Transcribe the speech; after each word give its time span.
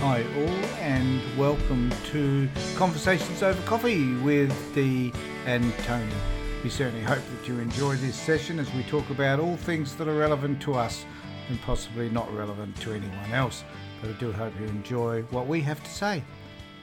Hi, 0.00 0.22
all, 0.22 0.64
and 0.78 1.20
welcome 1.36 1.92
to 2.12 2.48
Conversations 2.76 3.42
Over 3.42 3.60
Coffee 3.62 4.14
with 4.18 4.52
Dee 4.72 5.12
and 5.44 5.74
Tony. 5.78 6.14
We 6.62 6.70
certainly 6.70 7.02
hope 7.02 7.18
that 7.18 7.48
you 7.48 7.58
enjoy 7.58 7.96
this 7.96 8.14
session 8.14 8.60
as 8.60 8.72
we 8.74 8.84
talk 8.84 9.10
about 9.10 9.40
all 9.40 9.56
things 9.56 9.96
that 9.96 10.06
are 10.06 10.14
relevant 10.14 10.62
to 10.62 10.74
us 10.74 11.04
and 11.48 11.60
possibly 11.62 12.08
not 12.10 12.32
relevant 12.32 12.76
to 12.82 12.92
anyone 12.92 13.32
else. 13.32 13.64
But 14.00 14.10
I 14.10 14.12
do 14.20 14.30
hope 14.30 14.52
you 14.60 14.66
enjoy 14.66 15.22
what 15.30 15.48
we 15.48 15.60
have 15.62 15.82
to 15.82 15.90
say. 15.90 16.22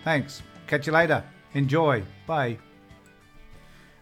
Thanks. 0.03 0.41
Catch 0.67 0.85
you 0.85 0.91
later. 0.91 1.23
Enjoy. 1.53 2.03
Bye. 2.27 2.57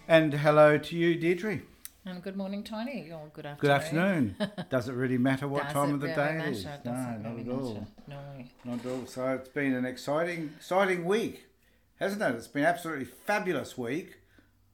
And 0.07 0.33
hello 0.33 0.79
to 0.79 0.95
you, 0.97 1.13
Deirdre. 1.13 1.59
And 2.05 2.21
good 2.21 2.35
morning, 2.35 2.63
Tony. 2.63 3.09
Or 3.13 3.29
good 3.33 3.45
afternoon. 3.45 4.35
Good 4.37 4.41
afternoon. 4.49 4.65
Does 4.69 4.89
it 4.89 4.93
really 4.93 5.17
matter 5.17 5.47
what 5.47 5.63
Does 5.63 5.73
time 5.73 5.93
of 5.93 6.01
the 6.01 6.07
really 6.07 6.15
day 6.15 6.33
matter? 6.37 6.49
it 6.49 6.51
is? 6.51 6.63
Does 6.63 6.79
No, 6.85 6.91
it 6.91 7.21
not 7.23 7.39
at 7.39 7.47
all. 7.61 7.87
No. 8.07 8.17
Not 8.65 8.79
at 8.85 8.91
all. 8.91 9.05
So 9.05 9.27
it's 9.35 9.49
been 9.49 9.73
an 9.73 9.85
exciting, 9.85 10.53
exciting 10.57 11.05
week, 11.05 11.45
hasn't 11.99 12.21
it? 12.21 12.35
It's 12.35 12.47
been 12.47 12.65
absolutely 12.65 13.05
fabulous 13.05 13.77
week. 13.77 14.17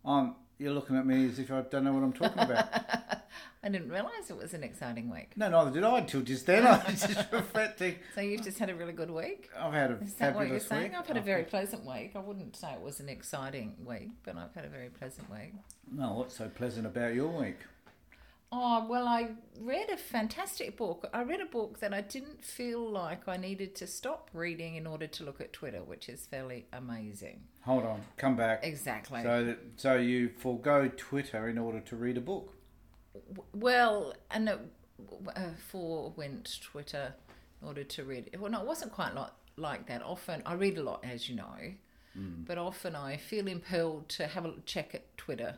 Um, 0.03 0.35
you're 0.57 0.73
looking 0.73 0.97
at 0.97 1.05
me 1.05 1.27
as 1.27 1.37
if 1.37 1.51
I 1.51 1.61
don't 1.61 1.83
know 1.83 1.93
what 1.93 2.03
I'm 2.03 2.13
talking 2.13 2.41
about. 2.43 2.67
I 3.61 3.67
didn't 3.69 3.89
realise 3.89 4.29
it 4.29 4.37
was 4.37 4.53
an 4.53 4.63
exciting 4.63 5.09
week. 5.09 5.31
no, 5.35 5.49
neither 5.49 5.71
did 5.71 5.83
I 5.83 5.97
until 5.99 6.21
just 6.21 6.45
then. 6.45 6.65
I 6.65 6.81
was 6.89 7.01
just 7.13 7.31
reflecting. 7.31 7.95
So 8.15 8.21
you've 8.21 8.43
just 8.43 8.57
had 8.57 8.69
a 8.69 8.75
really 8.75 8.93
good 8.93 9.11
week? 9.11 9.49
I've 9.57 9.73
had 9.73 9.91
a 9.91 9.97
Is 10.01 10.13
that 10.15 10.33
what 10.33 10.47
you're 10.47 10.59
saying? 10.61 10.91
week. 10.91 10.97
I've 10.97 11.07
had 11.07 11.17
a 11.17 11.21
very 11.21 11.43
pleasant 11.43 11.85
week. 11.85 12.11
I 12.15 12.19
wouldn't 12.19 12.55
say 12.55 12.71
it 12.71 12.81
was 12.81 12.99
an 13.01 13.09
exciting 13.09 13.75
week, 13.83 14.11
but 14.23 14.37
I've 14.37 14.53
had 14.55 14.63
a 14.63 14.69
very 14.69 14.87
pleasant 14.89 15.29
week. 15.29 15.53
No, 15.91 16.13
what's 16.13 16.37
so 16.37 16.47
pleasant 16.47 16.85
about 16.85 17.13
your 17.13 17.27
week? 17.27 17.57
Oh, 18.51 18.87
well, 18.89 19.07
I 19.07 19.29
read 19.59 19.89
a 19.91 19.97
fantastic 19.97 20.75
book. 20.75 21.07
I 21.13 21.21
read 21.21 21.39
a 21.39 21.45
book 21.45 21.79
that 21.81 21.93
I 21.93 22.01
didn't 22.01 22.43
feel 22.43 22.89
like 22.89 23.27
I 23.27 23.37
needed 23.37 23.75
to 23.75 23.85
stop 23.87 24.29
reading 24.33 24.75
in 24.75 24.87
order 24.87 25.05
to 25.05 25.23
look 25.23 25.39
at 25.39 25.53
Twitter, 25.53 25.83
which 25.83 26.09
is 26.09 26.25
fairly 26.25 26.65
amazing. 26.73 27.41
Hold 27.61 27.83
on, 27.85 28.01
come 28.17 28.35
back. 28.35 28.61
Exactly. 28.63 29.21
So, 29.21 29.43
that, 29.43 29.59
so 29.75 29.97
you 29.97 30.29
forego 30.29 30.89
Twitter 30.97 31.47
in 31.47 31.59
order 31.59 31.79
to 31.81 31.95
read 31.95 32.17
a 32.17 32.21
book. 32.21 32.55
Well, 33.53 34.13
and 34.31 34.49
it, 34.49 34.59
uh, 35.35 35.41
forewent 35.71 36.59
Twitter 36.61 37.13
in 37.61 37.67
order 37.67 37.83
to 37.83 38.03
read. 38.03 38.35
Well, 38.39 38.51
no, 38.51 38.61
it 38.61 38.67
wasn't 38.67 38.91
quite 38.91 39.15
like, 39.15 39.31
like 39.57 39.87
that. 39.87 40.01
Often, 40.03 40.43
I 40.45 40.53
read 40.53 40.77
a 40.77 40.83
lot, 40.83 41.03
as 41.03 41.29
you 41.29 41.35
know, 41.35 41.73
but 42.15 42.57
often 42.57 42.95
I 42.95 43.15
feel 43.17 43.47
impelled 43.47 44.09
to 44.09 44.27
have 44.27 44.45
a 44.45 44.53
check 44.65 44.93
at 44.93 45.17
Twitter 45.17 45.57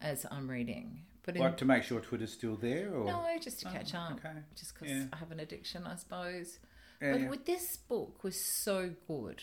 as 0.00 0.26
I'm 0.30 0.50
reading. 0.50 1.00
But 1.24 1.36
in, 1.36 1.42
Like 1.42 1.56
to 1.58 1.64
make 1.64 1.82
sure 1.82 2.00
Twitter's 2.00 2.32
still 2.32 2.56
there, 2.56 2.94
or 2.94 3.06
no, 3.06 3.26
just 3.40 3.60
to 3.60 3.70
catch 3.70 3.94
up, 3.94 4.12
okay. 4.12 4.38
just 4.54 4.74
because 4.74 4.90
Yeah. 4.90 5.04
I 5.12 5.16
have 5.16 5.30
an 5.32 5.40
addiction, 5.40 5.86
I 5.86 5.96
suppose. 5.96 6.58
Yeah, 7.00 7.12
but 7.12 7.20
yeah. 7.22 7.28
with 7.30 7.46
this 7.46 7.76
book 7.78 8.22
was 8.22 8.38
so 8.44 8.90
good, 9.08 9.40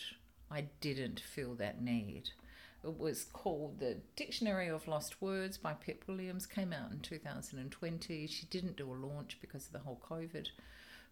I 0.50 0.66
didn't 0.80 1.18
feel 1.18 1.54
that 1.56 1.82
need. 1.82 2.30
It 2.84 2.98
was 2.98 3.24
called 3.32 3.78
The 3.78 3.98
Dictionary 4.16 4.68
of 4.68 4.88
Lost 4.88 5.22
Words 5.22 5.56
by 5.56 5.74
Pip 5.74 6.04
Williams. 6.08 6.46
Came 6.46 6.72
out 6.72 6.90
in 6.90 6.98
2020. 6.98 8.26
She 8.26 8.46
didn't 8.46 8.76
do 8.76 8.90
a 8.90 8.94
launch 8.94 9.38
because 9.40 9.66
of 9.66 9.72
the 9.72 9.78
whole 9.78 10.02
COVID 10.08 10.48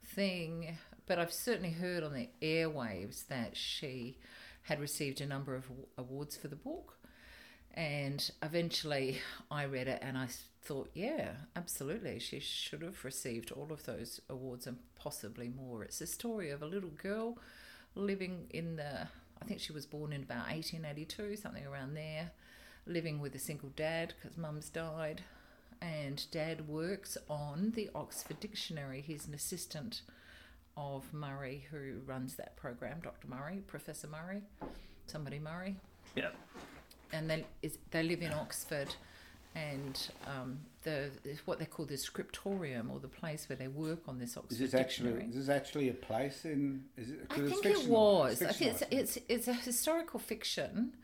thing, 0.04 0.78
but 1.06 1.18
I've 1.18 1.32
certainly 1.32 1.70
heard 1.70 2.02
on 2.02 2.12
the 2.12 2.28
airwaves 2.42 3.28
that 3.28 3.56
she 3.56 4.18
had 4.62 4.80
received 4.80 5.20
a 5.20 5.26
number 5.26 5.54
of 5.54 5.66
awards 5.96 6.36
for 6.36 6.48
the 6.48 6.56
book. 6.56 6.98
And 7.72 8.28
eventually 8.42 9.20
I 9.48 9.64
read 9.66 9.86
it 9.86 10.00
and 10.02 10.18
I 10.18 10.26
thought, 10.62 10.90
yeah, 10.92 11.32
absolutely. 11.54 12.18
She 12.18 12.40
should 12.40 12.82
have 12.82 13.04
received 13.04 13.52
all 13.52 13.68
of 13.70 13.84
those 13.86 14.20
awards 14.28 14.66
and 14.66 14.78
possibly 14.96 15.48
more. 15.48 15.84
It's 15.84 16.00
a 16.00 16.06
story 16.06 16.50
of 16.50 16.62
a 16.62 16.66
little 16.66 16.90
girl 16.90 17.38
living 17.94 18.46
in 18.50 18.74
the, 18.74 19.06
I 19.42 19.46
think 19.46 19.60
she 19.60 19.72
was 19.72 19.86
born 19.86 20.12
in 20.12 20.22
about 20.22 20.48
1882, 20.48 21.36
something 21.36 21.66
around 21.66 21.94
there, 21.94 22.30
living 22.86 23.20
with 23.20 23.34
a 23.34 23.38
single 23.38 23.70
dad 23.70 24.14
because 24.20 24.36
mum's 24.36 24.68
died. 24.68 25.22
And 25.82 26.22
dad 26.30 26.68
works 26.68 27.16
on 27.28 27.72
the 27.74 27.88
Oxford 27.94 28.38
Dictionary. 28.38 29.00
He's 29.00 29.26
an 29.26 29.32
assistant 29.34 30.02
of 30.76 31.12
Murray, 31.12 31.66
who 31.70 32.00
runs 32.06 32.36
that 32.36 32.56
program, 32.56 33.00
Dr. 33.02 33.28
Murray, 33.28 33.62
Professor 33.66 34.06
Murray, 34.08 34.42
somebody 35.06 35.38
Murray 35.38 35.76
Yep. 36.16 36.34
and 37.12 37.28
they 37.30 37.44
is 37.62 37.78
they 37.90 38.02
live 38.02 38.22
in 38.22 38.32
Oxford, 38.32 38.94
and 39.54 40.08
um, 40.26 40.60
the 40.82 41.10
what 41.44 41.58
they 41.58 41.64
call 41.64 41.84
the 41.84 41.96
scriptorium 41.96 42.90
or 42.90 43.00
the 43.00 43.08
place 43.08 43.48
where 43.48 43.56
they 43.56 43.68
work 43.68 44.00
on 44.06 44.18
this 44.18 44.36
Oxford 44.36 44.52
Is 44.52 44.58
this 44.58 44.74
actually 44.74 45.10
dictionary. 45.10 45.30
is 45.30 45.46
this 45.46 45.54
actually 45.54 45.88
a 45.88 45.94
place 45.94 46.44
in? 46.44 46.84
Is 46.96 47.10
it? 47.10 47.26
I 47.30 47.34
think 47.34 47.66
it 47.66 47.86
was. 47.86 48.42
I 48.42 48.52
think 48.52 48.72
it's, 48.72 48.82
it's 48.90 49.18
it's 49.28 49.48
a 49.48 49.54
historical 49.54 50.20
fiction. 50.20 50.94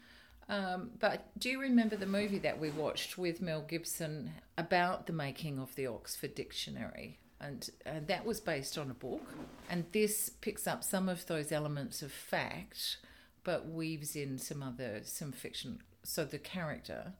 Um, 0.48 0.90
but 1.00 1.26
do 1.38 1.50
you 1.50 1.60
remember 1.60 1.96
the 1.96 2.06
movie 2.06 2.38
that 2.38 2.60
we 2.60 2.70
watched 2.70 3.18
with 3.18 3.42
Mel 3.42 3.62
Gibson 3.62 4.30
about 4.56 5.08
the 5.08 5.12
making 5.12 5.58
of 5.58 5.74
the 5.74 5.88
Oxford 5.88 6.36
Dictionary? 6.36 7.18
And, 7.40 7.68
and 7.84 8.06
that 8.06 8.24
was 8.24 8.40
based 8.40 8.78
on 8.78 8.88
a 8.88 8.94
book. 8.94 9.28
And 9.68 9.86
this 9.90 10.30
picks 10.40 10.68
up 10.68 10.84
some 10.84 11.08
of 11.08 11.26
those 11.26 11.50
elements 11.50 12.00
of 12.00 12.12
fact, 12.12 12.98
but 13.42 13.68
weaves 13.68 14.14
in 14.14 14.38
some 14.38 14.62
other 14.62 15.00
some 15.02 15.32
fiction. 15.32 15.80
So 16.04 16.24
the 16.24 16.38
character, 16.38 17.14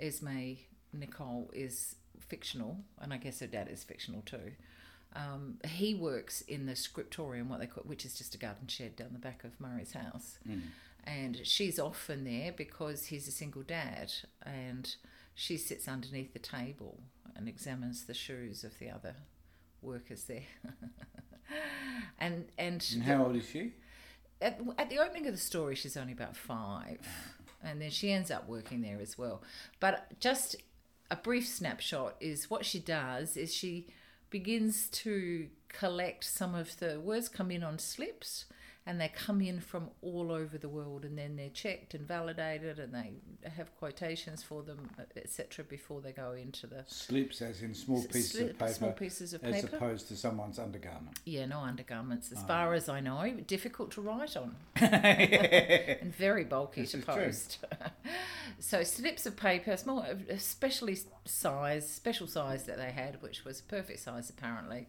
is 0.00 0.16
Esme 0.16 0.56
Nicoll, 0.96 1.48
is 1.52 1.96
fictional, 2.18 2.78
and 3.00 3.12
I 3.12 3.16
guess 3.16 3.40
her 3.40 3.46
dad 3.46 3.68
is 3.70 3.84
fictional 3.84 4.22
too. 4.22 4.52
Um, 5.16 5.58
he 5.66 5.94
works 5.94 6.40
in 6.42 6.66
the 6.66 6.76
scriptorium, 6.76 7.48
what 7.48 7.58
they 7.60 7.66
call, 7.66 7.82
which 7.84 8.04
is 8.04 8.14
just 8.16 8.34
a 8.34 8.38
garden 8.38 8.68
shed 8.68 8.94
down 8.96 9.08
the 9.12 9.18
back 9.18 9.42
of 9.44 9.58
Murray's 9.60 9.92
house, 9.92 10.38
and 11.04 11.40
she's 11.44 11.78
often 11.80 12.24
there 12.24 12.52
because 12.52 13.06
he's 13.06 13.26
a 13.26 13.32
single 13.32 13.62
dad, 13.62 14.12
and 14.44 14.94
she 15.34 15.56
sits 15.56 15.88
underneath 15.88 16.32
the 16.32 16.38
table 16.38 17.00
and 17.34 17.48
examines 17.48 18.04
the 18.04 18.14
shoes 18.14 18.62
of 18.64 18.78
the 18.78 18.88
other 18.90 19.14
workers 19.82 20.24
there. 20.24 20.42
and 22.18 22.46
and 22.58 22.86
And 22.94 23.02
how 23.02 23.24
old 23.24 23.36
is 23.36 23.48
she? 23.48 23.72
at, 24.40 24.60
at 24.78 24.88
the 24.90 24.98
opening 24.98 25.26
of 25.26 25.32
the 25.32 25.40
story, 25.40 25.74
she's 25.74 25.96
only 25.96 26.12
about 26.12 26.36
five, 26.36 26.98
and 27.62 27.80
then 27.80 27.90
she 27.90 28.12
ends 28.12 28.30
up 28.30 28.48
working 28.48 28.80
there 28.82 28.98
as 29.00 29.18
well. 29.18 29.42
But 29.80 30.18
just 30.20 30.56
a 31.10 31.16
brief 31.16 31.46
snapshot 31.46 32.14
is 32.20 32.48
what 32.48 32.64
she 32.64 32.78
does 32.78 33.36
is 33.36 33.52
she 33.52 33.88
begins 34.30 34.88
to 34.88 35.48
collect 35.68 36.24
some 36.24 36.54
of 36.54 36.78
the 36.78 37.00
words 37.00 37.28
come 37.28 37.50
in 37.50 37.62
on 37.62 37.78
slips 37.78 38.46
and 38.90 39.00
they 39.00 39.08
come 39.08 39.40
in 39.40 39.60
from 39.60 39.88
all 40.02 40.32
over 40.32 40.58
the 40.58 40.68
world 40.68 41.04
and 41.04 41.16
then 41.16 41.36
they're 41.36 41.48
checked 41.50 41.94
and 41.94 42.04
validated 42.08 42.78
and 42.80 42.92
they 42.92 43.12
have 43.48 43.68
quotations 43.78 44.42
for 44.42 44.62
them 44.62 44.90
etc 45.16 45.64
before 45.64 46.00
they 46.00 46.10
go 46.12 46.32
into 46.32 46.66
the 46.66 46.82
Slips, 46.88 47.40
as 47.40 47.62
in 47.62 47.72
small 47.74 48.02
pieces 48.02 48.30
slip- 48.32 48.50
of 48.50 48.58
paper, 48.58 48.72
small 48.72 48.92
pieces 48.92 49.32
of 49.34 49.44
as 49.44 49.62
paper. 49.62 49.76
opposed 49.76 50.08
to 50.08 50.16
someone's 50.16 50.58
undergarment. 50.58 51.18
yeah 51.24 51.46
no 51.46 51.60
undergarments 51.60 52.32
as 52.32 52.38
Oh. 52.42 52.46
far 52.48 52.74
as 52.74 52.88
i 52.88 52.98
know 53.00 53.30
difficult 53.46 53.92
to 53.92 54.00
write 54.00 54.36
on 54.36 54.56
and 54.76 56.14
very 56.14 56.44
bulky 56.44 56.80
This 56.82 56.92
to 56.92 56.98
post. 56.98 57.58
so 58.58 58.82
slips 58.82 59.24
of 59.26 59.36
paper, 59.36 59.76
small, 59.76 60.04
especially 60.28 60.98
size, 61.24 61.88
special 61.88 62.26
size 62.26 62.64
that 62.64 62.76
they 62.78 62.90
had, 62.90 63.22
which 63.22 63.44
was 63.44 63.60
perfect 63.60 64.00
size 64.00 64.30
apparently. 64.30 64.86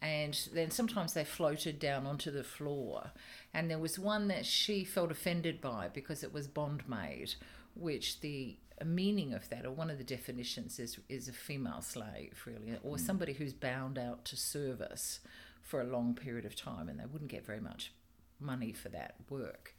And 0.00 0.38
then 0.52 0.70
sometimes 0.70 1.14
they 1.14 1.24
floated 1.24 1.78
down 1.78 2.06
onto 2.06 2.30
the 2.30 2.44
floor. 2.44 3.10
And 3.52 3.70
there 3.70 3.78
was 3.78 3.98
one 3.98 4.28
that 4.28 4.46
she 4.46 4.84
felt 4.84 5.10
offended 5.10 5.60
by 5.60 5.88
because 5.92 6.22
it 6.22 6.32
was 6.32 6.46
bondmaid, 6.46 7.34
which 7.74 8.20
the 8.20 8.58
meaning 8.84 9.34
of 9.34 9.48
that, 9.48 9.66
or 9.66 9.72
one 9.72 9.90
of 9.90 9.98
the 9.98 10.04
definitions, 10.04 10.78
is 10.78 10.98
is 11.08 11.28
a 11.28 11.32
female 11.32 11.82
slave, 11.82 12.42
really, 12.46 12.78
or 12.82 12.96
hmm. 12.96 13.04
somebody 13.04 13.32
who's 13.32 13.52
bound 13.52 13.98
out 13.98 14.24
to 14.26 14.36
service 14.36 15.20
for 15.62 15.80
a 15.80 15.84
long 15.84 16.14
period 16.14 16.44
of 16.44 16.54
time, 16.54 16.88
and 16.88 17.00
they 17.00 17.04
wouldn't 17.04 17.30
get 17.30 17.44
very 17.44 17.60
much 17.60 17.92
money 18.40 18.72
for 18.72 18.88
that 18.88 19.16
work. 19.28 19.74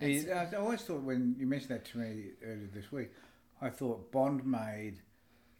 Yeah, 0.00 0.48
I 0.52 0.56
always 0.56 0.82
thought 0.82 1.02
when 1.02 1.36
you 1.38 1.46
mentioned 1.46 1.70
that 1.70 1.84
to 1.92 1.98
me 1.98 2.30
earlier 2.44 2.68
this 2.74 2.90
week, 2.90 3.10
I 3.60 3.70
thought 3.70 4.10
bondmaid 4.10 4.96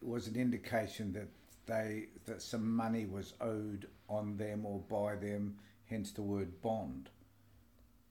was 0.00 0.26
an 0.26 0.34
indication 0.34 1.12
that 1.12 1.28
they 1.66 2.08
that 2.26 2.42
some 2.42 2.74
money 2.74 3.06
was 3.06 3.34
owed 3.40 3.88
on 4.08 4.36
them 4.36 4.66
or 4.66 4.80
by 4.80 5.16
them, 5.16 5.56
hence 5.86 6.10
the 6.10 6.22
word 6.22 6.60
bond. 6.60 7.08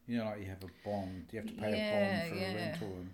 You 0.07 0.17
know, 0.17 0.25
like 0.25 0.39
you 0.39 0.47
have 0.47 0.63
a 0.63 0.89
bond, 0.89 1.27
you 1.31 1.39
have 1.39 1.47
to 1.47 1.53
pay 1.53 1.67
a 1.67 1.69
bond 1.69 2.31
for 2.31 2.35
yeah. 2.35 2.51
a 2.51 2.55
rental. 2.55 2.87
And, 2.87 3.13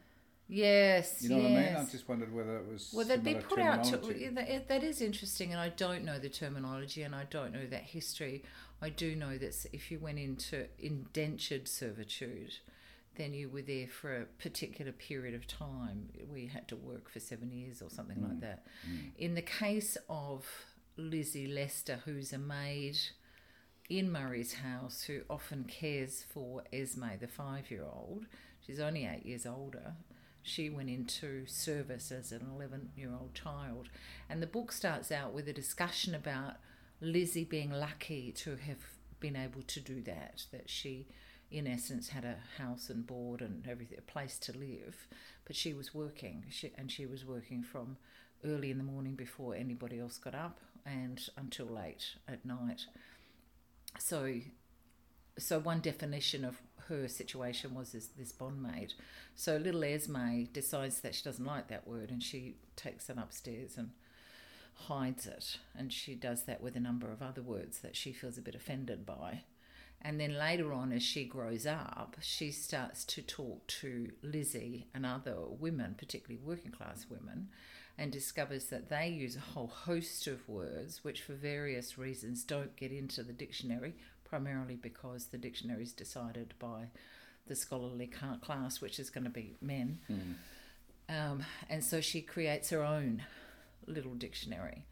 Yes, 0.50 1.22
you 1.22 1.30
know 1.30 1.38
what 1.38 1.46
I 1.46 1.50
mean? 1.50 1.76
I 1.76 1.86
just 1.92 2.08
wondered 2.08 2.34
whether 2.34 2.58
it 2.58 2.72
was 2.72 2.94
Well, 2.96 3.06
they'd 3.06 3.24
be 3.24 3.36
put 3.36 3.60
out 3.60 3.84
to. 3.86 3.98
That, 3.98 4.70
that 4.70 4.84
is 4.84 5.02
interesting, 5.02 5.52
and 5.52 5.60
I 5.60 5.70
don't 5.70 6.06
know 6.06 6.20
the 6.20 6.30
terminology, 6.30 7.04
and 7.04 7.14
I 7.14 7.26
don't 7.30 7.52
know 7.52 7.66
that 7.68 7.84
history. 7.84 8.44
I 8.82 8.90
do 8.90 9.16
know 9.16 9.38
that 9.38 9.66
if 9.74 9.92
you 9.92 10.00
went 10.00 10.20
into 10.20 10.68
indentured 10.80 11.68
servitude, 11.68 12.54
then 13.18 13.34
you 13.34 13.50
were 13.50 13.62
there 13.62 13.88
for 13.88 14.16
a 14.22 14.26
particular 14.26 14.92
period 14.92 15.34
of 15.36 15.46
time. 15.48 16.10
We 16.32 16.48
had 16.48 16.68
to 16.70 16.76
work 16.76 17.10
for 17.10 17.20
seven 17.20 17.52
years 17.52 17.82
or 17.82 17.90
something 17.90 18.18
Mm. 18.18 18.30
like 18.30 18.40
that. 18.42 18.66
In 19.18 19.36
the 19.36 19.42
case 19.42 19.98
of 20.10 20.46
Lizzie 20.96 21.48
Lester, 21.48 21.98
who's 22.06 22.32
a 22.34 22.38
maid 22.38 22.98
in 23.90 24.12
Murray's 24.12 24.54
house 24.56 25.04
who 25.04 25.22
often 25.30 25.64
cares 25.66 26.24
for 26.24 26.64
Esme, 26.74 27.18
the 27.20 27.28
five 27.28 27.70
year 27.72 27.84
old. 27.84 28.26
She's 28.66 28.80
only 28.80 29.06
eight 29.06 29.26
years 29.26 29.46
older. 29.46 29.96
She 30.44 30.70
went 30.70 30.90
into 30.90 31.46
service 31.46 32.12
as 32.12 32.32
an 32.32 32.48
11 32.56 32.92
year 32.98 33.12
old 33.14 33.34
child. 33.34 33.90
And 34.30 34.42
the 34.42 34.48
book 34.48 34.72
starts 34.72 35.12
out 35.12 35.34
with 35.34 35.48
a 35.48 35.54
discussion 35.54 36.14
about 36.16 36.56
Lizzie 37.00 37.44
being 37.46 37.72
lucky 37.72 38.32
to 38.34 38.56
have 38.58 38.80
been 39.20 39.36
able 39.36 39.62
to 39.64 39.80
do 39.80 40.02
that, 40.02 40.46
that 40.52 40.70
she, 40.70 41.08
in 41.52 41.68
essence, 41.68 42.10
had 42.10 42.26
a 42.26 42.62
house 42.62 42.90
and 42.90 43.08
board 43.08 43.42
and 43.42 43.68
everything, 43.68 43.98
a 43.98 44.02
place 44.02 44.38
to 44.40 44.58
live, 44.58 45.08
but 45.46 45.56
she 45.56 45.74
was 45.74 45.94
working, 45.94 46.46
she, 46.50 46.72
and 46.78 46.92
she 46.92 47.06
was 47.06 47.26
working 47.26 47.64
from 47.64 47.98
early 48.46 48.70
in 48.70 48.78
the 48.78 48.84
morning 48.84 49.16
before 49.16 49.56
anybody 49.56 50.00
else 50.00 50.18
got 50.18 50.36
up 50.36 50.60
and 50.86 51.30
until 51.38 51.66
late 51.66 52.16
at 52.28 52.46
night. 52.46 52.86
So, 54.00 54.36
so 55.38 55.60
one 55.60 55.80
definition 55.80 56.44
of 56.44 56.58
her 56.88 57.08
situation 57.08 57.74
was 57.74 57.92
this, 57.92 58.08
this 58.08 58.32
bondmaid. 58.32 58.94
So 59.36 59.58
little 59.58 59.84
Esme 59.84 60.44
decides 60.52 61.02
that 61.02 61.16
she 61.16 61.24
doesn't 61.24 61.46
like 61.46 61.68
that 61.68 61.88
word, 61.88 62.10
and 62.12 62.22
she 62.22 62.56
takes 62.76 63.10
it 63.10 63.18
upstairs 63.18 63.78
and 63.78 63.92
hides 64.74 65.26
it. 65.26 65.58
And 65.76 65.92
she 65.92 66.16
does 66.16 66.44
that 66.44 66.62
with 66.62 66.76
a 66.76 66.80
number 66.80 67.12
of 67.12 67.22
other 67.22 67.42
words 67.42 67.80
that 67.80 67.96
she 67.96 68.14
feels 68.14 68.38
a 68.38 68.42
bit 68.42 68.56
offended 68.56 69.06
by. 69.06 69.44
And 70.02 70.20
then 70.20 70.38
later 70.38 70.74
on, 70.74 70.92
as 70.92 71.04
she 71.04 71.26
grows 71.26 71.66
up, 71.66 72.18
she 72.22 72.52
starts 72.52 73.04
to 73.06 73.22
talk 73.22 73.66
to 73.68 74.12
Lizzie 74.22 74.88
and 74.94 75.06
other 75.06 75.36
women, 75.48 75.96
particularly 75.98 76.40
working 76.44 76.72
class 76.72 77.08
women, 77.10 77.50
and 77.98 78.12
discovers 78.12 78.66
that 78.66 78.90
they 78.90 79.10
use 79.10 79.36
a 79.36 79.40
whole 79.40 79.68
host 79.68 80.28
of 80.28 80.48
words 80.48 81.04
which, 81.04 81.22
for 81.22 81.34
various 81.34 81.98
reasons, 81.98 82.44
don't 82.44 82.76
get 82.76 82.92
into 82.92 83.24
the 83.24 83.34
dictionary, 83.34 83.96
primarily 84.24 84.76
because 84.76 85.26
the 85.26 85.38
dictionary 85.38 85.84
is 85.84 85.94
decided 85.94 86.54
by 86.60 86.90
the 87.48 87.56
scholarly 87.56 88.08
class, 88.42 88.82
which 88.82 89.00
is 89.00 89.10
going 89.10 89.24
to 89.24 89.30
be 89.30 89.56
men. 89.62 90.00
Mm. 90.10 90.36
Um, 91.10 91.44
and 91.70 91.84
so 91.84 92.02
she 92.02 92.22
creates 92.22 92.70
her 92.70 92.84
own 92.84 93.24
little 93.88 94.14
dictionary 94.14 94.86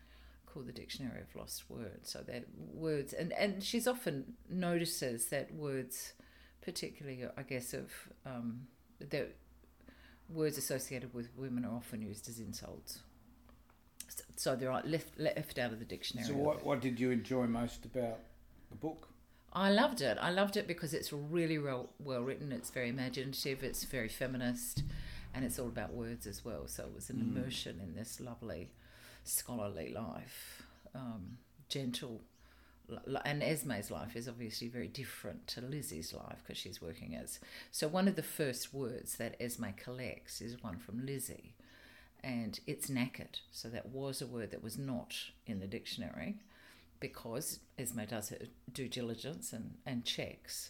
called 0.55 0.67
the 0.67 0.71
Dictionary 0.71 1.19
of 1.19 1.35
Lost 1.35 1.69
Words. 1.69 2.09
So 2.09 2.19
that 2.27 2.45
words, 2.73 3.11
and, 3.11 3.33
and 3.33 3.61
she's 3.61 3.87
often 3.87 4.35
notices 4.49 5.25
that 5.27 5.53
words, 5.53 6.13
particularly, 6.61 7.25
I 7.37 7.41
guess, 7.43 7.73
of 7.73 7.91
um, 8.25 8.67
that 8.99 9.35
words 10.29 10.57
associated 10.57 11.13
with 11.13 11.27
women 11.35 11.65
are 11.65 11.75
often 11.75 12.01
used 12.01 12.29
as 12.29 12.39
insults. 12.39 12.99
So, 14.07 14.23
so 14.37 14.55
they're 14.55 14.71
left 14.85 15.19
left 15.19 15.59
out 15.59 15.73
of 15.73 15.79
the 15.79 15.85
dictionary. 15.85 16.25
So, 16.25 16.35
what, 16.35 16.65
what 16.65 16.79
did 16.79 17.01
you 17.01 17.11
enjoy 17.11 17.47
most 17.47 17.83
about 17.83 18.19
the 18.71 18.77
book? 18.77 19.09
I 19.51 19.71
loved 19.71 19.99
it. 20.01 20.17
I 20.21 20.31
loved 20.31 20.55
it 20.57 20.67
because 20.67 20.93
it's 20.93 21.11
really 21.11 21.57
well, 21.57 21.89
well 21.99 22.21
written. 22.21 22.51
It's 22.53 22.69
very 22.69 22.89
imaginative. 22.89 23.61
It's 23.61 23.83
very 23.83 24.09
feminist, 24.09 24.83
and 25.33 25.43
it's 25.43 25.59
all 25.59 25.67
about 25.67 25.93
words 25.93 26.25
as 26.27 26.45
well. 26.45 26.67
So 26.67 26.83
it 26.83 26.93
was 26.95 27.09
an 27.09 27.17
Mm. 27.17 27.35
immersion 27.37 27.81
in 27.83 27.93
this 27.95 28.21
lovely 28.21 28.69
scholarly 29.25 29.89
life, 29.93 30.63
um, 30.93 31.37
gentle. 31.67 32.21
And 33.25 33.41
Esme's 33.41 33.89
life 33.89 34.15
is 34.15 34.27
obviously 34.27 34.67
very 34.67 34.87
different 34.87 35.47
to 35.47 35.61
Lizzie's 35.61 36.13
life 36.13 36.37
because 36.43 36.57
she's 36.57 36.81
working 36.81 37.15
as. 37.15 37.39
So 37.71 37.87
one 37.87 38.07
of 38.07 38.15
the 38.15 38.23
first 38.23 38.73
words 38.73 39.15
that 39.17 39.35
Esme 39.39 39.71
collects 39.75 40.39
is 40.39 40.61
one 40.61 40.77
from 40.77 41.05
Lizzie, 41.05 41.55
and 42.23 42.59
it's 42.67 42.87
knackered. 42.87 43.39
So 43.51 43.69
that 43.69 43.89
was 43.89 44.21
a 44.21 44.27
word 44.27 44.51
that 44.51 44.63
was 44.63 44.77
not 44.77 45.15
in 45.47 45.59
the 45.59 45.67
dictionary 45.67 46.35
because 46.99 47.59
Esme 47.77 48.01
does 48.07 48.29
her 48.29 48.37
due 48.71 48.87
diligence 48.87 49.51
and, 49.51 49.75
and 49.85 50.05
checks, 50.05 50.69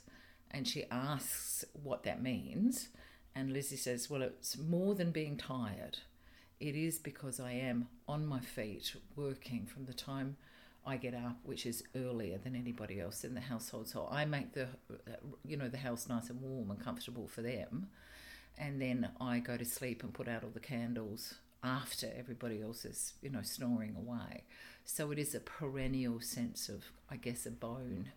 and 0.52 0.66
she 0.68 0.86
asks 0.90 1.66
what 1.84 2.04
that 2.04 2.24
means. 2.24 2.90
And 3.36 3.52
Lizzie 3.52 3.75
says, 3.75 4.10
Well, 4.10 4.22
it's 4.22 4.57
more 4.57 4.96
than 4.96 5.12
being 5.12 5.36
tired. 5.36 6.00
It 6.60 6.75
is 6.75 7.00
because 7.00 7.40
I 7.40 7.52
am 7.52 7.88
on 8.07 8.25
my 8.25 8.40
feet 8.40 8.96
working 9.16 9.66
from 9.66 9.86
the 9.86 9.94
time 9.94 10.38
I 10.86 10.98
get 10.98 11.13
up, 11.13 11.38
which 11.44 11.66
is 11.66 11.84
earlier 11.96 12.38
than 12.38 12.56
anybody 12.56 13.00
else 13.00 13.24
in 13.24 13.34
the 13.34 13.42
household. 13.42 13.88
So 13.88 14.07
I 14.10 14.25
make 14.25 14.54
the, 14.54 14.68
uh, 14.92 15.16
you 15.44 15.57
know, 15.57 15.68
the 15.68 15.78
house 15.80 16.07
nice 16.07 16.30
and 16.30 16.42
warm 16.42 16.69
and 16.72 16.80
comfortable 16.80 17.28
for 17.28 17.42
them, 17.42 17.88
and 18.57 18.81
then 18.81 19.10
I 19.19 19.40
go 19.40 19.57
to 19.57 19.66
sleep 19.66 20.04
and 20.04 20.13
put 20.13 20.28
out 20.28 20.44
all 20.44 20.52
the 20.54 20.60
candles 20.60 21.36
after 21.63 22.07
everybody 22.18 22.62
else 22.62 22.86
is, 22.86 23.13
you 23.22 23.30
know, 23.30 23.42
snoring 23.42 23.96
away. 23.98 24.44
So 24.86 25.12
it 25.12 25.18
is 25.18 25.34
a 25.34 25.40
perennial 25.40 26.19
sense 26.22 26.69
of, 26.69 26.84
I 27.10 27.16
guess, 27.18 27.46
a 27.48 27.52
bone, 27.52 28.10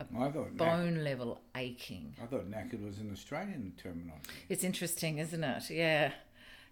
I 0.00 0.04
thought 0.30 0.52
knack- 0.54 0.56
bone 0.56 1.04
level 1.04 1.40
aching. 1.56 2.14
I 2.22 2.26
thought 2.26 2.48
knackered 2.50 2.82
was 2.84 2.98
an 2.98 3.10
Australian 3.12 3.72
terminology. 3.76 4.30
It's 4.48 4.62
interesting, 4.64 5.18
isn't 5.18 5.42
it? 5.44 5.68
Yeah, 5.68 6.12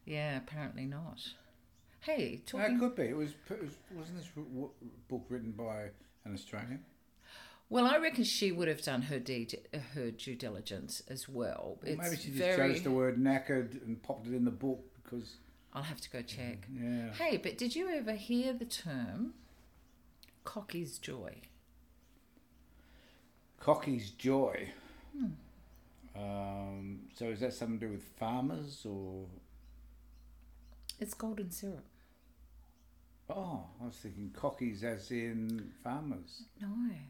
yeah. 0.09 0.37
Apparently 0.39 0.87
not. 0.87 1.21
Hey, 2.01 2.43
No, 2.55 2.61
it 2.61 2.79
could 2.79 2.95
be. 2.97 3.03
It 3.05 3.17
was. 3.17 3.31
It 3.51 3.61
was 3.61 3.71
wasn't 3.95 4.19
this 4.19 4.29
w- 4.29 4.71
book 5.09 5.25
written 5.29 5.51
by 5.53 5.91
an 6.25 6.33
Australian? 6.35 6.85
Well, 7.71 7.87
I 7.87 7.99
reckon 7.99 8.25
she 8.25 8.51
would 8.51 8.69
have 8.69 8.83
done 8.83 9.03
her 9.03 9.19
de- 9.19 9.49
her 9.95 10.11
due 10.11 10.35
diligence 10.37 11.03
as 11.09 11.29
well. 11.29 11.79
It's 11.83 12.01
maybe 12.01 12.17
she 12.17 12.29
just 12.29 12.39
very. 12.39 12.75
chose 12.75 12.83
the 12.83 12.91
word 12.93 13.19
knackered 13.19 13.85
and 13.85 14.03
popped 14.03 14.27
it 14.27 14.35
in 14.35 14.45
the 14.45 14.51
book 14.51 14.81
because. 15.03 15.37
I'll 15.75 15.83
have 15.83 16.01
to 16.01 16.11
go 16.11 16.23
check. 16.23 16.67
Yeah. 16.73 17.13
Hey, 17.13 17.37
but 17.37 17.59
did 17.59 17.77
you 17.77 17.91
ever 17.91 18.13
hear 18.15 18.53
the 18.55 18.65
term 18.65 19.35
cocky's 20.45 20.99
joy? 20.99 21.43
Cocky's 23.61 24.11
joy. 24.13 24.71
Hmm. 25.17 25.27
Um, 26.21 27.01
so 27.15 27.27
is 27.27 27.41
that 27.41 27.53
something 27.53 27.79
to 27.81 27.87
do 27.87 27.93
with 27.93 28.05
farmers 28.19 28.85
or? 28.89 29.25
It's 30.99 31.15
golden 31.15 31.51
syrup. 31.51 31.85
Oh, 33.31 33.65
I 33.81 33.85
was 33.85 33.97
thinking 33.97 34.31
cockies 34.35 34.83
as 34.83 35.11
in 35.11 35.71
farmers. 35.85 36.45
No, 36.63 36.69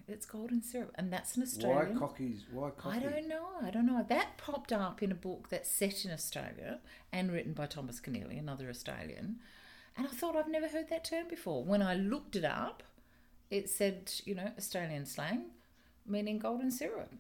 it's 0.08 0.26
golden 0.26 0.62
syrup, 0.62 0.90
and 0.96 1.12
that's 1.12 1.37
an 1.37 1.44
Australian. 1.44 1.99
Why 1.99 2.06
cockies? 2.06 2.40
Why 2.50 2.70
cocky? 2.70 2.96
I 2.96 3.00
don't 3.00 3.29
know. 3.29 3.46
I 3.62 3.70
don't 3.70 3.87
know. 3.87 4.05
That 4.08 4.37
popped 4.37 4.73
up 4.73 5.00
in 5.00 5.12
a 5.12 5.14
book 5.14 5.49
that's 5.49 5.70
set 5.70 6.05
in 6.05 6.11
Australia 6.11 6.81
and 7.12 7.31
written 7.31 7.52
by 7.52 7.67
Thomas 7.67 8.00
Keneally, 8.00 8.37
another 8.38 8.69
Australian. 8.69 9.37
And 9.96 10.06
I 10.08 10.11
thought 10.11 10.34
I've 10.37 10.49
never 10.49 10.69
heard 10.69 10.88
that 10.91 11.05
term 11.05 11.29
before. 11.29 11.62
When 11.62 11.82
I 11.82 11.94
looked 11.94 12.34
it 12.34 12.44
up, 12.44 12.82
it 13.49 13.70
said, 13.70 14.11
you 14.25 14.34
know, 14.34 14.50
Australian 14.58 15.06
slang, 15.06 15.46
meaning 16.05 16.38
golden 16.38 16.73
syrup. 16.73 17.12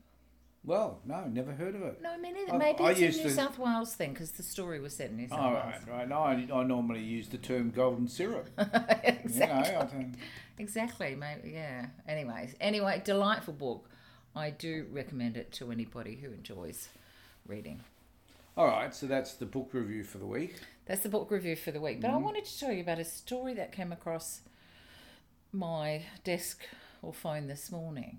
Well, 0.68 1.00
no, 1.06 1.24
never 1.24 1.52
heard 1.52 1.74
of 1.74 1.80
it. 1.80 2.02
No, 2.02 2.10
I 2.10 2.18
mean, 2.18 2.36
I- 2.52 2.56
maybe 2.58 2.84
I 2.84 2.90
it's 2.90 3.16
a 3.16 3.22
New 3.22 3.28
to- 3.30 3.30
South 3.30 3.58
Wales 3.58 3.94
thing 3.94 4.12
because 4.12 4.32
the 4.32 4.42
story 4.42 4.80
was 4.80 4.94
set 4.94 5.08
in 5.08 5.16
New 5.16 5.26
South 5.26 5.38
All 5.40 5.54
Wales. 5.54 5.64
right, 5.64 5.88
right. 5.88 6.08
No, 6.08 6.18
I, 6.18 6.60
I 6.60 6.62
normally 6.62 7.02
use 7.02 7.26
the 7.28 7.38
term 7.38 7.70
golden 7.70 8.06
syrup. 8.06 8.50
exactly. 8.58 9.72
You 9.72 9.78
know, 9.78 9.88
don't- 9.90 10.14
Exactly, 10.58 11.14
maybe, 11.14 11.52
yeah. 11.52 11.86
Anyways, 12.06 12.54
anyway, 12.60 13.00
delightful 13.02 13.54
book. 13.54 13.88
I 14.36 14.50
do 14.50 14.86
recommend 14.92 15.38
it 15.38 15.52
to 15.52 15.72
anybody 15.72 16.16
who 16.16 16.32
enjoys 16.32 16.90
reading. 17.46 17.80
All 18.54 18.66
right, 18.66 18.94
so 18.94 19.06
that's 19.06 19.34
the 19.34 19.46
book 19.46 19.70
review 19.72 20.04
for 20.04 20.18
the 20.18 20.26
week. 20.26 20.56
That's 20.84 21.02
the 21.02 21.08
book 21.08 21.30
review 21.30 21.56
for 21.56 21.70
the 21.70 21.80
week. 21.80 22.02
But 22.02 22.10
I 22.10 22.14
mm. 22.14 22.22
wanted 22.22 22.44
to 22.44 22.58
tell 22.58 22.72
you 22.72 22.82
about 22.82 22.98
a 22.98 23.04
story 23.04 23.54
that 23.54 23.72
came 23.72 23.90
across 23.90 24.42
my 25.50 26.02
desk 26.24 26.62
or 27.00 27.14
phone 27.14 27.46
this 27.46 27.72
morning. 27.72 28.18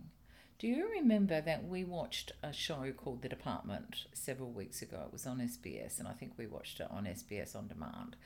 Do 0.59 0.67
you 0.67 0.89
remember 0.91 1.39
that 1.39 1.65
we 1.65 1.85
watched 1.85 2.33
a 2.43 2.51
show 2.51 2.91
called 2.95 3.21
The 3.21 3.29
Department 3.29 4.07
several 4.11 4.51
weeks 4.51 4.81
ago? 4.81 5.03
It 5.05 5.13
was 5.13 5.25
on 5.25 5.39
SBS, 5.39 5.99
and 5.99 6.07
I 6.07 6.11
think 6.11 6.33
we 6.37 6.47
watched 6.47 6.81
it 6.81 6.87
on 6.91 7.05
SBS 7.05 7.55
On 7.55 7.69
Demand. 7.69 8.17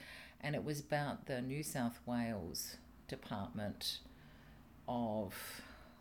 And 0.41 0.55
it 0.55 0.63
was 0.63 0.79
about 0.79 1.27
the 1.27 1.41
New 1.43 1.61
South 1.61 1.99
Wales 2.07 2.77
Department 3.07 3.99
of, 4.87 5.35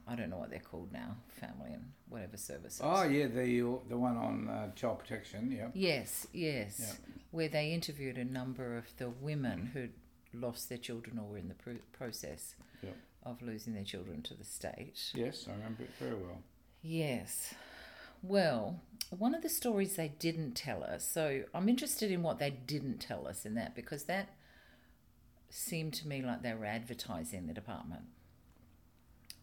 I 0.08 0.14
don't 0.16 0.30
know 0.30 0.38
what 0.38 0.48
they're 0.48 0.58
called 0.58 0.90
now, 0.90 1.16
Family 1.38 1.74
and 1.74 1.92
whatever 2.08 2.38
services. 2.38 2.80
Oh 2.82 3.02
yeah, 3.02 3.26
the 3.26 3.60
the 3.90 3.98
one 3.98 4.16
on 4.16 4.48
uh, 4.48 4.72
child 4.74 5.00
protection. 5.00 5.52
Yeah. 5.52 5.68
Yes, 5.74 6.26
yes. 6.32 6.98
Where 7.30 7.48
they 7.48 7.72
interviewed 7.72 8.16
a 8.16 8.24
number 8.24 8.78
of 8.78 8.86
the 8.96 9.10
women 9.10 9.66
who'd 9.74 9.92
lost 10.32 10.70
their 10.70 10.78
children 10.78 11.18
or 11.18 11.28
were 11.28 11.38
in 11.38 11.48
the 11.48 11.54
pro- 11.54 11.76
process 11.92 12.54
Yeah. 12.82 12.90
Of 13.24 13.42
losing 13.42 13.74
their 13.74 13.84
children 13.84 14.22
to 14.22 14.34
the 14.34 14.44
state. 14.44 15.12
Yes, 15.14 15.46
I 15.48 15.52
remember 15.52 15.84
it 15.84 15.90
very 15.98 16.14
well. 16.14 16.42
Yes. 16.82 17.54
Well, 18.22 18.80
one 19.10 19.34
of 19.34 19.42
the 19.42 19.48
stories 19.48 19.96
they 19.96 20.12
didn't 20.18 20.54
tell 20.54 20.82
us, 20.82 21.06
so 21.06 21.42
I'm 21.54 21.68
interested 21.68 22.10
in 22.10 22.22
what 22.22 22.38
they 22.38 22.50
didn't 22.50 22.98
tell 22.98 23.26
us 23.26 23.44
in 23.44 23.54
that 23.54 23.74
because 23.74 24.04
that 24.04 24.30
seemed 25.50 25.92
to 25.94 26.08
me 26.08 26.22
like 26.22 26.42
they 26.42 26.54
were 26.54 26.64
advertising 26.64 27.46
the 27.46 27.52
department. 27.52 28.02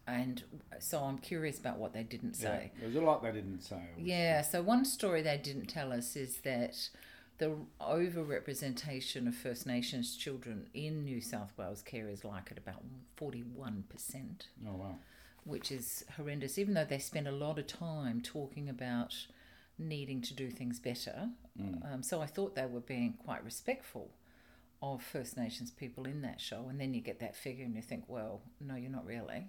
And 0.06 0.42
so 0.80 1.04
I'm 1.04 1.18
curious 1.18 1.58
about 1.58 1.78
what 1.78 1.92
they 1.92 2.02
didn't 2.02 2.34
say. 2.34 2.72
Yeah, 2.74 2.80
there's 2.80 2.96
a 2.96 3.00
lot 3.00 3.22
they 3.22 3.30
didn't 3.30 3.60
say. 3.60 3.80
Yeah, 3.96 4.42
so 4.42 4.60
one 4.60 4.84
story 4.84 5.22
they 5.22 5.38
didn't 5.38 5.66
tell 5.66 5.92
us 5.92 6.16
is 6.16 6.38
that 6.38 6.88
the 7.40 7.56
overrepresentation 7.80 9.26
of 9.26 9.34
First 9.34 9.66
Nations 9.66 10.14
children 10.14 10.68
in 10.74 11.04
New 11.04 11.22
South 11.22 11.52
Wales 11.56 11.80
care 11.82 12.08
is 12.08 12.22
like 12.22 12.52
at 12.52 12.58
about 12.58 12.82
41%, 13.18 13.82
Oh 14.68 14.72
wow. 14.74 14.94
which 15.44 15.72
is 15.72 16.04
horrendous. 16.16 16.58
Even 16.58 16.74
though 16.74 16.84
they 16.84 16.98
spend 16.98 17.26
a 17.26 17.32
lot 17.32 17.58
of 17.58 17.66
time 17.66 18.20
talking 18.20 18.68
about 18.68 19.14
needing 19.78 20.20
to 20.20 20.34
do 20.34 20.50
things 20.50 20.78
better, 20.78 21.30
um, 21.90 22.02
so 22.02 22.20
I 22.20 22.26
thought 22.26 22.54
they 22.54 22.66
were 22.66 22.80
being 22.80 23.14
quite 23.24 23.42
respectful 23.42 24.10
of 24.82 25.02
First 25.02 25.36
Nations 25.38 25.70
people 25.70 26.04
in 26.04 26.20
that 26.22 26.40
show. 26.42 26.66
And 26.68 26.78
then 26.78 26.92
you 26.94 27.00
get 27.00 27.20
that 27.20 27.34
figure, 27.36 27.64
and 27.64 27.74
you 27.74 27.82
think, 27.82 28.04
well, 28.06 28.42
no, 28.60 28.74
you're 28.76 28.90
not 28.90 29.06
really. 29.06 29.46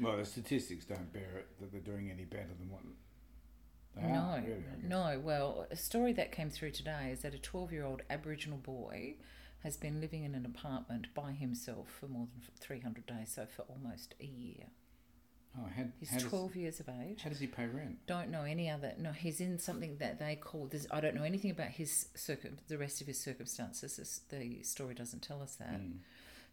Well, 0.00 0.16
the 0.16 0.24
statistics 0.24 0.84
don't 0.84 1.12
bear 1.12 1.38
it 1.38 1.48
that 1.60 1.70
they're 1.70 1.80
doing 1.80 2.10
any 2.10 2.24
better 2.24 2.50
than 2.58 2.68
what 2.70 2.82
no. 3.96 4.42
Really, 4.44 4.62
no. 4.82 5.20
Well, 5.22 5.66
a 5.70 5.76
story 5.76 6.12
that 6.14 6.32
came 6.32 6.50
through 6.50 6.70
today 6.72 7.10
is 7.12 7.20
that 7.20 7.34
a 7.34 7.38
12 7.38 7.72
year 7.72 7.84
old 7.84 8.02
Aboriginal 8.08 8.58
boy 8.58 9.16
has 9.62 9.76
been 9.76 10.00
living 10.00 10.24
in 10.24 10.34
an 10.34 10.44
apartment 10.44 11.14
by 11.14 11.32
himself 11.32 11.88
for 12.00 12.08
more 12.08 12.26
than 12.32 12.42
300 12.58 13.06
days, 13.06 13.32
so 13.34 13.46
for 13.46 13.62
almost 13.62 14.14
a 14.20 14.24
year. 14.24 14.66
Oh, 15.58 15.68
how, 15.76 15.84
He's 16.00 16.10
how 16.10 16.18
does, 16.18 16.28
12 16.28 16.56
years 16.56 16.80
of 16.80 16.88
age. 16.88 17.22
how 17.22 17.28
does 17.28 17.38
he 17.38 17.46
pay 17.46 17.66
rent? 17.66 17.98
Don't 18.06 18.30
know 18.30 18.42
any 18.42 18.70
other. 18.70 18.94
No, 18.98 19.12
he's 19.12 19.40
in 19.40 19.58
something 19.58 19.98
that 19.98 20.18
they 20.18 20.34
call. 20.34 20.66
There's, 20.66 20.86
I 20.90 21.00
don't 21.00 21.14
know 21.14 21.24
anything 21.24 21.50
about 21.50 21.68
his 21.68 22.06
circum, 22.14 22.56
the 22.68 22.78
rest 22.78 23.02
of 23.02 23.06
his 23.06 23.20
circumstances. 23.20 23.96
This, 23.96 24.20
the 24.30 24.62
story 24.62 24.94
doesn't 24.94 25.22
tell 25.22 25.42
us 25.42 25.56
that. 25.56 25.80
Mm. 25.80 25.98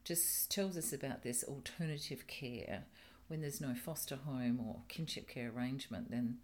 Just 0.03 0.51
tells 0.51 0.75
us 0.75 0.91
about 0.91 1.23
this 1.23 1.43
alternative 1.45 2.27
care 2.27 2.83
when 3.27 3.41
there's 3.41 3.61
no 3.61 3.73
foster 3.73 4.17
home 4.17 4.59
or 4.59 4.81
kinship 4.89 5.29
care 5.29 5.51
arrangement. 5.55 6.11
Then, 6.11 6.39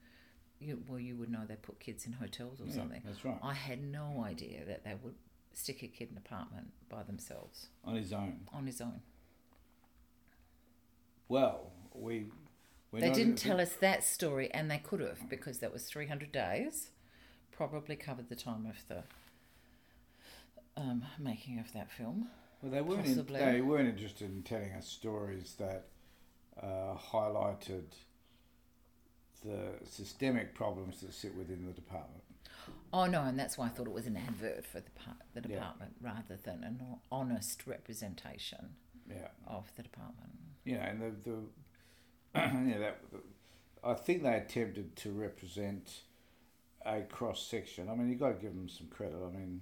you, 0.60 0.82
well, 0.88 1.00
you 1.00 1.16
would 1.18 1.30
know 1.30 1.42
they 1.48 1.56
put 1.56 1.80
kids 1.80 2.06
in 2.06 2.14
hotels 2.14 2.62
or 2.62 2.66
Yeah, 2.66 2.74
something. 2.76 3.02
that's 3.06 3.24
right. 3.26 3.38
I 3.44 3.54
had 3.54 3.84
no 3.84 4.24
idea 4.26 4.66
that 4.66 4.84
they 4.84 4.96
would 5.02 5.16
stick 5.54 5.84
a 5.84 5.88
kid 5.88 6.10
in 6.12 6.18
an 6.18 6.24
apartment 6.26 6.68
by 6.90 7.04
themselves 7.04 7.68
On 7.84 7.96
his 7.96 8.12
own. 8.14 8.48
on 8.54 8.66
his 8.66 8.82
own. 8.82 9.02
Well, 11.28 11.72
we. 11.94 12.26
They 12.94 13.12
didn't 13.12 13.36
tell 13.38 13.60
us 13.60 13.74
that 13.82 14.04
story, 14.06 14.50
and 14.54 14.72
they 14.72 14.78
could 14.78 15.02
have 15.02 15.28
because 15.30 15.58
that 15.60 15.74
was 15.74 15.84
300 15.86 16.32
days. 16.32 16.92
Probably 17.52 17.96
covered 17.98 18.30
the 18.30 18.36
time 18.38 18.66
of 18.66 18.78
the 18.88 19.04
um, 20.78 21.04
making 21.20 21.60
of 21.60 21.74
that 21.74 21.92
film. 21.92 22.30
Well, 22.62 22.72
they 22.72 22.82
weren't. 22.82 23.06
In, 23.06 23.26
they 23.28 23.62
weren't 23.62 23.90
interested 23.90 24.30
in 24.30 24.44
telling 24.44 24.72
us 24.74 24.88
stories 24.88 25.56
that 25.60 25.88
uh, 26.62 26.96
highlighted 27.12 27.84
the 29.46 29.86
systemic 29.88 30.54
problems 30.56 31.02
that 31.02 31.14
sit 31.14 31.36
within 31.36 31.66
the 31.66 31.72
department. 31.74 32.24
Oh 32.92 33.06
no, 33.06 33.22
and 33.24 33.38
that's 33.38 33.58
why 33.58 33.66
I 33.66 33.70
thought 33.70 33.88
it 33.88 33.94
was 33.94 34.08
an 34.08 34.18
advert 34.18 34.66
for 34.66 34.80
the 34.82 34.90
the 35.42 35.48
Yeah. 35.50 35.56
department 35.56 35.96
rather 36.02 36.36
than 36.38 36.64
an 36.64 36.82
honest 37.12 37.68
representation 37.68 38.76
Yeah. 39.10 39.28
of 39.48 39.72
the 39.76 39.84
department. 39.84 40.32
Yeah, 40.64 40.88
and 40.90 41.02
the, 41.02 41.12
the 42.34 42.40
know, 42.54 42.80
that 42.80 43.02
I 43.84 43.94
think 43.94 44.24
they 44.24 44.36
attempted 44.36 44.96
to 44.98 45.12
represent 45.12 46.02
a 46.86 47.02
cross 47.02 47.46
section. 47.46 47.90
I 47.90 47.96
mean, 47.96 48.10
you 48.10 48.16
got 48.16 48.30
to 48.30 48.42
give 48.42 48.54
them 48.56 48.70
some 48.70 48.88
credit. 48.88 49.18
I 49.24 49.30
mean, 49.36 49.62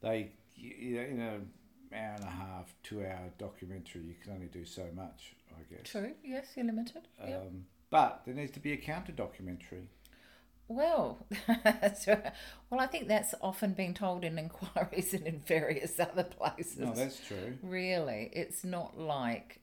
they 0.00 0.32
you 0.56 0.96
know, 0.96 1.02
in 1.02 1.20
an 1.20 1.50
hour 1.92 2.14
and 2.16 2.24
a 2.24 2.30
half, 2.30 2.74
two 2.82 3.00
hour 3.00 3.30
documentary, 3.38 4.02
you 4.02 4.14
can 4.22 4.32
only 4.34 4.46
do 4.46 4.64
so 4.64 4.86
much, 4.94 5.34
I 5.50 5.62
guess. 5.74 5.90
True. 5.90 6.12
Yes, 6.22 6.46
you're 6.56 6.66
limited. 6.66 7.08
yeah. 7.26 7.36
Um, 7.38 7.66
but 7.94 8.22
there 8.26 8.34
needs 8.34 8.50
to 8.50 8.58
be 8.58 8.72
a 8.72 8.76
counter 8.76 9.12
documentary. 9.12 9.86
Well, 10.66 11.24
well, 11.48 12.80
I 12.80 12.86
think 12.88 13.06
that's 13.06 13.36
often 13.40 13.72
been 13.72 13.94
told 13.94 14.24
in 14.24 14.36
inquiries 14.46 15.14
and 15.14 15.24
in 15.28 15.38
various 15.46 16.00
other 16.00 16.24
places. 16.24 16.76
No, 16.76 16.92
that's 16.92 17.20
true. 17.24 17.56
really 17.62 18.30
it's 18.32 18.64
not 18.64 18.98
like 18.98 19.60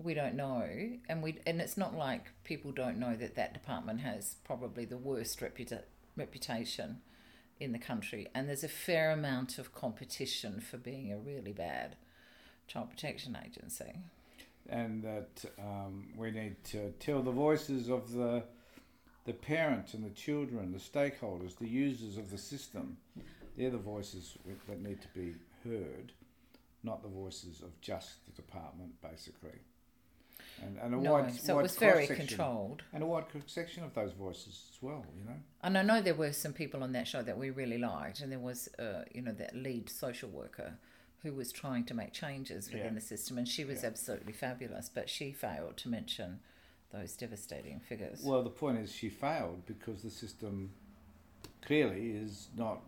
we 0.00 0.12
don't 0.12 0.34
know 0.34 0.66
and 1.08 1.22
we 1.22 1.38
and 1.46 1.60
it's 1.60 1.76
not 1.76 1.94
like 1.94 2.32
people 2.42 2.72
don't 2.72 2.98
know 2.98 3.14
that 3.14 3.36
that 3.36 3.54
department 3.54 4.00
has 4.00 4.34
probably 4.42 4.84
the 4.84 4.98
worst 4.98 5.38
reputa- 5.38 5.84
reputation 6.16 6.98
in 7.60 7.70
the 7.70 7.78
country 7.78 8.26
and 8.34 8.48
there's 8.48 8.64
a 8.64 8.68
fair 8.68 9.12
amount 9.12 9.56
of 9.56 9.72
competition 9.72 10.60
for 10.60 10.78
being 10.78 11.12
a 11.12 11.18
really 11.18 11.52
bad 11.52 11.94
child 12.66 12.90
protection 12.90 13.38
agency 13.46 14.00
and 14.68 15.02
that 15.02 15.44
um, 15.58 16.08
we 16.16 16.30
need 16.30 16.62
to 16.64 16.90
tell 17.00 17.22
the 17.22 17.32
voices 17.32 17.88
of 17.88 18.12
the 18.12 18.44
the 19.26 19.32
parents 19.34 19.94
and 19.94 20.04
the 20.04 20.10
children, 20.10 20.72
the 20.72 20.78
stakeholders, 20.78 21.56
the 21.58 21.68
users 21.68 22.16
of 22.16 22.30
the 22.30 22.38
system. 22.38 22.96
They're 23.56 23.70
the 23.70 23.76
voices 23.76 24.36
that 24.68 24.82
need 24.82 25.00
to 25.02 25.08
be 25.08 25.34
heard, 25.62 26.12
not 26.82 27.02
the 27.02 27.08
voices 27.08 27.60
of 27.60 27.78
just 27.80 28.24
the 28.26 28.32
department, 28.32 28.92
basically. 29.02 29.58
And, 30.62 30.78
and 30.82 30.94
a 30.94 30.98
no 30.98 31.12
wide, 31.12 31.34
so 31.34 31.52
it 31.52 31.56
wide 31.56 31.62
was 31.62 31.76
very 31.76 32.06
controlled 32.06 32.82
And 32.92 33.02
a 33.02 33.06
wide 33.06 33.24
section 33.46 33.84
of 33.84 33.94
those 33.94 34.12
voices 34.12 34.70
as 34.70 34.82
well, 34.82 35.04
you 35.16 35.24
know. 35.24 35.36
and 35.62 35.76
i 35.78 35.82
know 35.82 36.00
there 36.00 36.14
were 36.14 36.32
some 36.32 36.52
people 36.52 36.82
on 36.82 36.92
that 36.92 37.06
show 37.06 37.22
that 37.22 37.36
we 37.36 37.50
really 37.50 37.78
liked 37.78 38.20
and 38.20 38.30
there 38.32 38.38
was 38.38 38.68
uh, 38.78 39.04
you 39.14 39.22
know 39.22 39.32
that 39.32 39.54
lead 39.54 39.88
social 39.90 40.28
worker 40.28 40.78
who 41.22 41.32
was 41.34 41.52
trying 41.52 41.84
to 41.84 41.94
make 41.94 42.12
changes 42.12 42.66
within 42.72 42.86
Yeah. 42.88 42.94
the 42.94 43.00
system 43.00 43.38
and 43.38 43.46
she 43.48 43.64
was 43.64 43.82
Yeah. 43.82 43.88
absolutely 43.88 44.32
fabulous 44.32 44.88
but 44.88 45.08
she 45.10 45.32
failed 45.32 45.76
to 45.78 45.88
mention 45.88 46.40
those 46.90 47.16
devastating 47.16 47.78
figures 47.80 48.22
Well, 48.24 48.42
the 48.42 48.50
point 48.50 48.78
is 48.78 48.92
she 48.92 49.08
failed 49.08 49.64
because 49.66 50.02
the 50.02 50.10
system 50.10 50.72
clearly 51.62 52.10
is 52.12 52.48
not 52.56 52.82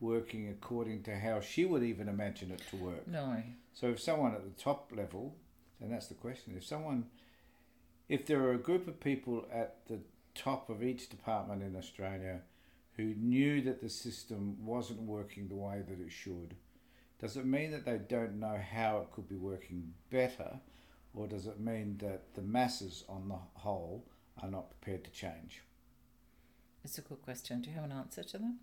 working 0.00 0.48
according 0.48 1.02
to 1.04 1.18
how 1.18 1.40
she 1.40 1.64
would 1.64 1.82
even 1.82 2.08
imagine 2.08 2.50
it 2.50 2.62
to 2.70 2.76
work. 2.76 3.06
no 3.06 3.42
So 3.72 3.90
if 3.90 4.00
someone 4.00 4.34
at 4.34 4.44
the 4.44 4.62
top 4.62 4.92
level, 4.94 5.36
and 5.80 5.92
that's 5.92 6.06
the 6.08 6.14
question, 6.14 6.54
if 6.56 6.64
someone, 6.64 7.06
if 8.08 8.26
there 8.26 8.42
are 8.42 8.52
a 8.52 8.58
group 8.58 8.88
of 8.88 8.98
people 9.00 9.46
at 9.52 9.86
the 9.86 10.00
top 10.34 10.68
of 10.70 10.82
each 10.82 11.08
department 11.08 11.62
in 11.62 11.76
Australia 11.76 12.42
who 12.96 13.14
knew 13.14 13.60
that 13.62 13.80
the 13.82 13.88
system 13.88 14.56
wasn't 14.64 15.00
working 15.00 15.48
the 15.48 15.54
way 15.54 15.82
that 15.86 16.00
it 16.00 16.10
should, 16.12 16.56
does 17.18 17.36
it 17.36 17.46
mean 17.46 17.70
that 17.70 17.84
they 17.84 17.98
don't 17.98 18.38
know 18.38 18.58
how 18.72 18.98
it 18.98 19.10
could 19.12 19.28
be 19.28 19.36
working 19.36 19.94
better, 20.10 20.60
or 21.14 21.26
does 21.26 21.46
it 21.46 21.58
mean 21.58 21.96
that 21.98 22.34
the 22.34 22.42
masses 22.42 23.04
on 23.08 23.28
the 23.28 23.38
whole 23.54 24.04
are 24.42 24.50
not 24.50 24.70
prepared 24.70 25.04
to 25.04 25.10
change? 25.10 25.62
It's 26.84 26.98
a 26.98 27.02
good 27.02 27.22
question. 27.22 27.62
Do 27.62 27.70
you 27.70 27.76
have 27.76 27.84
an 27.84 27.92
answer 27.92 28.22
to 28.22 28.38
that? 28.38 28.54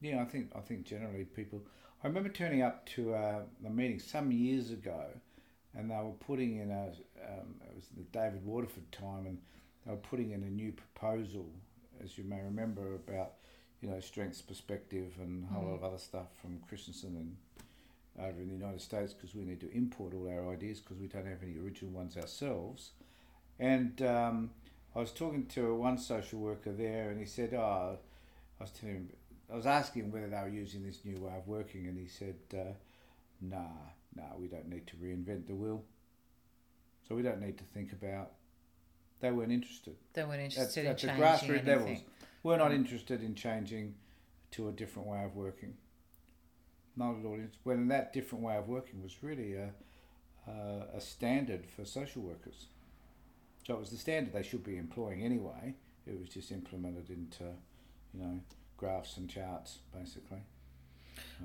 Yeah, 0.00 0.22
I 0.22 0.24
think 0.24 0.50
I 0.56 0.60
think 0.60 0.84
generally 0.84 1.24
people. 1.24 1.62
I 2.02 2.06
remember 2.06 2.28
turning 2.28 2.62
up 2.62 2.86
to 2.90 3.14
a, 3.14 3.42
a 3.66 3.70
meeting 3.70 3.98
some 3.98 4.30
years 4.30 4.70
ago, 4.70 5.06
and 5.74 5.90
they 5.90 5.96
were 5.96 6.12
putting 6.18 6.58
in 6.58 6.70
a. 6.70 6.88
Um, 7.24 7.54
it 7.64 7.74
was 7.74 7.86
the 7.96 8.02
David 8.04 8.44
Waterford 8.44 8.90
time, 8.92 9.26
and 9.26 9.38
they 9.84 9.92
were 9.92 9.98
putting 9.98 10.32
in 10.32 10.42
a 10.42 10.50
new 10.50 10.72
proposal, 10.72 11.50
as 12.02 12.18
you 12.18 12.24
may 12.24 12.40
remember, 12.42 12.94
about 12.94 13.34
you 13.80 13.88
know 13.88 14.00
strengths 14.00 14.42
perspective 14.42 15.12
and 15.20 15.44
a 15.44 15.46
whole 15.46 15.68
lot 15.68 15.74
of 15.74 15.84
other 15.84 15.98
stuff 15.98 16.26
from 16.40 16.60
Christensen 16.68 17.16
and 17.16 17.36
over 18.20 18.40
in 18.40 18.48
the 18.48 18.54
United 18.54 18.80
States 18.80 19.12
because 19.12 19.34
we 19.34 19.44
need 19.44 19.60
to 19.60 19.70
import 19.72 20.12
all 20.14 20.28
our 20.28 20.52
ideas 20.52 20.80
because 20.80 20.98
we 20.98 21.06
don't 21.06 21.26
have 21.26 21.42
any 21.42 21.58
original 21.58 21.92
ones 21.92 22.16
ourselves. 22.16 22.90
And 23.58 24.00
um, 24.02 24.50
I 24.94 25.00
was 25.00 25.12
talking 25.12 25.46
to 25.46 25.74
one 25.74 25.98
social 25.98 26.38
worker 26.40 26.72
there, 26.72 27.10
and 27.10 27.18
he 27.18 27.26
said, 27.26 27.54
"Oh, 27.54 27.98
I 28.60 28.62
was 28.64 28.70
telling 28.70 28.94
him, 28.96 29.08
I 29.52 29.56
was 29.56 29.66
asking 29.66 30.04
him 30.04 30.12
whether 30.12 30.28
they 30.28 30.36
were 30.36 30.48
using 30.48 30.84
this 30.84 31.04
new 31.04 31.20
way 31.20 31.32
of 31.36 31.46
working, 31.46 31.86
and 31.86 31.98
he 31.98 32.06
said, 32.06 32.36
uh, 32.54 32.72
"Nah, 33.40 33.64
nah, 34.14 34.36
we 34.38 34.46
don't 34.46 34.68
need 34.68 34.86
to 34.88 34.96
reinvent 34.96 35.46
the 35.46 35.54
wheel. 35.54 35.82
So 37.08 37.14
we 37.14 37.22
don't 37.22 37.40
need 37.40 37.58
to 37.58 37.64
think 37.64 37.92
about." 37.92 38.32
They 39.20 39.32
weren't 39.32 39.50
interested. 39.50 39.96
They 40.12 40.22
weren't 40.22 40.40
At, 40.40 40.44
interested 40.44 40.86
at 40.86 40.98
the 40.98 41.10
in 41.12 41.16
grassroots 41.16 41.40
changing 41.40 41.66
levels, 41.66 41.88
anything. 41.88 42.04
we're 42.44 42.56
not 42.56 42.72
interested 42.72 43.20
in 43.22 43.34
changing 43.34 43.94
to 44.52 44.68
a 44.68 44.72
different 44.72 45.08
way 45.08 45.24
of 45.24 45.34
working. 45.34 45.76
Not 46.98 47.20
at 47.20 47.24
all. 47.24 47.38
It's 47.38 47.56
when 47.62 47.88
that 47.88 48.12
different 48.12 48.42
way 48.42 48.56
of 48.56 48.68
working 48.68 49.02
was 49.02 49.22
really 49.22 49.54
a, 49.54 49.70
a, 50.48 50.96
a 50.96 51.00
standard 51.00 51.64
for 51.64 51.84
social 51.84 52.22
workers. 52.22 52.66
So 53.66 53.74
it 53.74 53.80
was 53.80 53.90
the 53.90 53.96
standard 53.96 54.32
they 54.32 54.42
should 54.42 54.64
be 54.64 54.76
employing 54.76 55.22
anyway. 55.22 55.74
It 56.06 56.18
was 56.18 56.28
just 56.28 56.50
implemented 56.50 57.10
into, 57.10 57.44
you 58.12 58.20
know, 58.20 58.40
graphs 58.76 59.16
and 59.16 59.30
charts 59.30 59.78
basically. 59.96 60.38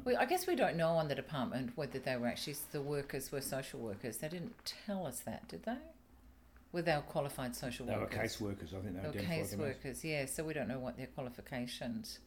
Well, 0.03 0.17
I 0.19 0.25
guess 0.25 0.48
we 0.48 0.55
don't 0.55 0.75
know 0.75 0.89
on 0.89 1.07
the 1.07 1.15
department 1.15 1.72
whether 1.75 2.00
they 2.00 2.15
were 2.17 2.27
actually 2.27 2.55
the 2.72 2.81
workers 2.81 3.31
were 3.31 3.41
social 3.41 3.79
workers. 3.79 4.17
They 4.17 4.29
didn't 4.29 4.53
tell 4.86 5.05
us 5.05 5.19
that, 5.22 5.48
did 5.48 5.63
they? 5.63 5.77
Were 6.72 6.81
they 6.81 6.98
qualified 7.07 7.55
social 7.55 7.86
workers? 7.86 7.93
They 7.93 8.00
were 8.00 8.05
workers. 8.05 8.19
case 8.19 8.41
workers, 8.41 8.74
I 8.74 8.79
think 8.81 8.95
they 8.95 9.01
They 9.01 9.07
were 9.07 9.13
identified 9.13 9.38
case 9.38 9.55
workers, 9.55 10.03
yeah. 10.03 10.25
So 10.25 10.43
we 10.43 10.53
don't 10.53 10.67
know 10.67 10.79
what 10.79 10.98
their 10.98 11.07
qualifications 11.07 12.19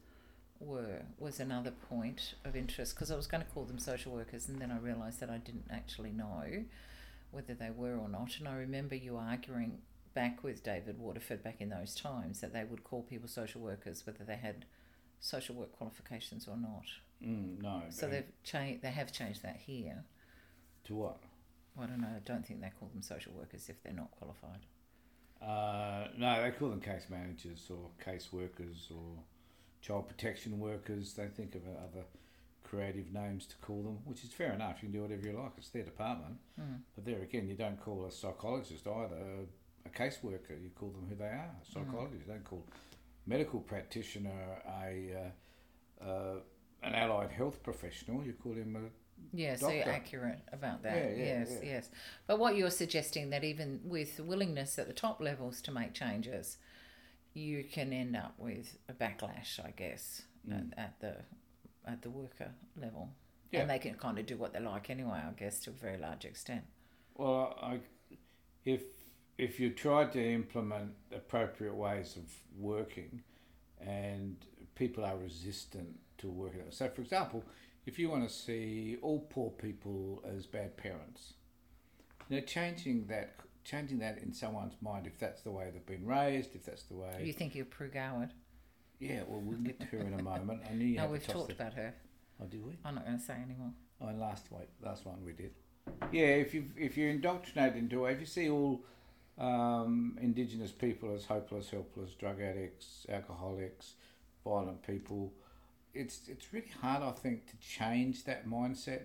were. 0.59 1.03
Was 1.19 1.39
another 1.39 1.71
point 1.71 2.35
of 2.45 2.55
interest 2.55 2.95
because 2.95 3.11
I 3.11 3.15
was 3.15 3.27
going 3.27 3.43
to 3.43 3.49
call 3.49 3.65
them 3.65 3.79
social 3.79 4.11
workers, 4.13 4.47
and 4.47 4.59
then 4.61 4.71
I 4.71 4.77
realised 4.77 5.19
that 5.19 5.29
I 5.29 5.37
didn't 5.37 5.65
actually 5.71 6.11
know 6.11 6.63
whether 7.31 7.53
they 7.53 7.69
were 7.69 7.97
or 7.97 8.09
not. 8.09 8.37
And 8.39 8.47
I 8.47 8.55
remember 8.55 8.95
you 8.95 9.17
arguing 9.17 9.79
back 10.13 10.43
with 10.43 10.63
David 10.63 10.97
Waterford 10.99 11.43
back 11.43 11.57
in 11.59 11.69
those 11.69 11.93
times 11.93 12.41
that 12.41 12.53
they 12.53 12.63
would 12.63 12.83
call 12.83 13.03
people 13.03 13.27
social 13.27 13.61
workers 13.61 14.03
whether 14.05 14.23
they 14.23 14.37
had 14.37 14.65
social 15.19 15.55
work 15.55 15.71
qualifications 15.77 16.47
or 16.47 16.57
not. 16.57 16.85
Mm, 17.23 17.61
no. 17.61 17.83
So 17.89 18.07
they've 18.07 18.31
changed. 18.43 18.81
They 18.81 18.91
have 18.91 19.11
changed 19.11 19.43
that 19.43 19.57
here. 19.65 20.03
to 20.85 20.95
what? 20.95 21.17
I 21.79 21.85
don't 21.85 22.01
know. 22.01 22.07
I 22.15 22.19
don't 22.25 22.45
think 22.45 22.61
they 22.61 22.71
call 22.79 22.89
them 22.89 23.01
social 23.01 23.33
workers 23.33 23.69
if 23.69 23.81
they're 23.83 23.93
not 23.93 24.09
qualified. 24.11 24.65
Uh, 25.41 26.07
no, 26.17 26.41
they 26.41 26.51
call 26.51 26.69
them 26.69 26.81
case 26.81 27.05
managers 27.09 27.69
or 27.69 27.89
case 28.03 28.33
workers 28.33 28.87
or 28.91 29.21
child 29.87 30.07
protection 30.07 30.59
workers. 30.59 31.13
They 31.13 31.27
think 31.27 31.55
of 31.55 31.61
other 31.67 32.05
creative 32.63 33.13
names 33.13 33.45
to 33.45 33.55
call 33.57 33.81
them, 33.83 33.99
which 34.03 34.23
is 34.23 34.31
fair 34.31 34.51
enough. 34.51 34.77
You 34.81 34.89
can 34.89 34.91
do 34.91 35.01
whatever 35.03 35.27
you 35.27 35.39
like. 35.39 35.51
It's 35.57 35.69
their 35.69 35.83
department. 35.83 36.37
Mm. 36.59 36.79
But 36.95 37.05
there 37.05 37.21
again, 37.21 37.47
you 37.47 37.55
don't 37.55 37.79
call 37.81 38.05
a 38.05 38.11
psychologist 38.11 38.85
either 38.85 39.15
a 39.85 39.89
caseworker. 39.89 40.61
You 40.61 40.71
call 40.75 40.89
them 40.89 41.05
who 41.09 41.15
they 41.15 41.25
are, 41.25 41.51
a 41.61 41.65
psychologist. 41.65 42.23
You 42.27 42.33
don't 42.33 42.43
call 42.43 42.65
medical 43.25 43.61
practitioner 43.61 44.61
a 44.83 45.31
uh, 46.03 46.05
uh, 46.05 46.35
an 46.83 46.93
allied 46.93 47.31
health 47.31 47.63
professional. 47.63 48.23
You 48.23 48.33
call 48.33 48.53
him 48.53 48.75
a 48.75 49.35
Yeah, 49.35 49.55
so 49.55 49.69
you're 49.69 49.85
Doctor. 49.85 49.91
accurate 49.91 50.39
about 50.51 50.83
that. 50.83 50.95
Yeah, 50.95 51.09
yeah, 51.09 51.25
yes, 51.25 51.51
yeah. 51.63 51.69
yes. 51.69 51.89
But 52.27 52.39
what 52.39 52.57
you're 52.57 52.69
suggesting 52.69 53.29
that 53.29 53.43
even 53.45 53.79
with 53.85 54.19
willingness 54.19 54.77
at 54.77 54.87
the 54.87 54.93
top 54.93 55.21
levels 55.21 55.61
to 55.61 55.71
make 55.71 55.93
changes, 55.93 56.57
you 57.37 57.63
can 57.63 57.93
end 57.93 58.15
up 58.15 58.33
with 58.37 58.77
a 58.89 58.93
backlash, 58.93 59.59
I 59.63 59.71
guess, 59.71 60.23
Mm. 60.47 60.71
at, 60.77 60.79
at 60.79 60.99
the 61.01 61.15
at 61.91 62.01
the 62.01 62.09
worker 62.09 62.51
level. 62.81 63.09
Yeah. 63.51 63.61
And 63.61 63.69
they 63.69 63.79
can 63.79 63.95
kind 63.95 64.17
of 64.19 64.25
do 64.25 64.37
what 64.37 64.53
they 64.53 64.59
like 64.59 64.89
anyway, 64.89 65.19
I 65.25 65.31
guess, 65.37 65.59
to 65.61 65.69
a 65.69 65.73
very 65.73 65.97
large 65.97 66.25
extent. 66.25 66.63
Well, 67.15 67.57
I, 67.61 67.79
if 68.65 68.83
if 69.37 69.59
you 69.59 69.69
tried 69.71 70.11
to 70.13 70.23
implement 70.23 70.91
appropriate 71.13 71.75
ways 71.75 72.17
of 72.17 72.33
working, 72.57 73.21
and 73.79 74.37
people 74.75 75.03
are 75.05 75.17
resistant 75.17 75.99
to 76.19 76.29
working, 76.29 76.61
so 76.69 76.89
for 76.89 77.01
example, 77.01 77.43
if 77.85 77.99
you 77.99 78.09
want 78.09 78.27
to 78.27 78.33
see 78.33 78.97
all 79.01 79.19
poor 79.29 79.51
people 79.51 80.23
as 80.25 80.45
bad 80.45 80.75
parents, 80.77 81.33
you 82.29 82.37
know, 82.37 82.45
changing 82.45 83.05
that 83.07 83.35
changing 83.67 83.99
that 83.99 84.17
in 84.19 84.33
someone's 84.33 84.75
mind, 84.81 85.05
if 85.07 85.19
that's 85.19 85.41
the 85.41 85.51
way 85.51 85.69
they've 85.71 85.85
been 85.85 86.05
raised, 86.05 86.55
if 86.55 86.65
that's 86.65 86.83
the 86.83 86.95
way, 86.95 87.21
You 87.23 87.33
think 87.33 87.53
you're 87.53 87.65
Pru 87.65 87.91
Goward? 87.93 88.31
yeah. 88.99 89.21
Well, 89.27 89.41
we'll 89.41 89.59
get 89.59 89.79
to 89.81 89.85
her 89.87 89.99
in 89.99 90.13
a 90.13 90.23
moment. 90.23 90.61
I 90.69 90.73
knew 90.73 90.85
you 90.85 90.95
no, 90.95 91.01
had 91.01 91.07
to 91.07 91.11
we've 91.13 91.27
talked 91.27 91.47
the- 91.49 91.53
about 91.55 91.73
her. 91.73 91.93
Oh, 92.41 92.45
did 92.45 92.63
we? 92.65 92.73
I'm 92.85 92.95
not 92.95 93.05
going 93.05 93.17
to 93.17 93.23
say 93.23 93.33
anymore. 93.33 93.71
Oh, 93.99 94.07
and 94.07 94.19
last 94.19 94.51
week, 94.51 94.69
last 94.81 95.05
one 95.05 95.23
we 95.25 95.33
did. 95.33 95.51
Yeah, 96.11 96.25
if 96.27 96.53
you 96.53 96.65
if 96.77 96.97
you're 96.97 97.09
indoctrinated 97.09 97.77
into 97.77 98.05
it, 98.05 98.11
if 98.13 98.19
you 98.19 98.25
see 98.25 98.49
all 98.49 98.83
um, 99.39 100.17
Indigenous 100.21 100.71
people 100.71 101.13
as 101.15 101.25
hopeless, 101.25 101.69
helpless, 101.71 102.11
drug 102.13 102.39
addicts, 102.41 103.05
alcoholics, 103.09 103.93
violent 104.43 104.85
people, 104.85 105.33
it's 105.93 106.27
it's 106.27 106.53
really 106.53 106.71
hard, 106.81 107.01
I 107.03 107.11
think, 107.11 107.47
to 107.47 107.57
change 107.57 108.25
that 108.25 108.47
mindset 108.47 109.03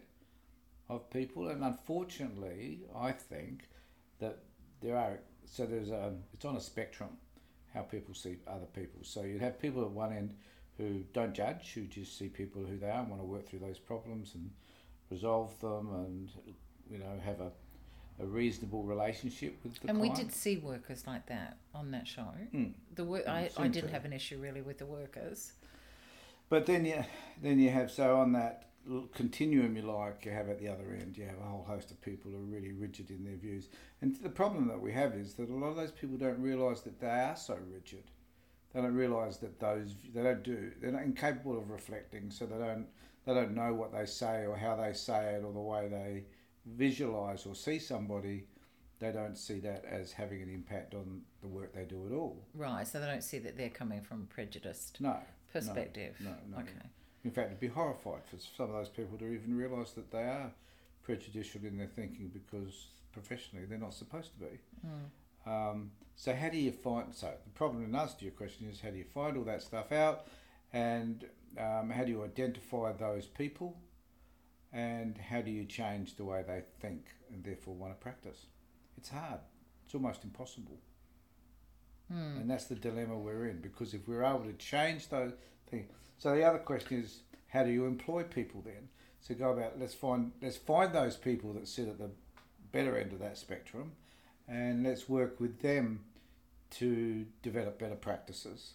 of 0.89 1.09
people. 1.11 1.49
And 1.49 1.63
unfortunately, 1.65 2.81
I 2.95 3.13
think 3.13 3.69
that 4.19 4.39
there 4.83 4.97
are 4.97 5.19
so 5.45 5.67
there's 5.67 5.91
a 5.91 6.13
it's 6.33 6.45
on 6.45 6.57
a 6.57 6.61
spectrum 6.61 7.11
how 7.75 7.83
people 7.83 8.15
see 8.15 8.37
other 8.47 8.67
people. 8.75 9.01
So 9.03 9.23
you'd 9.23 9.41
have 9.41 9.59
people 9.59 9.83
at 9.83 9.91
one 9.91 10.13
end 10.13 10.35
who 10.77 11.03
don't 11.13 11.33
judge, 11.33 11.73
who 11.75 11.83
just 11.83 12.19
see 12.19 12.29
people 12.29 12.63
who 12.63 12.77
they 12.77 12.89
are 12.89 13.01
and 13.01 13.09
want 13.09 13.23
to 13.23 13.27
work 13.27 13.49
through 13.49 13.61
those 13.61 13.79
problems 13.79 14.35
and 14.35 14.51
resolve 15.11 15.59
them 15.61 15.91
and 15.95 16.31
you 16.91 16.99
know 16.99 17.21
have 17.25 17.41
a, 17.41 17.51
a 18.23 18.27
reasonable 18.27 18.83
relationship 18.83 19.59
with 19.63 19.79
the 19.81 19.89
and 19.89 20.01
we 20.01 20.11
did 20.11 20.33
see 20.33 20.57
workers 20.57 21.07
like 21.07 21.27
that 21.27 21.59
on 21.75 21.91
that 21.91 22.07
show. 22.07 22.29
Mm. 22.55 22.73
The 22.95 23.05
work, 23.05 23.29
I, 23.29 23.51
I 23.57 23.69
didn't 23.69 23.89
to. 23.89 23.95
have 23.95 24.05
an 24.05 24.13
issue 24.13 24.39
really 24.39 24.63
with 24.63 24.79
the 24.79 24.87
workers. 24.87 25.53
But 26.49 26.67
then 26.67 26.85
you 26.85 27.05
then 27.41 27.59
you 27.59 27.71
have 27.71 27.91
so 27.91 28.17
on 28.17 28.33
that 28.33 28.72
continuum 29.15 29.77
you 29.77 29.83
like 29.83 30.25
you 30.25 30.33
have 30.33 30.49
at 30.49 30.59
the 30.59 30.69
other 30.69 30.97
end 31.01 31.17
you 31.17 31.25
have 31.25 31.39
a 31.39 31.49
whole 31.49 31.65
host 31.65 31.91
of 31.91 32.01
people 32.01 32.31
who 32.31 32.37
are 32.39 32.41
really 32.41 32.73
rigid 32.73 33.11
in 33.11 33.25
their 33.25 33.37
views 33.37 33.69
and 34.01 34.17
the 34.17 34.29
problem 34.29 34.67
that 34.69 34.81
we 34.81 34.93
have 34.93 35.15
is 35.15 35.35
that 35.35 35.49
a 35.49 35.55
lot 35.55 35.69
of 35.69 35.77
those 35.77 35.93
people 35.93 36.17
don't 36.17 36.41
realise 36.41 36.81
that 36.81 37.01
they 37.01 37.07
are 37.07 37.37
so 37.37 37.57
rigid 37.73 38.05
they 38.75 38.81
don't 38.81 38.95
realise 38.95 39.37
that 39.37 39.61
those 39.61 39.95
they 40.15 40.23
don't 40.23 40.43
do 40.43 40.73
they're 40.81 40.91
not 40.93 41.03
incapable 41.03 41.57
of 41.59 41.71
reflecting 41.71 42.31
so 42.31 42.45
they 42.47 42.59
don't 42.59 42.87
they 43.25 43.35
don't 43.35 43.55
know 43.55 43.73
what 43.73 43.93
they 43.93 44.05
say 44.07 44.45
or 44.47 44.57
how 44.57 44.75
they 44.75 44.93
say 44.93 45.35
it 45.35 45.45
or 45.45 45.53
the 45.53 45.61
way 45.61 45.89
they 45.89 46.25
visualise 46.67 47.47
or 47.47 47.55
see 47.55 47.79
somebody 47.79 48.45
they 48.99 49.13
don't 49.13 49.37
see 49.37 49.59
that 49.59 49.85
as 49.85 50.13
having 50.13 50.43
an 50.43 50.49
impact 50.49 50.95
on 50.95 51.21
the 51.41 51.49
work 51.49 51.73
they 51.75 51.85
do 51.85 52.07
at 52.07 52.13
all 52.13 52.45
Right, 52.55 52.87
so 52.87 53.01
they 53.01 53.07
don't 53.07 53.23
see 53.25 53.39
that 53.41 53.57
they're 53.57 53.69
coming 53.69 54.01
from 54.01 54.23
a 54.23 54.35
prejudiced 54.35 55.01
no 55.01 55.17
perspective. 55.53 56.17
no, 56.21 56.33
no. 56.51 56.59
Okay. 56.59 56.73
In 57.25 57.31
fact, 57.31 57.51
I'd 57.51 57.61
be 57.61 57.69
horrified 57.69 58.25
for 58.29 58.37
some 58.57 58.67
of 58.71 58.73
those 58.73 58.89
people 58.89 59.17
to 59.19 59.27
even 59.27 59.57
realise 59.57 59.93
that 59.93 60.11
they 60.11 60.25
are 60.25 60.51
prejudicial 61.03 61.61
in 61.65 61.79
their 61.79 61.87
thinking 61.87 62.31
because 62.33 62.87
professionally 63.13 63.65
they're 63.67 63.79
not 63.79 63.95
supposed 63.95 64.31
to 64.35 64.41
be. 64.41 64.59
Mm. 64.87 65.11
Um, 65.47 65.91
so 66.17 66.35
how 66.35 66.49
do 66.49 66.59
you 66.59 66.73
find? 66.73 67.15
So 67.15 67.33
the 67.45 67.51
problem 67.51 67.85
in 67.85 67.95
answer 67.95 68.19
to 68.19 68.25
your 68.25 68.35
question 68.35 68.69
is 68.71 68.81
how 68.81 68.91
do 68.91 68.99
you 68.99 69.05
find 69.05 69.37
all 69.37 69.45
that 69.45 69.63
stuff 69.63 69.93
out, 69.93 70.27
and 70.73 71.25
um, 71.59 71.91
how 71.91 72.05
do 72.05 72.11
you 72.11 72.25
identify 72.25 72.93
those 72.93 73.27
people, 73.27 73.77
and 74.73 75.19
how 75.19 75.43
do 75.43 75.51
you 75.51 75.65
change 75.65 76.17
the 76.17 76.25
way 76.25 76.45
they 76.47 76.63
think 76.81 77.07
and 77.33 77.43
therefore 77.45 77.75
want 77.75 77.93
to 77.93 78.03
practice? 78.03 78.47
It's 78.97 79.09
hard. 79.09 79.41
It's 79.85 79.95
almost 79.95 80.25
impossible. 80.25 80.79
Mm. 82.13 82.43
And 82.43 82.51
that's 82.51 82.65
the 82.65 82.75
dilemma 82.75 83.17
we're 83.17 83.47
in 83.47 83.61
because 83.61 83.95
if 83.95 84.07
we're 84.07 84.25
able 84.25 84.45
to 84.45 84.53
change 84.55 85.09
those 85.09 85.33
things. 85.71 85.91
So 86.19 86.35
the 86.35 86.45
other 86.45 86.59
question 86.59 87.03
is, 87.03 87.21
how 87.49 87.65
do 87.65 87.71
you 87.71 87.87
employ 87.87 88.25
people 88.25 88.63
then? 88.65 88.89
So 89.21 89.35
go 89.35 89.53
about 89.53 89.79
let's 89.79 89.95
find 89.95 90.33
let's 90.43 90.57
find 90.57 90.93
those 90.93 91.17
people 91.17 91.53
that 91.55 91.69
sit 91.69 91.89
at 91.89 91.99
the 91.99 92.11
better 92.73 92.99
end 92.99 93.13
of 93.13 93.21
that 93.21 93.39
spectrum, 93.39 93.93
and 94.49 94.83
let's 94.83 95.09
work 95.09 95.39
with 95.39 95.61
them 95.61 96.01
to 96.71 97.27
develop 97.43 97.79
better 97.79 97.95
practices. 97.95 98.73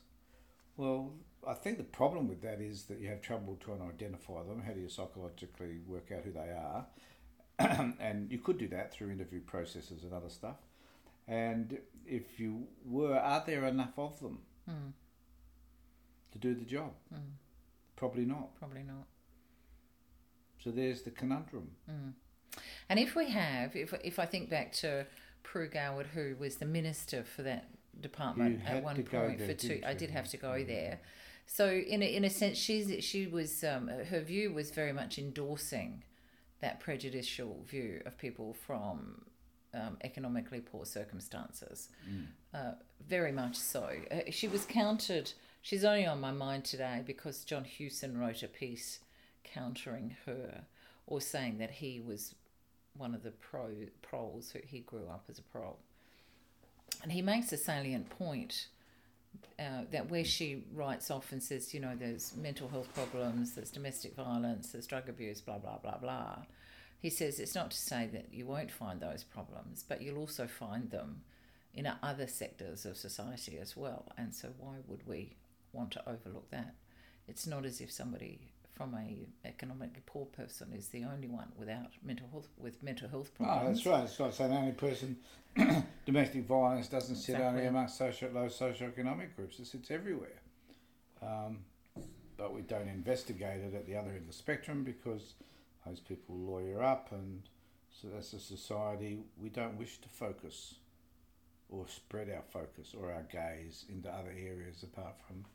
Well, 0.78 1.12
I 1.46 1.54
think 1.54 1.78
the 1.78 1.84
problem 1.84 2.28
with 2.28 2.42
that 2.44 2.62
is 2.62 2.84
that 2.84 3.00
you 3.00 3.10
have 3.10 3.22
trouble 3.22 3.58
trying 3.60 3.80
to 3.80 3.86
identify 3.86 4.44
them. 4.44 4.62
How 4.66 4.74
do 4.74 4.80
you 4.80 4.90
psychologically 4.90 5.80
work 5.88 6.12
out 6.16 6.24
who 6.24 6.32
they 6.32 6.52
are? 6.52 6.86
and 8.00 8.32
you 8.32 8.38
could 8.38 8.58
do 8.58 8.68
that 8.68 8.94
through 8.94 9.10
interview 9.10 9.42
processes 9.42 10.04
and 10.04 10.14
other 10.14 10.30
stuff. 10.30 10.58
And 11.28 11.80
if 12.08 12.40
you 12.40 12.68
were, 12.86 13.16
are 13.18 13.44
there 13.46 13.66
enough 13.66 13.98
of 13.98 14.20
them 14.20 14.40
Mm. 14.70 14.92
to 16.32 16.38
do 16.40 16.54
the 16.56 16.66
job? 16.66 16.94
Mm. 17.14 17.20
Probably 17.96 18.26
not. 18.26 18.56
Probably 18.56 18.84
not. 18.84 19.08
So 20.64 20.72
there's 20.72 21.02
the 21.04 21.12
conundrum. 21.12 21.72
Mm. 21.90 22.14
And 22.90 23.00
if 23.00 23.16
we 23.16 23.30
have, 23.32 23.76
if 23.76 23.94
if 24.04 24.20
I 24.20 24.26
think 24.26 24.50
back 24.50 24.72
to 24.74 25.06
Pru 25.44 25.72
Goward, 25.72 26.08
who 26.08 26.36
was 26.40 26.56
the 26.58 26.66
minister 26.66 27.24
for 27.24 27.44
that 27.44 27.70
department 28.02 28.62
at 28.66 28.84
one 28.84 29.04
point 29.04 29.38
there, 29.40 29.48
for 29.48 29.54
two, 29.54 29.82
I 29.86 29.94
did 29.94 30.10
have 30.12 30.28
to 30.30 30.38
go 30.38 30.50
Mm. 30.50 30.68
there. 30.68 31.00
So 31.46 31.70
in 31.70 32.02
a, 32.04 32.06
in 32.06 32.24
a 32.26 32.30
sense, 32.30 32.58
she's 32.58 33.04
she 33.04 33.28
was 33.28 33.64
um, 33.64 33.88
her 33.88 34.20
view 34.22 34.52
was 34.54 34.72
very 34.72 34.92
much 34.94 35.18
endorsing 35.18 36.04
that 36.60 36.80
prejudicial 36.80 37.64
view 37.64 38.02
of 38.06 38.18
people 38.18 38.54
from 38.54 39.26
um, 39.78 39.98
economically 40.04 40.60
poor 40.60 40.86
circumstances. 40.86 41.90
Uh, 42.54 42.72
very 43.08 43.32
much 43.32 43.56
so. 43.56 43.90
Uh, 44.12 44.20
she 44.32 44.48
was 44.48 44.66
countered. 44.66 45.32
She's 45.62 45.84
only 45.84 46.06
on 46.06 46.20
my 46.20 46.32
mind 46.32 46.66
today 46.66 47.04
because 47.06 47.44
John 47.44 47.64
Hewson 47.64 48.18
wrote 48.18 48.44
a 48.44 48.48
piece 48.48 49.00
countering 49.44 50.16
her 50.26 50.64
or 51.06 51.22
saying 51.22 51.58
that 51.60 51.72
he 51.72 52.00
was 52.00 52.36
one 52.98 53.14
of 53.14 53.24
the 53.24 53.32
pro 53.32 53.70
proles 54.02 54.52
who 54.52 54.60
he 54.66 54.80
grew 54.80 55.08
up 55.08 55.26
as 55.30 55.40
a 55.40 55.44
prole. 55.44 55.78
And 57.04 57.12
he 57.12 57.22
makes 57.22 57.52
a 57.52 57.58
salient 57.58 58.10
point 58.10 58.68
uh, 59.60 59.84
that 59.92 60.10
where 60.10 60.24
she 60.24 60.64
writes 60.74 61.12
off 61.12 61.32
and 61.32 61.42
says, 61.42 61.74
you 61.74 61.80
know, 61.80 61.96
there's 61.96 62.36
mental 62.36 62.68
health 62.68 62.92
problems, 62.94 63.54
there's 63.54 63.72
domestic 63.72 64.16
violence, 64.16 64.72
there's 64.72 64.88
drug 64.88 65.10
abuse, 65.10 65.42
blah, 65.42 65.58
blah, 65.58 65.78
blah, 65.78 65.98
blah. 65.98 66.38
He 67.00 67.10
says 67.10 67.40
it's 67.40 67.56
not 67.56 67.72
to 67.72 67.78
say 67.78 68.10
that 68.12 68.34
you 68.34 68.46
won't 68.46 68.72
find 68.72 69.00
those 69.00 69.24
problems, 69.24 69.84
but 69.88 70.02
you'll 70.02 70.18
also 70.18 70.48
find 70.48 70.90
them 70.90 71.22
in 71.74 71.88
other 72.02 72.28
sectors 72.28 72.86
of 72.86 72.98
society 72.98 73.60
as 73.60 73.78
well. 73.78 74.12
And 74.18 74.34
so, 74.34 74.50
why 74.58 74.78
would 74.88 75.06
we 75.06 75.36
want 75.74 75.92
to 75.92 76.10
overlook 76.10 76.50
that? 76.52 76.74
It's 77.28 77.46
not 77.46 77.66
as 77.66 77.82
if 77.82 77.92
somebody 77.92 78.52
from 78.74 78.96
a 78.96 79.28
economically 79.48 80.04
poor 80.06 80.26
person 80.26 80.72
is 80.76 80.90
the 80.90 81.04
only 81.04 81.28
one 81.28 81.52
without 81.58 81.92
mental 82.04 82.28
health 82.32 82.48
with 82.58 82.82
mental 82.84 83.10
health 83.10 83.34
problems. 83.34 83.62
Oh, 83.62 83.68
that's 83.68 83.86
right. 83.86 84.04
It's 84.04 84.20
not 84.20 84.34
saying 84.34 84.52
the 84.52 84.58
only 84.58 84.72
person 84.72 85.18
domestic 86.06 86.46
violence 86.46 86.88
doesn't 86.88 87.16
sit 87.16 87.40
only 87.40 87.66
amongst 87.66 87.98
socio 87.98 88.30
low 88.34 88.46
socioeconomic 88.46 89.36
groups. 89.36 89.60
It 89.60 89.66
sits 89.66 89.90
everywhere. 89.90 90.42
Um, 91.22 91.60
but 92.38 92.54
we 92.54 92.62
don't 92.62 92.88
investigate 92.88 93.62
it 93.62 93.74
at 93.74 93.88
the 93.88 93.96
other 93.96 94.10
end 94.10 94.20
of 94.20 94.28
the 94.28 94.34
spectrum 94.34 94.84
because 94.84 95.34
those 95.88 96.00
people 96.00 96.36
lawyer 96.36 96.82
up, 96.84 97.12
and 97.12 97.44
so 97.90 98.10
as 98.18 98.34
a 98.34 98.40
society, 98.40 99.20
we 99.42 99.50
don't 99.50 99.78
wish 99.78 100.00
to 100.00 100.10
focus 100.10 100.76
or 101.70 101.86
spread 101.88 102.30
our 102.30 102.44
focus 102.52 102.94
or 102.98 103.12
our 103.12 103.24
gaze 103.24 103.86
into 103.90 104.10
other 104.10 104.32
areas 104.32 104.84
apart 104.84 105.16
from 105.28 105.46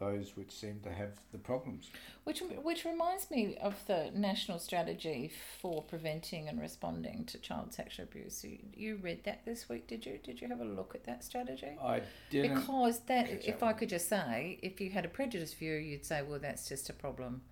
those 0.00 0.36
which 0.36 0.50
seem 0.50 0.80
to 0.82 0.90
have 0.90 1.12
the 1.30 1.38
problems. 1.38 1.90
Which 2.24 2.42
which 2.62 2.84
reminds 2.84 3.30
me 3.30 3.56
of 3.62 3.74
the 3.86 4.10
national 4.12 4.58
strategy 4.58 5.30
for 5.60 5.82
preventing 5.82 6.48
and 6.48 6.60
responding 6.60 7.24
to 7.26 7.38
child 7.38 7.72
sexual 7.72 8.04
abuse. 8.04 8.44
You, 8.44 8.58
you 8.74 8.96
read 8.96 9.22
that 9.24 9.44
this 9.44 9.68
week, 9.68 9.86
did 9.86 10.04
you? 10.04 10.18
Did 10.22 10.40
you 10.40 10.48
have 10.48 10.60
a 10.60 10.64
look 10.64 10.96
at 10.96 11.04
that 11.04 11.22
strategy? 11.22 11.78
I 11.80 12.02
didn't. 12.30 12.58
Because 12.58 13.00
that, 13.00 13.46
if 13.46 13.62
I 13.62 13.72
could 13.72 13.88
just 13.88 14.08
say, 14.08 14.58
if 14.62 14.80
you 14.80 14.90
had 14.90 15.04
a 15.04 15.08
prejudiced 15.08 15.58
view, 15.58 15.74
you'd 15.74 16.04
say, 16.04 16.22
well, 16.22 16.40
that's 16.40 16.68
just 16.68 16.90
a 16.90 16.92
problem 16.92 17.42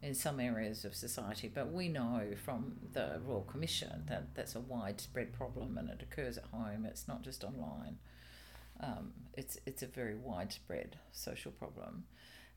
in 0.00 0.14
some 0.14 0.40
areas 0.40 0.84
of 0.84 0.94
society. 0.94 1.50
But 1.52 1.72
we 1.72 1.88
know 1.88 2.34
from 2.44 2.76
the 2.92 3.20
Royal 3.24 3.42
Commission 3.42 4.04
that 4.08 4.34
that's 4.34 4.54
a 4.54 4.60
widespread 4.60 5.32
problem 5.32 5.76
and 5.78 5.90
it 5.90 6.02
occurs 6.02 6.38
at 6.38 6.44
home. 6.44 6.84
It's 6.84 7.08
not 7.08 7.22
just 7.22 7.44
online. 7.44 7.98
Um, 8.80 9.12
it's 9.36 9.58
it's 9.66 9.82
a 9.82 9.88
very 9.88 10.14
widespread 10.14 10.98
social 11.10 11.50
problem, 11.50 12.04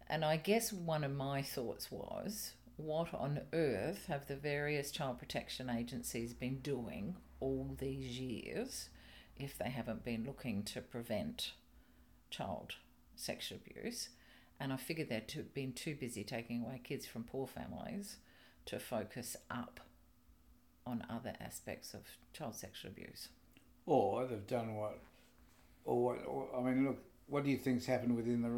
and 0.08 0.24
I 0.24 0.38
guess 0.38 0.72
one 0.72 1.04
of 1.04 1.12
my 1.12 1.42
thoughts 1.42 1.92
was, 1.92 2.54
what 2.78 3.12
on 3.12 3.42
earth 3.54 4.06
have 4.08 4.28
the 4.28 4.36
various 4.36 4.92
child 4.92 5.18
protection 5.18 5.68
agencies 5.68 6.36
been 6.36 6.60
doing 6.60 7.16
all 7.40 7.76
these 7.80 8.20
years, 8.20 8.90
if 9.36 9.58
they 9.58 9.72
haven't 9.72 10.06
been 10.06 10.24
looking 10.24 10.62
to 10.66 10.82
prevent 10.82 11.54
child 12.30 12.76
sexual 13.16 13.58
abuse? 13.58 14.10
And 14.62 14.72
I 14.72 14.78
figured 14.78 15.10
they'd 15.10 15.28
too, 15.28 15.46
been 15.56 15.74
too 15.74 15.96
busy 15.96 16.24
taking 16.24 16.62
away 16.62 16.80
kids 16.84 17.08
from 17.08 17.24
poor 17.24 17.48
families 17.48 18.18
to 18.68 18.78
focus 18.78 19.36
up 19.50 19.80
on 20.86 21.04
other 21.10 21.34
aspects 21.42 21.96
of 21.96 22.02
child 22.32 22.56
sexual 22.56 22.92
abuse. 22.92 23.30
Or 23.88 24.28
they've 24.28 24.46
done 24.46 24.76
what, 24.76 25.00
or 25.84 26.04
what, 26.04 26.18
or, 26.28 26.48
I 26.56 26.62
mean, 26.62 26.86
look, 26.86 27.00
what 27.26 27.44
do 27.44 27.50
you 27.50 27.58
think's 27.58 27.88
happened 27.88 28.16
within 28.16 28.44
the, 28.44 28.50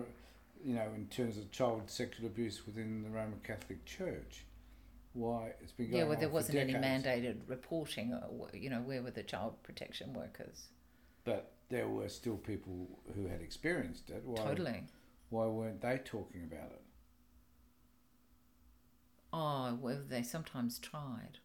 you 0.62 0.76
know, 0.76 0.90
in 0.94 1.08
terms 1.08 1.38
of 1.38 1.50
child 1.52 1.84
sexual 1.90 2.26
abuse 2.26 2.66
within 2.66 3.02
the 3.02 3.10
Roman 3.10 3.40
Catholic 3.42 3.86
Church? 3.86 4.44
Why 5.14 5.54
it's 5.62 5.72
been 5.72 5.90
going 5.90 6.00
Yeah, 6.02 6.10
well, 6.10 6.20
there 6.20 6.28
wasn't 6.28 6.58
any 6.58 6.74
mandated 6.74 7.38
reporting. 7.48 8.12
uh, 8.14 8.28
You 8.54 8.70
know, 8.70 8.82
where 8.82 9.02
were 9.02 9.12
the 9.12 9.24
child 9.24 9.56
protection 9.64 10.14
workers? 10.14 10.68
But 11.24 11.54
there 11.70 11.88
were 11.88 12.10
still 12.10 12.36
people 12.36 12.90
who 13.16 13.28
had 13.28 13.40
experienced 13.40 14.10
it. 14.10 14.22
Why, 14.26 14.44
Totally. 14.44 14.84
Why 15.30 15.46
weren't 15.48 15.82
they 15.82 16.00
talking 16.04 16.44
about 16.44 16.72
it? 16.72 16.82
Oh, 19.32 19.78
well, 19.82 20.00
they 20.08 20.22
sometimes 20.22 20.78
tried 20.78 21.40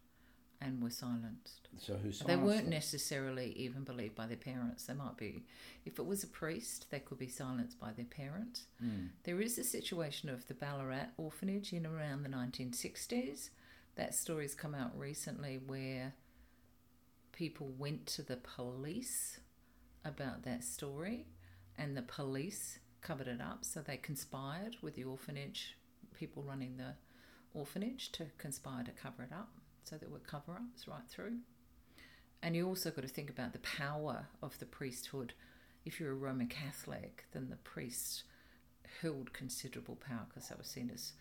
and 0.61 0.83
were 0.83 0.89
silenced. 0.89 1.69
So 1.77 1.95
who 1.95 2.11
They 2.11 2.35
weren't 2.35 2.63
them? 2.63 2.69
necessarily 2.69 3.53
even 3.53 3.83
believed 3.83 4.15
by 4.15 4.27
their 4.27 4.37
parents. 4.37 4.85
They 4.85 4.93
might 4.93 5.17
be, 5.17 5.45
if 5.85 5.97
it 5.97 6.05
was 6.05 6.23
a 6.23 6.27
priest, 6.27 6.91
they 6.91 6.99
could 6.99 7.17
be 7.17 7.29
silenced 7.29 7.79
by 7.79 7.91
their 7.93 8.05
parents. 8.05 8.65
Mm. 8.83 9.09
There 9.23 9.41
is 9.41 9.57
a 9.57 9.63
situation 9.63 10.29
of 10.29 10.47
the 10.47 10.53
Ballarat 10.53 11.07
orphanage 11.17 11.71
in 11.73 11.85
around 11.87 12.23
the 12.23 12.29
1960s. 12.29 13.49
That 13.95 14.13
story's 14.13 14.53
come 14.53 14.75
out 14.75 14.97
recently 14.97 15.59
where 15.65 16.13
people 17.31 17.73
went 17.77 18.05
to 18.07 18.21
the 18.21 18.37
police 18.37 19.39
about 20.03 20.43
that 20.43 20.63
story 20.63 21.25
and 21.77 21.95
the 21.95 22.01
police 22.01 22.79
covered 23.01 23.27
it 23.27 23.41
up. 23.41 23.65
So 23.65 23.81
they 23.81 23.97
conspired 23.97 24.77
with 24.81 24.95
the 24.95 25.03
orphanage, 25.03 25.75
people 26.17 26.43
running 26.43 26.77
the 26.77 26.95
orphanage, 27.53 28.11
to 28.13 28.25
conspire 28.37 28.83
to 28.83 28.91
cover 28.91 29.23
it 29.23 29.33
up. 29.33 29.49
So 29.83 29.97
there 29.97 30.09
were 30.09 30.19
cover 30.19 30.53
ups 30.53 30.87
right 30.87 31.07
through. 31.09 31.37
And 32.41 32.55
you 32.55 32.67
also 32.67 32.91
got 32.91 33.01
to 33.01 33.07
think 33.07 33.29
about 33.29 33.53
the 33.53 33.59
power 33.59 34.27
of 34.41 34.57
the 34.59 34.65
priesthood. 34.65 35.33
If 35.85 35.99
you're 35.99 36.11
a 36.11 36.15
Roman 36.15 36.47
Catholic, 36.47 37.25
then 37.33 37.49
the 37.49 37.57
priests 37.57 38.23
held 39.01 39.33
considerable 39.33 39.95
power 39.95 40.25
because 40.27 40.49
they 40.49 40.55
were 40.55 40.63
seen 40.63 40.91
as 40.93 41.13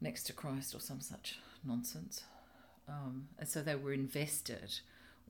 next 0.00 0.24
to 0.24 0.32
Christ 0.32 0.74
or 0.74 0.80
some 0.80 1.00
such 1.00 1.38
nonsense. 1.64 2.24
Um, 2.88 3.28
and 3.38 3.48
so 3.48 3.62
they 3.62 3.74
were 3.74 3.92
invested 3.92 4.80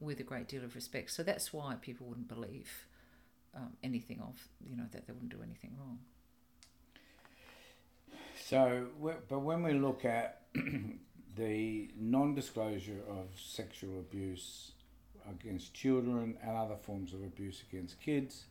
with 0.01 0.21
a 0.21 0.25
great 0.25 0.49
deal 0.49 0.65
of 0.65 0.75
respect. 0.75 1.11
So 1.11 1.23
that's 1.23 1.53
why 1.53 1.77
people 1.81 2.07
wouldn't 2.07 2.29
believe 2.29 2.87
um, 3.55 3.73
anything 3.83 4.21
of, 4.21 4.37
you 4.69 4.77
know, 4.77 4.85
that 4.93 5.07
they 5.07 5.13
wouldn't 5.13 5.33
do 5.33 5.43
anything 5.43 5.77
wrong. 5.79 5.99
So, 8.41 8.87
but 9.29 9.41
when 9.41 9.63
we 9.63 9.73
look 9.75 10.05
at 10.05 10.43
the 11.37 11.91
non-disclosure 11.97 13.01
of 13.09 13.27
sexual 13.39 13.99
abuse 13.99 14.73
against 15.31 15.75
children 15.75 16.37
and 16.43 16.57
other 16.57 16.77
forms 16.77 17.13
of 17.13 17.23
abuse 17.23 17.63
against 17.71 18.01
kids, 18.01 18.45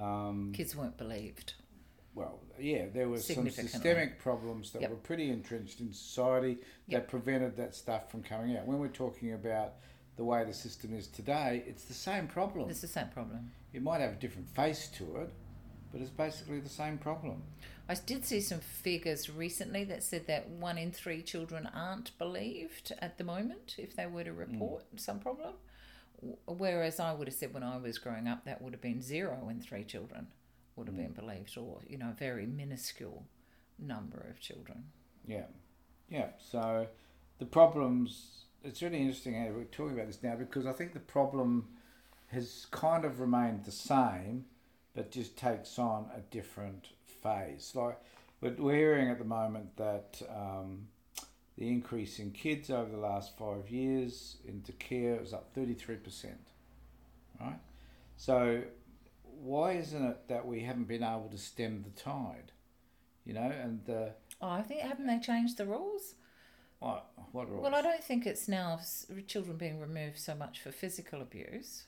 um, 0.00 0.52
Kids 0.54 0.76
weren't 0.76 0.96
believed. 0.96 1.54
well, 2.14 2.40
yeah, 2.60 2.86
there 2.92 3.08
were 3.08 3.18
some 3.18 3.48
systemic 3.50 4.18
problems 4.18 4.70
that 4.72 4.82
Yep. 4.82 4.90
were 4.90 4.96
pretty 4.96 5.30
entrenched 5.30 5.80
in 5.80 5.92
society 5.92 6.56
that 6.88 6.92
Yep. 6.92 7.08
prevented 7.08 7.56
that 7.56 7.74
stuff 7.74 8.10
from 8.10 8.22
coming 8.22 8.56
out. 8.56 8.66
When 8.66 8.78
we're 8.78 8.88
talking 8.88 9.32
about 9.32 9.74
the 10.16 10.24
way 10.24 10.44
the 10.44 10.52
system 10.52 10.94
is 10.94 11.06
today, 11.06 11.62
it's 11.66 11.84
the 11.84 11.94
same 11.94 12.26
problem. 12.26 12.70
It's 12.70 12.80
the 12.80 12.86
same 12.86 13.08
problem. 13.08 13.50
It 13.72 13.82
might 13.82 14.00
have 14.00 14.12
a 14.12 14.16
different 14.16 14.48
face 14.48 14.88
to 14.96 15.16
it, 15.16 15.30
but 15.92 16.00
it's 16.00 16.10
basically 16.10 16.60
the 16.60 16.68
same 16.68 16.98
problem. 16.98 17.42
I 17.88 17.94
did 17.94 18.24
see 18.24 18.40
some 18.40 18.60
figures 18.60 19.30
recently 19.30 19.84
that 19.84 20.02
said 20.02 20.26
that 20.26 20.48
one 20.48 20.78
in 20.78 20.90
three 20.90 21.22
children 21.22 21.68
aren't 21.72 22.16
believed 22.18 22.92
at 22.98 23.18
the 23.18 23.24
moment 23.24 23.76
if 23.78 23.94
they 23.94 24.06
were 24.06 24.24
to 24.24 24.32
hmm. 24.32 24.52
report 24.52 24.84
some 24.96 25.20
problem. 25.20 25.54
Whereas 26.46 26.98
I 26.98 27.12
would 27.12 27.28
have 27.28 27.34
said 27.34 27.52
when 27.52 27.62
I 27.62 27.76
was 27.76 27.98
growing 27.98 28.26
up 28.26 28.44
that 28.46 28.62
would 28.62 28.72
have 28.72 28.80
been 28.80 29.02
zero 29.02 29.48
in 29.50 29.60
three 29.60 29.84
children 29.84 30.28
would 30.74 30.88
have 30.88 30.96
hmm. 30.96 31.02
been 31.02 31.12
believed, 31.12 31.56
or 31.58 31.80
you 31.86 31.98
know, 31.98 32.10
a 32.10 32.18
very 32.18 32.46
minuscule 32.46 33.26
number 33.78 34.26
of 34.30 34.40
children. 34.40 34.84
Yeah, 35.26 35.44
yeah. 36.08 36.28
So 36.38 36.86
the 37.38 37.46
problems. 37.46 38.45
It's 38.66 38.82
really 38.82 38.98
interesting 38.98 39.34
how 39.34 39.52
we're 39.52 39.64
talking 39.64 39.94
about 39.94 40.08
this 40.08 40.22
now 40.24 40.34
because 40.34 40.66
I 40.66 40.72
think 40.72 40.92
the 40.92 40.98
problem 40.98 41.68
has 42.28 42.66
kind 42.72 43.04
of 43.04 43.20
remained 43.20 43.64
the 43.64 43.70
same, 43.70 44.46
but 44.94 45.12
just 45.12 45.36
takes 45.36 45.78
on 45.78 46.06
a 46.16 46.20
different 46.32 46.88
phase. 47.22 47.72
Like, 47.76 48.00
we're 48.40 48.74
hearing 48.74 49.08
at 49.10 49.18
the 49.18 49.24
moment 49.24 49.76
that 49.76 50.20
um, 50.28 50.88
the 51.56 51.68
increase 51.68 52.18
in 52.18 52.32
kids 52.32 52.68
over 52.68 52.90
the 52.90 52.98
last 52.98 53.38
five 53.38 53.70
years 53.70 54.38
into 54.44 54.72
care 54.72 55.20
is 55.20 55.32
up 55.32 55.50
thirty 55.54 55.74
three 55.74 55.96
percent. 55.96 56.48
Right. 57.40 57.60
So 58.16 58.62
why 59.22 59.72
isn't 59.72 60.04
it 60.04 60.28
that 60.28 60.44
we 60.44 60.60
haven't 60.62 60.88
been 60.88 61.04
able 61.04 61.28
to 61.30 61.38
stem 61.38 61.84
the 61.84 62.00
tide? 62.00 62.50
You 63.24 63.34
know, 63.34 63.52
and 63.62 63.88
uh, 63.88 64.08
Oh, 64.40 64.48
I 64.48 64.62
think 64.62 64.80
haven't 64.80 65.06
they 65.06 65.18
changed 65.18 65.56
the 65.56 65.66
rules? 65.66 66.14
What 66.78 67.06
what 67.32 67.50
rules? 67.50 67.62
Well, 67.62 67.74
I 67.74 67.82
don't 67.82 68.02
think 68.02 68.26
it's 68.26 68.48
now 68.48 68.80
children 69.26 69.56
being 69.56 69.80
removed 69.80 70.18
so 70.18 70.34
much 70.34 70.60
for 70.60 70.70
physical 70.70 71.20
abuse. 71.20 71.84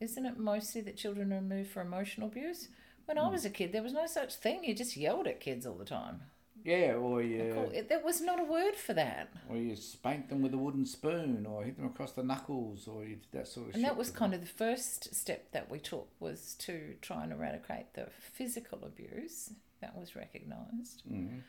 Isn't 0.00 0.24
it 0.26 0.38
mostly 0.38 0.80
that 0.82 0.96
children 0.96 1.32
are 1.32 1.36
removed 1.36 1.70
for 1.70 1.82
emotional 1.82 2.28
abuse? 2.28 2.68
When 3.04 3.18
I 3.18 3.26
hmm. 3.26 3.32
was 3.32 3.44
a 3.44 3.50
kid, 3.50 3.72
there 3.72 3.82
was 3.82 3.92
no 3.92 4.06
such 4.06 4.34
thing. 4.34 4.64
You 4.64 4.74
just 4.74 4.96
yelled 4.96 5.26
at 5.26 5.40
kids 5.40 5.66
all 5.66 5.74
the 5.74 5.84
time. 5.84 6.22
Yeah, 6.64 6.94
or 6.94 7.22
you, 7.22 7.52
call- 7.54 7.70
it- 7.70 7.88
There 7.88 8.00
was 8.00 8.20
not 8.20 8.38
a 8.38 8.44
word 8.44 8.76
for 8.76 8.92
that. 8.94 9.30
or 9.48 9.56
you 9.56 9.74
spanked 9.76 10.28
them 10.28 10.42
with 10.42 10.52
a 10.52 10.58
wooden 10.58 10.84
spoon, 10.84 11.46
or 11.46 11.64
hit 11.64 11.76
them 11.76 11.86
across 11.86 12.12
the 12.12 12.22
knuckles, 12.22 12.86
or 12.86 13.04
you 13.04 13.16
did 13.16 13.32
that 13.32 13.48
sort 13.48 13.70
of 13.70 13.74
And 13.74 13.84
that 13.84 13.96
was 13.96 14.10
kind 14.10 14.34
of 14.34 14.40
the 14.40 14.46
first 14.46 15.14
step 15.14 15.52
that 15.52 15.70
we 15.70 15.78
took 15.78 16.08
was 16.20 16.54
to 16.60 16.94
try 17.00 17.22
and 17.24 17.32
eradicate 17.32 17.94
the 17.94 18.08
physical 18.32 18.84
abuse 18.84 19.52
that 19.80 19.96
was 19.96 20.14
recognised. 20.14 21.02
them. 21.06 21.40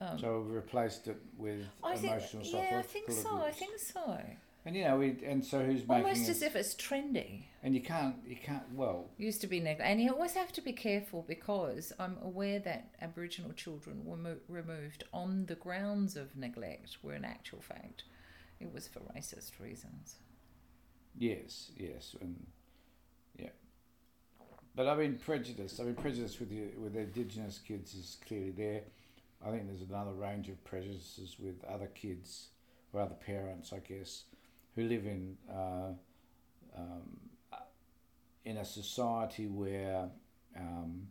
Um, 0.00 0.18
so 0.18 0.40
we've 0.40 0.54
replaced 0.54 1.08
it 1.08 1.16
with 1.36 1.64
I 1.82 1.96
think, 1.96 2.12
emotional 2.12 2.44
yeah, 2.44 2.78
I 2.78 2.82
think 2.82 3.10
so. 3.10 3.36
I 3.42 3.50
think 3.50 3.78
so. 3.78 4.20
And 4.64 4.76
you 4.76 4.84
know, 4.84 4.98
we 4.98 5.16
and 5.24 5.44
so 5.44 5.58
who's 5.64 5.86
making 5.88 6.04
it 6.06 6.08
Almost 6.08 6.28
it? 6.28 6.30
as 6.30 6.42
if 6.42 6.54
it's 6.54 6.74
trendy. 6.74 7.44
and 7.62 7.74
you 7.74 7.80
can't, 7.80 8.16
you 8.26 8.36
can't. 8.36 8.62
Well, 8.74 9.06
used 9.16 9.40
to 9.40 9.46
be 9.46 9.60
neg- 9.60 9.80
and 9.80 10.00
you 10.00 10.12
always 10.12 10.34
have 10.34 10.52
to 10.52 10.60
be 10.60 10.72
careful 10.72 11.24
because 11.26 11.92
I'm 11.98 12.16
aware 12.22 12.58
that 12.60 12.90
Aboriginal 13.00 13.52
children 13.52 14.04
were 14.04 14.16
mo- 14.16 14.36
removed 14.48 15.04
on 15.12 15.46
the 15.46 15.54
grounds 15.54 16.16
of 16.16 16.36
neglect, 16.36 16.98
where 17.02 17.14
in 17.16 17.24
actual 17.24 17.60
fact 17.60 18.04
it 18.60 18.72
was 18.72 18.86
for 18.88 19.00
racist 19.00 19.52
reasons. 19.60 20.16
yes, 21.16 21.70
yes, 21.76 22.14
and 22.20 22.46
yeah. 23.38 23.48
But 24.76 24.86
I 24.86 24.94
mean, 24.96 25.18
prejudice. 25.18 25.80
I 25.80 25.84
mean, 25.84 25.94
prejudice 25.94 26.38
with 26.38 26.50
the 26.50 26.68
with 26.78 26.94
Indigenous 26.96 27.58
kids 27.58 27.94
is 27.94 28.18
clearly 28.26 28.50
there. 28.50 28.82
I 29.44 29.50
think 29.50 29.66
there's 29.66 29.88
another 29.88 30.12
range 30.12 30.48
of 30.48 30.62
prejudices 30.64 31.36
with 31.38 31.64
other 31.64 31.86
kids 31.86 32.48
or 32.92 33.00
other 33.00 33.14
parents, 33.14 33.72
I 33.72 33.78
guess, 33.78 34.24
who 34.74 34.82
live 34.82 35.06
in 35.06 35.36
uh, 35.50 35.92
um, 36.76 37.20
in 38.44 38.56
a 38.56 38.64
society 38.64 39.46
where 39.46 40.08
um, 40.56 41.08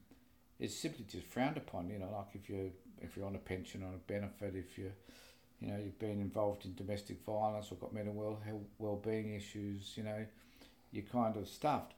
it's 0.59 0.75
simply 0.75 1.05
just 1.09 1.27
frowned 1.27 1.57
upon. 1.57 1.89
You 1.89 1.99
know, 1.99 2.09
like 2.11 2.35
if 2.35 2.49
you 2.49 2.71
if 3.01 3.15
you're 3.15 3.25
on 3.25 3.35
a 3.35 3.39
pension 3.39 3.83
or 3.83 3.93
a 3.93 4.11
benefit, 4.11 4.55
if 4.55 4.77
you 4.77 4.91
you 5.59 5.69
know 5.69 5.77
you've 5.77 5.99
been 5.99 6.19
involved 6.19 6.65
in 6.65 6.75
domestic 6.75 7.23
violence 7.25 7.71
or 7.71 7.75
got 7.75 7.93
mental 7.93 8.13
well 8.13 8.41
well 8.79 8.97
being 8.97 9.33
issues, 9.33 9.93
you 9.95 10.03
know, 10.03 10.25
you're 10.91 11.05
kind 11.05 11.37
of 11.37 11.47
stuffed. 11.47 11.93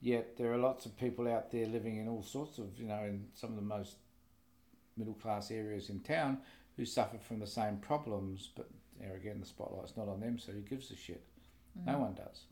Yet 0.00 0.36
there 0.36 0.52
are 0.52 0.58
lots 0.58 0.86
of 0.86 0.96
people 0.98 1.26
out 1.26 1.50
there 1.50 1.66
living 1.66 1.96
in 1.96 2.06
all 2.08 2.22
sorts 2.22 2.58
of, 2.58 2.78
you 2.78 2.86
know, 2.86 3.02
in 3.04 3.26
some 3.34 3.50
of 3.50 3.56
the 3.56 3.62
most 3.62 3.96
middle 4.96 5.14
class 5.14 5.50
areas 5.50 5.90
in 5.90 6.00
town 6.00 6.38
who 6.76 6.84
suffer 6.84 7.18
from 7.18 7.38
the 7.40 7.46
same 7.46 7.76
problems. 7.78 8.50
But 8.54 8.68
there 9.00 9.16
again, 9.16 9.40
the 9.40 9.46
spotlight's 9.46 9.96
not 9.96 10.08
on 10.08 10.20
them, 10.20 10.38
so 10.38 10.52
who 10.52 10.60
gives 10.60 10.90
a 10.90 10.96
shit? 10.96 11.22
No 11.84 11.98
one 11.98 12.14
does. 12.14 12.44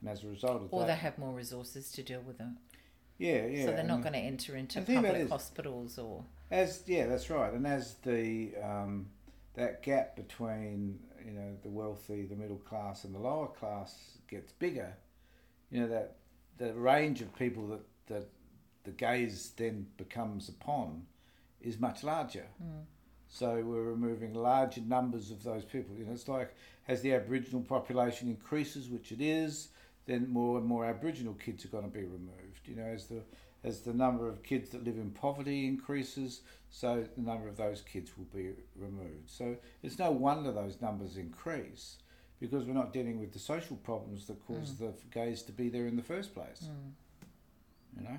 And 0.00 0.10
as 0.10 0.22
a 0.24 0.28
result 0.28 0.56
of 0.56 0.62
Mm. 0.62 0.68
Or 0.72 0.80
that, 0.80 0.86
they 0.88 0.94
have 0.96 1.18
more 1.18 1.32
resources 1.32 1.90
to 1.92 2.02
deal 2.02 2.20
with 2.20 2.40
it. 2.40 2.46
yeah, 3.18 3.46
yeah. 3.46 3.64
so 3.64 3.72
they're 3.72 3.82
not 3.84 4.02
going 4.02 4.12
to 4.12 4.18
enter 4.18 4.54
into 4.56 4.78
and 4.78 4.86
the 4.86 4.92
thing 4.92 4.98
about 4.98 5.08
it 5.10 5.12
public 5.12 5.24
is- 5.24 5.30
hospitals 5.30 5.98
or. 5.98 6.24
As 6.50 6.82
yeah, 6.86 7.06
that's 7.06 7.28
right. 7.30 7.52
And 7.52 7.66
as 7.66 7.94
the 7.96 8.52
um, 8.62 9.08
that 9.54 9.82
gap 9.82 10.16
between 10.16 10.98
you 11.24 11.32
know 11.32 11.56
the 11.62 11.68
wealthy, 11.68 12.24
the 12.24 12.36
middle 12.36 12.56
class, 12.56 13.04
and 13.04 13.14
the 13.14 13.18
lower 13.18 13.48
class 13.48 14.18
gets 14.30 14.52
bigger, 14.52 14.94
you 15.70 15.80
know 15.80 15.88
that 15.88 16.16
the 16.56 16.72
range 16.74 17.20
of 17.20 17.34
people 17.36 17.66
that 17.68 17.80
that 18.06 18.28
the 18.84 18.92
gaze 18.92 19.52
then 19.58 19.86
becomes 19.98 20.48
upon 20.48 21.02
is 21.60 21.78
much 21.78 22.04
larger. 22.04 22.46
So 23.28 23.62
we're 23.64 23.82
removing 23.82 24.34
larger 24.34 24.80
numbers 24.80 25.30
of 25.30 25.42
those 25.42 25.64
people. 25.64 25.94
You 25.96 26.06
know, 26.06 26.12
it's 26.12 26.28
like 26.28 26.54
as 26.88 27.02
the 27.02 27.14
Aboriginal 27.14 27.60
population 27.60 28.28
increases, 28.28 28.88
which 28.88 29.12
it 29.12 29.20
is, 29.20 29.68
then 30.06 30.30
more 30.30 30.58
and 30.58 30.66
more 30.66 30.86
Aboriginal 30.86 31.34
kids 31.34 31.64
are 31.64 31.68
going 31.68 31.84
to 31.84 31.90
be 31.90 32.04
removed. 32.04 32.66
You 32.66 32.76
know, 32.76 32.86
as 32.86 33.06
the 33.06 33.22
as 33.64 33.80
the 33.80 33.92
number 33.92 34.28
of 34.28 34.42
kids 34.42 34.70
that 34.70 34.84
live 34.84 34.96
in 34.96 35.10
poverty 35.10 35.66
increases, 35.66 36.42
so 36.70 37.04
the 37.16 37.22
number 37.22 37.48
of 37.48 37.56
those 37.56 37.82
kids 37.82 38.12
will 38.16 38.26
be 38.26 38.50
removed. 38.76 39.28
So 39.28 39.56
it's 39.82 39.98
no 39.98 40.10
wonder 40.10 40.52
those 40.52 40.80
numbers 40.80 41.16
increase 41.16 41.96
because 42.40 42.64
we're 42.64 42.74
not 42.74 42.92
dealing 42.92 43.18
with 43.18 43.32
the 43.32 43.38
social 43.38 43.76
problems 43.76 44.26
that 44.26 44.46
cause 44.46 44.70
mm. 44.70 44.78
the 44.78 44.92
gaze 45.10 45.42
to 45.42 45.52
be 45.52 45.68
there 45.68 45.86
in 45.86 45.96
the 45.96 46.02
first 46.02 46.34
place. 46.34 46.68
You 47.96 48.04
know. 48.04 48.18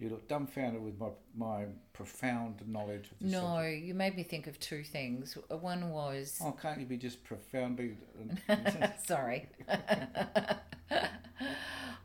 You 0.00 0.10
look 0.10 0.28
dumbfounded 0.28 0.80
with 0.82 0.98
my 0.98 1.08
my 1.36 1.64
profound 1.92 2.62
knowledge 2.68 3.10
of 3.10 3.18
the 3.20 3.26
No, 3.26 3.40
subject. 3.56 3.84
you 3.84 3.94
made 3.94 4.14
me 4.16 4.22
think 4.22 4.46
of 4.46 4.58
two 4.60 4.84
things. 4.84 5.36
Uh, 5.50 5.56
one 5.56 5.90
was. 5.90 6.38
Oh, 6.42 6.52
can't 6.52 6.78
you 6.78 6.86
be 6.86 6.96
just 6.96 7.24
profoundly? 7.24 7.96
Sorry. 9.04 9.48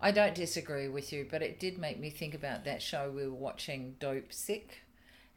I 0.01 0.11
don't 0.11 0.35
disagree 0.35 0.89
with 0.89 1.13
you, 1.13 1.27
but 1.29 1.41
it 1.41 1.59
did 1.59 1.77
make 1.77 1.99
me 1.99 2.09
think 2.09 2.33
about 2.33 2.65
that 2.65 2.81
show 2.81 3.09
we 3.09 3.25
were 3.25 3.33
watching, 3.33 3.95
Dopesick, 3.99 4.81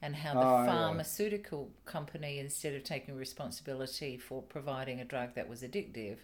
and 0.03 0.17
how 0.17 0.35
the 0.35 0.41
Oh, 0.41 0.65
yeah. 0.65 0.67
pharmaceutical 0.67 1.71
company, 1.85 2.39
instead 2.41 2.75
of 2.75 2.83
taking 2.83 3.15
responsibility 3.17 4.17
for 4.17 4.43
providing 4.43 5.01
a 5.01 5.05
drug 5.05 5.35
that 5.37 5.49
was 5.49 5.63
addictive, 5.63 6.17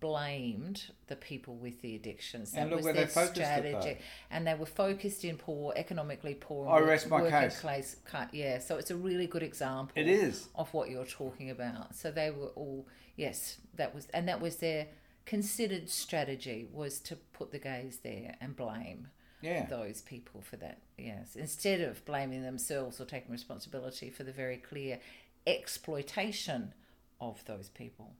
blamed 0.00 0.90
the 1.06 1.16
people 1.16 1.54
with 1.56 1.80
the 1.82 1.96
addictions. 1.96 2.52
That 2.52 2.60
And 2.62 2.70
look 2.70 2.76
was 2.78 2.84
where 2.84 2.94
they 2.94 3.04
their 3.04 3.26
strategy. 3.26 3.98
And 4.30 4.46
they 4.46 4.54
were 4.54 4.66
focused 4.66 5.24
in 5.24 5.36
poor, 5.36 5.72
economically 5.76 6.34
poor, 6.34 6.68
I 6.68 6.80
rest 6.80 7.08
my 7.08 7.28
case. 7.30 7.60
class. 7.60 7.96
Yeah, 8.32 8.58
so 8.58 8.76
it's 8.76 8.90
a 8.90 8.96
really 8.96 9.26
good 9.26 9.42
example 9.42 9.92
it 9.96 10.06
is. 10.08 10.48
of 10.54 10.72
what 10.74 10.90
you're 10.90 11.06
talking 11.06 11.50
about. 11.50 11.94
So 11.94 12.10
they 12.10 12.30
were 12.30 12.48
all 12.56 12.86
yes, 13.16 13.58
that 13.74 13.94
was 13.94 14.06
and 14.12 14.28
that 14.28 14.40
was 14.40 14.56
their 14.56 14.86
considered 15.24 15.88
strategy 15.90 16.68
was 16.72 17.00
to 17.00 17.16
put 17.16 17.50
the 17.50 17.58
gaze 17.58 17.98
there 18.04 18.36
and 18.40 18.54
blame 18.54 19.08
Yeah. 19.40 19.66
those 19.66 20.02
people 20.02 20.40
for 20.40 20.56
that. 20.58 20.78
Yes, 20.98 21.34
instead 21.36 21.80
of 21.80 22.04
blaming 22.04 22.42
themselves 22.42 23.00
or 23.00 23.06
taking 23.06 23.32
responsibility 23.32 24.10
for 24.10 24.22
the 24.24 24.32
very 24.32 24.56
clear 24.58 25.00
exploitation 25.46 26.72
of 27.20 27.44
those 27.46 27.68
people. 27.70 28.14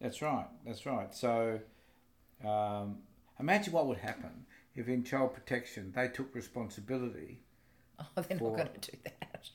That's 0.00 0.22
right. 0.22 0.46
That's 0.64 0.86
right. 0.86 1.12
So, 1.14 1.60
um, 2.46 2.98
imagine 3.38 3.72
what 3.72 3.86
would 3.86 3.98
happen 3.98 4.46
if 4.74 4.88
in 4.88 5.04
child 5.04 5.34
protection 5.34 5.92
they 5.94 6.08
took 6.08 6.34
responsibility. 6.34 7.42
Oh, 7.98 8.04
they're 8.28 8.38
For- 8.38 8.56
not 8.56 8.56
going 8.56 8.80
to 8.80 8.90
do 8.92 8.98
that. 9.04 9.48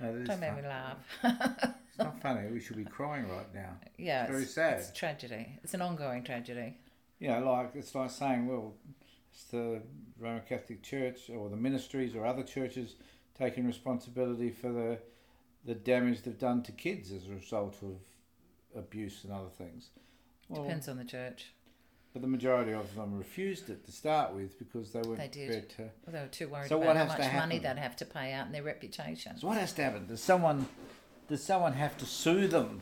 No, 0.00 0.12
that 0.16 0.26
Don't 0.26 0.40
make 0.40 0.56
me 0.56 0.62
laugh. 0.62 0.96
It's 1.24 1.98
not 1.98 2.20
funny. 2.22 2.48
We 2.52 2.60
should 2.60 2.76
be 2.76 2.84
crying 2.84 3.28
right 3.28 3.52
now. 3.54 3.76
yeah, 3.96 4.22
it's 4.22 4.30
Very 4.30 4.42
it's, 4.44 4.54
sad. 4.54 4.78
It's 4.78 4.92
tragedy. 4.92 5.58
It's 5.64 5.74
an 5.74 5.82
ongoing 5.82 6.22
tragedy. 6.22 6.76
You 7.18 7.28
know, 7.30 7.40
like 7.50 7.70
it's 7.74 7.94
like 7.96 8.10
saying, 8.10 8.46
well, 8.46 8.74
it's 9.32 9.44
the 9.44 9.82
Roman 10.20 10.42
Catholic 10.48 10.82
Church 10.82 11.30
or 11.30 11.48
the 11.48 11.56
ministries 11.56 12.14
or 12.14 12.24
other 12.26 12.44
churches 12.44 12.94
taking 13.36 13.66
responsibility 13.66 14.50
for 14.50 14.70
the 14.70 14.98
the 15.64 15.74
damage 15.74 16.22
they've 16.22 16.38
done 16.38 16.62
to 16.62 16.72
kids 16.72 17.10
as 17.10 17.26
a 17.26 17.30
result 17.34 17.76
of 17.82 17.96
abuse 18.78 19.24
and 19.24 19.32
other 19.32 19.50
things. 19.50 19.90
Well, 20.48 20.62
Depends 20.62 20.88
on 20.88 20.96
the 20.96 21.04
church. 21.04 21.52
but 22.12 22.22
the 22.22 22.28
majority 22.28 22.72
of 22.72 22.94
them 22.94 23.16
refused 23.18 23.68
it 23.68 23.84
to 23.84 23.92
start 23.92 24.32
with 24.34 24.58
because 24.58 24.92
they 24.92 25.00
weren't 25.02 25.18
They 25.18 25.28
did. 25.28 25.48
prepared 25.48 25.70
to. 25.70 25.82
Well, 25.82 26.12
they 26.12 26.20
were 26.20 26.26
too 26.28 26.48
worried 26.48 26.68
So 26.68 26.76
about 26.76 26.86
what 26.86 26.96
how 26.96 27.04
much 27.06 27.32
money 27.34 27.58
they'd 27.58 27.76
have 27.78 27.96
to 27.96 28.04
pay 28.06 28.32
out 28.32 28.46
and 28.46 28.54
their 28.54 28.62
reputation. 28.62 29.36
So 29.38 29.46
what 29.48 29.58
has 29.58 29.72
to 29.74 29.82
happen? 29.84 30.06
Does 30.06 30.22
someone 30.22 30.66
does 31.28 31.42
someone 31.44 31.74
have 31.74 31.98
to 31.98 32.06
sue 32.06 32.48
them? 32.48 32.80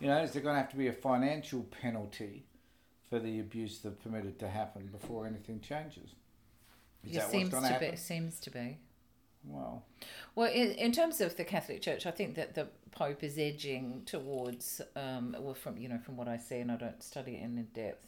You 0.00 0.08
know, 0.08 0.18
is 0.22 0.32
there 0.32 0.42
going 0.42 0.56
to 0.56 0.60
have 0.60 0.70
to 0.70 0.76
be 0.76 0.88
a 0.88 0.92
financial 0.92 1.62
penalty 1.80 2.44
for 3.08 3.20
the 3.20 3.38
abuse 3.38 3.78
they've 3.78 4.02
permitted 4.02 4.40
to 4.40 4.48
happen 4.48 4.88
before 4.90 5.26
anything 5.28 5.60
changes? 5.60 6.10
Is 7.04 7.16
It 7.16 7.22
seems 7.30 7.50
to 7.50 7.60
to 7.60 7.78
be. 7.78 7.96
Seems 7.96 8.40
to 8.40 8.50
be. 8.50 8.78
Well, 9.44 9.84
Well, 10.34 10.50
in, 10.50 10.72
in 10.72 10.92
terms 10.92 11.20
of 11.20 11.36
the 11.36 11.44
Catholic 11.44 11.82
Church, 11.82 12.06
I 12.06 12.10
think 12.10 12.36
that 12.36 12.54
the 12.54 12.68
Pope 12.90 13.24
is 13.24 13.38
edging 13.38 14.02
towards, 14.06 14.80
um, 14.96 15.34
well, 15.38 15.54
from 15.54 15.78
you 15.78 15.88
know, 15.88 15.98
from 15.98 16.16
what 16.16 16.28
I 16.28 16.36
see, 16.36 16.58
and 16.58 16.70
I 16.70 16.76
don't 16.76 17.02
study 17.02 17.34
it 17.36 17.42
in 17.42 17.66
depth, 17.74 18.06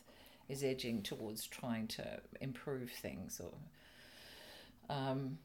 is 0.48 0.62
edging 0.62 1.02
towards 1.02 1.46
trying 1.46 1.88
to 1.88 2.20
improve 2.40 2.90
things. 2.90 3.40
Or, 3.42 4.94
um, 4.94 5.38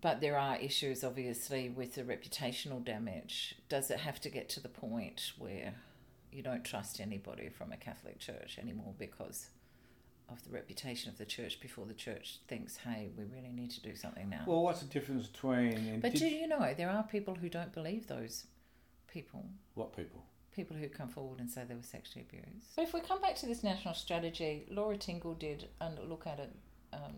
but 0.00 0.20
there 0.20 0.38
are 0.38 0.56
issues, 0.56 1.02
obviously, 1.02 1.68
with 1.68 1.94
the 1.94 2.02
reputational 2.02 2.84
damage. 2.84 3.56
Does 3.68 3.90
it 3.90 4.00
have 4.00 4.20
to 4.20 4.28
get 4.28 4.48
to 4.50 4.60
the 4.60 4.68
point 4.68 5.32
where 5.38 5.74
you 6.30 6.42
don't 6.42 6.64
trust 6.64 7.00
anybody 7.00 7.48
from 7.48 7.72
a 7.72 7.76
Catholic 7.76 8.18
Church 8.18 8.58
anymore 8.60 8.94
because? 8.98 9.48
Of 10.28 10.42
the 10.42 10.50
reputation 10.50 11.08
of 11.10 11.18
the 11.18 11.24
church 11.24 11.60
before 11.60 11.86
the 11.86 11.94
church 11.94 12.40
thinks, 12.48 12.78
hey, 12.78 13.10
we 13.16 13.22
really 13.24 13.52
need 13.52 13.70
to 13.72 13.80
do 13.80 13.94
something 13.94 14.28
now. 14.28 14.42
well, 14.46 14.62
what's 14.62 14.80
the 14.80 14.86
difference 14.86 15.28
between 15.28 16.00
But 16.00 16.14
do 16.14 16.26
you 16.26 16.48
know 16.48 16.74
there 16.76 16.90
are 16.90 17.04
people 17.04 17.36
who 17.36 17.48
don't 17.48 17.72
believe 17.72 18.08
those 18.08 18.46
people? 19.06 19.44
what 19.74 19.94
people? 19.96 20.24
People 20.52 20.76
who 20.76 20.88
come 20.88 21.08
forward 21.08 21.38
and 21.38 21.48
say 21.48 21.62
they 21.68 21.76
were 21.76 21.82
sexually 21.82 22.26
abused. 22.28 22.74
So 22.74 22.82
if 22.82 22.92
we 22.92 23.00
come 23.00 23.20
back 23.20 23.36
to 23.36 23.46
this 23.46 23.62
national 23.62 23.94
strategy, 23.94 24.66
Laura 24.68 24.96
Tingle 24.96 25.34
did 25.34 25.68
a 25.80 25.90
look 26.04 26.26
at 26.26 26.40
it 26.40 26.50
um, 26.92 27.14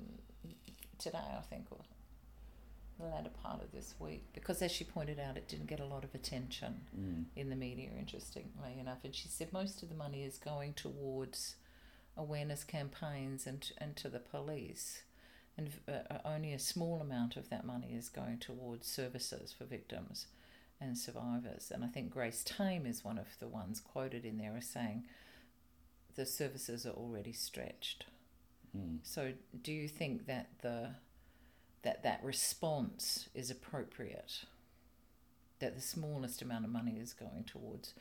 today, 0.99 1.17
I 1.17 1.41
think, 1.49 1.67
or 1.71 1.79
the 3.01 3.07
latter 3.07 3.31
part 3.43 3.63
of 3.63 3.71
this 3.73 3.95
week, 4.01 4.25
because 4.35 4.61
as 4.61 4.71
she 4.73 4.85
pointed 4.85 5.19
out, 5.21 5.37
it 5.37 5.49
didn't 5.49 5.67
get 5.69 5.81
a 5.81 5.87
lot 5.87 6.05
of 6.05 6.15
attention 6.15 6.81
Mm. 6.99 7.25
in 7.37 7.49
the 7.49 7.57
media, 7.57 7.91
interestingly 7.99 8.79
enough. 8.79 8.99
And 9.05 9.15
she 9.15 9.29
said 9.29 9.51
most 9.53 9.83
of 9.83 9.89
the 9.89 9.95
money 9.95 10.25
is 10.25 10.37
going 10.37 10.75
towards 10.75 11.55
awareness 12.19 12.65
campaigns 12.65 13.47
and, 13.47 13.71
and 13.79 13.97
to 13.97 14.09
the 14.09 14.19
police. 14.19 15.03
And 15.57 15.71
uh, 15.89 16.19
only 16.25 16.53
a 16.53 16.59
small 16.59 17.01
amount 17.01 17.37
of 17.37 17.49
that 17.49 17.65
money 17.65 17.95
is 17.97 18.09
going 18.09 18.39
towards 18.39 18.87
services 18.87 19.55
for 19.57 19.65
victims 19.65 20.27
and 20.81 20.97
survivors. 20.97 21.73
And 21.75 21.85
I 21.85 21.89
think 21.89 22.11
Grace 22.11 22.45
Tame 22.45 22.87
is 22.87 23.05
one 23.05 23.19
of 23.19 23.27
the 23.41 23.49
ones 23.49 23.81
quoted 23.81 24.25
in 24.25 24.39
there 24.39 24.57
as 24.57 24.67
saying 24.67 25.05
the 26.15 26.27
services 26.27 26.87
are 26.87 26.91
already 26.91 27.33
stretched. 27.33 28.05
Mm. 28.77 28.99
So 29.03 29.33
do 29.63 29.73
you 29.73 29.89
think 29.89 30.27
that 30.27 30.49
the 30.63 30.91
that 31.83 32.03
that 32.03 32.23
response 32.23 33.29
is 33.35 33.51
appropriate? 33.51 34.45
That 35.61 35.75
the 35.75 35.83
smallest 35.83 36.43
amount 36.43 36.65
of 36.65 36.71
money 36.71 36.99
is 37.01 37.13
going 37.13 37.45
towards 37.45 37.95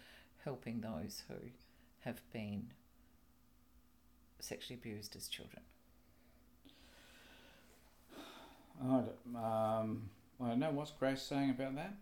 helping 0.43 0.81
those 0.81 1.23
who 1.27 1.49
have 2.01 2.21
been 2.31 2.67
sexually 4.39 4.79
abused 4.79 5.15
as 5.15 5.27
children. 5.27 5.61
I 8.81 8.85
don't, 8.85 9.35
um, 9.35 10.09
I 10.41 10.49
don't 10.49 10.59
know. 10.59 10.71
What's 10.71 10.91
Grace 10.91 11.21
saying 11.21 11.51
about 11.51 11.75
that? 11.75 11.93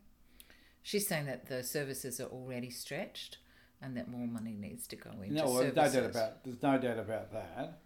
She's 0.84 1.08
saying 1.08 1.26
that 1.26 1.48
the 1.48 1.63
services 1.63 2.19
are 2.19 2.28
already 2.28 2.69
stretched 2.69 3.38
and 3.82 3.95
that 3.98 4.08
more 4.08 4.28
money 4.28 4.54
needs 4.54 4.88
to 4.88 4.95
go 4.95 5.12
into 5.21 5.34
No, 5.34 5.45
well, 5.45 5.63
no 5.63 5.71
doubt 5.71 5.95
about. 5.95 6.43
There's 6.43 6.62
no 6.62 6.78
doubt 6.78 7.00
about 7.00 7.32
that. 7.32 7.80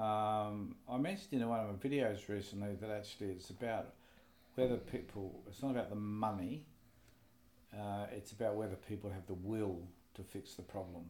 Um, 0.00 0.76
I 0.88 0.96
mentioned 0.98 1.40
in 1.40 1.48
one 1.48 1.60
of 1.60 1.66
my 1.68 1.88
videos 1.88 2.28
recently 2.28 2.74
that 2.80 2.90
actually 2.90 3.28
it's 3.30 3.50
about 3.50 3.94
whether 4.54 4.76
people. 4.76 5.40
It's 5.48 5.62
not 5.62 5.70
about 5.70 5.90
the 5.90 5.96
money. 5.96 6.64
Uh, 7.72 8.06
it's 8.12 8.32
about 8.32 8.56
whether 8.56 8.74
people 8.74 9.10
have 9.10 9.26
the 9.26 9.34
will 9.34 9.80
to 10.14 10.22
fix 10.22 10.54
the 10.54 10.62
problem. 10.62 11.04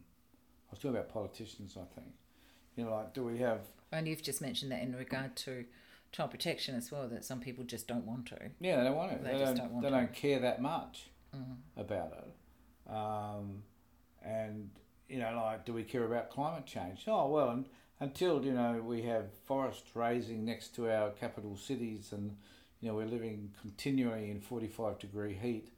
I 0.68 0.72
was 0.72 0.78
talking 0.78 0.96
about 0.96 1.09
politicians. 1.09 1.76
I 1.76 1.87
think. 1.94 2.12
You 2.78 2.84
know, 2.84 2.92
like, 2.94 3.12
do 3.12 3.24
we 3.24 3.38
have? 3.38 3.58
And 3.90 4.06
you've 4.06 4.22
just 4.22 4.40
mentioned 4.40 4.70
that 4.70 4.82
in 4.82 4.94
regard 4.94 5.34
to 5.36 5.64
child 6.12 6.30
protection 6.30 6.76
as 6.76 6.92
well, 6.92 7.08
that 7.08 7.24
some 7.24 7.40
people 7.40 7.64
just 7.64 7.88
don't 7.88 8.04
want 8.06 8.26
to. 8.26 8.38
Yeah, 8.60 8.76
they 8.78 8.84
don't 8.84 8.94
want 8.96 9.12
it. 9.12 9.24
They 9.24 9.32
They, 9.32 9.38
just 9.40 9.56
don't. 9.56 9.64
don't 9.64 9.72
want 9.72 9.82
they 9.82 9.90
to. 9.90 9.96
don't 9.96 10.12
care 10.14 10.38
that 10.38 10.62
much 10.62 11.10
Mm. 11.36 11.56
about 11.76 12.12
it. 12.12 12.90
Um, 12.90 13.62
and 14.24 14.70
you 15.08 15.18
know, 15.18 15.32
like, 15.44 15.66
do 15.66 15.72
we 15.74 15.82
care 15.82 16.04
about 16.04 16.30
climate 16.30 16.64
change? 16.66 17.04
Oh 17.06 17.28
well, 17.28 17.50
and 17.50 17.66
until 18.00 18.42
you 18.44 18.52
know 18.52 18.80
we 18.82 19.02
have 19.02 19.26
forests 19.44 19.90
raising 19.94 20.44
next 20.46 20.74
to 20.76 20.88
our 20.90 21.10
capital 21.10 21.56
cities, 21.56 22.12
and 22.12 22.36
you 22.80 22.88
know 22.88 22.94
we're 22.94 23.04
living 23.06 23.52
continually 23.60 24.30
in 24.30 24.40
forty 24.40 24.68
five 24.68 24.98
degree 24.98 25.34
heat, 25.34 25.68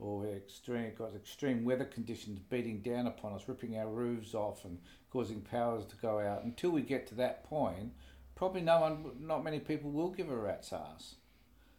or 0.00 0.26
extreme 0.26 0.92
got 0.96 1.14
extreme 1.14 1.64
weather 1.64 1.84
conditions 1.84 2.40
beating 2.48 2.80
down 2.80 3.06
upon 3.06 3.34
us, 3.34 3.46
ripping 3.46 3.76
our 3.76 3.88
roofs 3.88 4.34
off 4.34 4.64
and 4.64 4.78
causing 5.10 5.42
powers 5.42 5.84
to 5.86 5.96
go 5.96 6.18
out. 6.18 6.42
Until 6.42 6.70
we 6.70 6.82
get 6.82 7.06
to 7.08 7.14
that 7.16 7.44
point, 7.44 7.92
probably 8.34 8.62
no 8.62 8.80
one, 8.80 9.12
not 9.20 9.44
many 9.44 9.60
people 9.60 9.90
will 9.90 10.10
give 10.10 10.30
a 10.30 10.36
rat's 10.36 10.72
ass. 10.72 11.16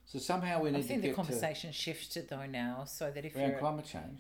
So 0.05 0.19
somehow 0.19 0.62
we 0.62 0.71
need 0.71 0.79
to. 0.79 0.84
I 0.84 0.88
think 0.88 1.01
to 1.01 1.07
the 1.10 1.13
conversation 1.13 1.71
shifted 1.71 2.29
though 2.29 2.45
now, 2.45 2.84
so 2.86 3.12
that 3.12 3.25
if 3.25 3.36
around 3.36 3.57
climate 3.57 3.86
change. 3.86 4.19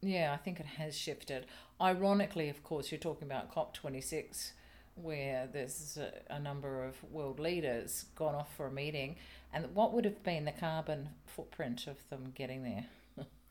Yeah, 0.00 0.32
I 0.32 0.36
think 0.36 0.60
it 0.60 0.66
has 0.66 0.96
shifted. 0.96 1.46
Ironically, 1.80 2.48
of 2.48 2.62
course, 2.62 2.90
you're 2.90 2.98
talking 2.98 3.26
about 3.26 3.52
COP26, 3.54 4.52
where 4.94 5.48
there's 5.52 5.98
a 6.30 6.38
number 6.38 6.84
of 6.84 7.02
world 7.10 7.40
leaders 7.40 8.06
gone 8.14 8.34
off 8.34 8.54
for 8.56 8.66
a 8.66 8.72
meeting, 8.72 9.16
and 9.52 9.74
what 9.74 9.92
would 9.92 10.04
have 10.04 10.22
been 10.22 10.44
the 10.44 10.52
carbon 10.52 11.08
footprint 11.26 11.86
of 11.86 11.96
them 12.08 12.32
getting 12.34 12.62
there? 12.62 12.86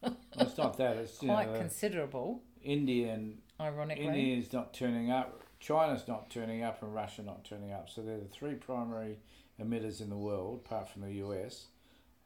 Well, 0.05 0.47
it's 0.47 0.57
not 0.57 0.77
that. 0.77 0.97
It's 0.97 1.17
Quite 1.17 1.51
know, 1.51 1.59
considerable, 1.59 2.43
India 2.61 3.13
and 3.13 3.37
ironically. 3.59 4.05
India's 4.05 4.51
not 4.51 4.73
turning 4.73 5.11
up, 5.11 5.43
China's 5.59 6.07
not 6.07 6.29
turning 6.29 6.63
up, 6.63 6.81
and 6.81 6.93
Russia 6.93 7.21
not 7.23 7.43
turning 7.45 7.71
up. 7.71 7.89
So 7.89 8.01
they're 8.01 8.19
the 8.19 8.25
three 8.25 8.55
primary 8.55 9.17
emitters 9.61 10.01
in 10.01 10.09
the 10.09 10.17
world, 10.17 10.61
apart 10.65 10.89
from 10.89 11.03
the 11.03 11.13
US, 11.25 11.67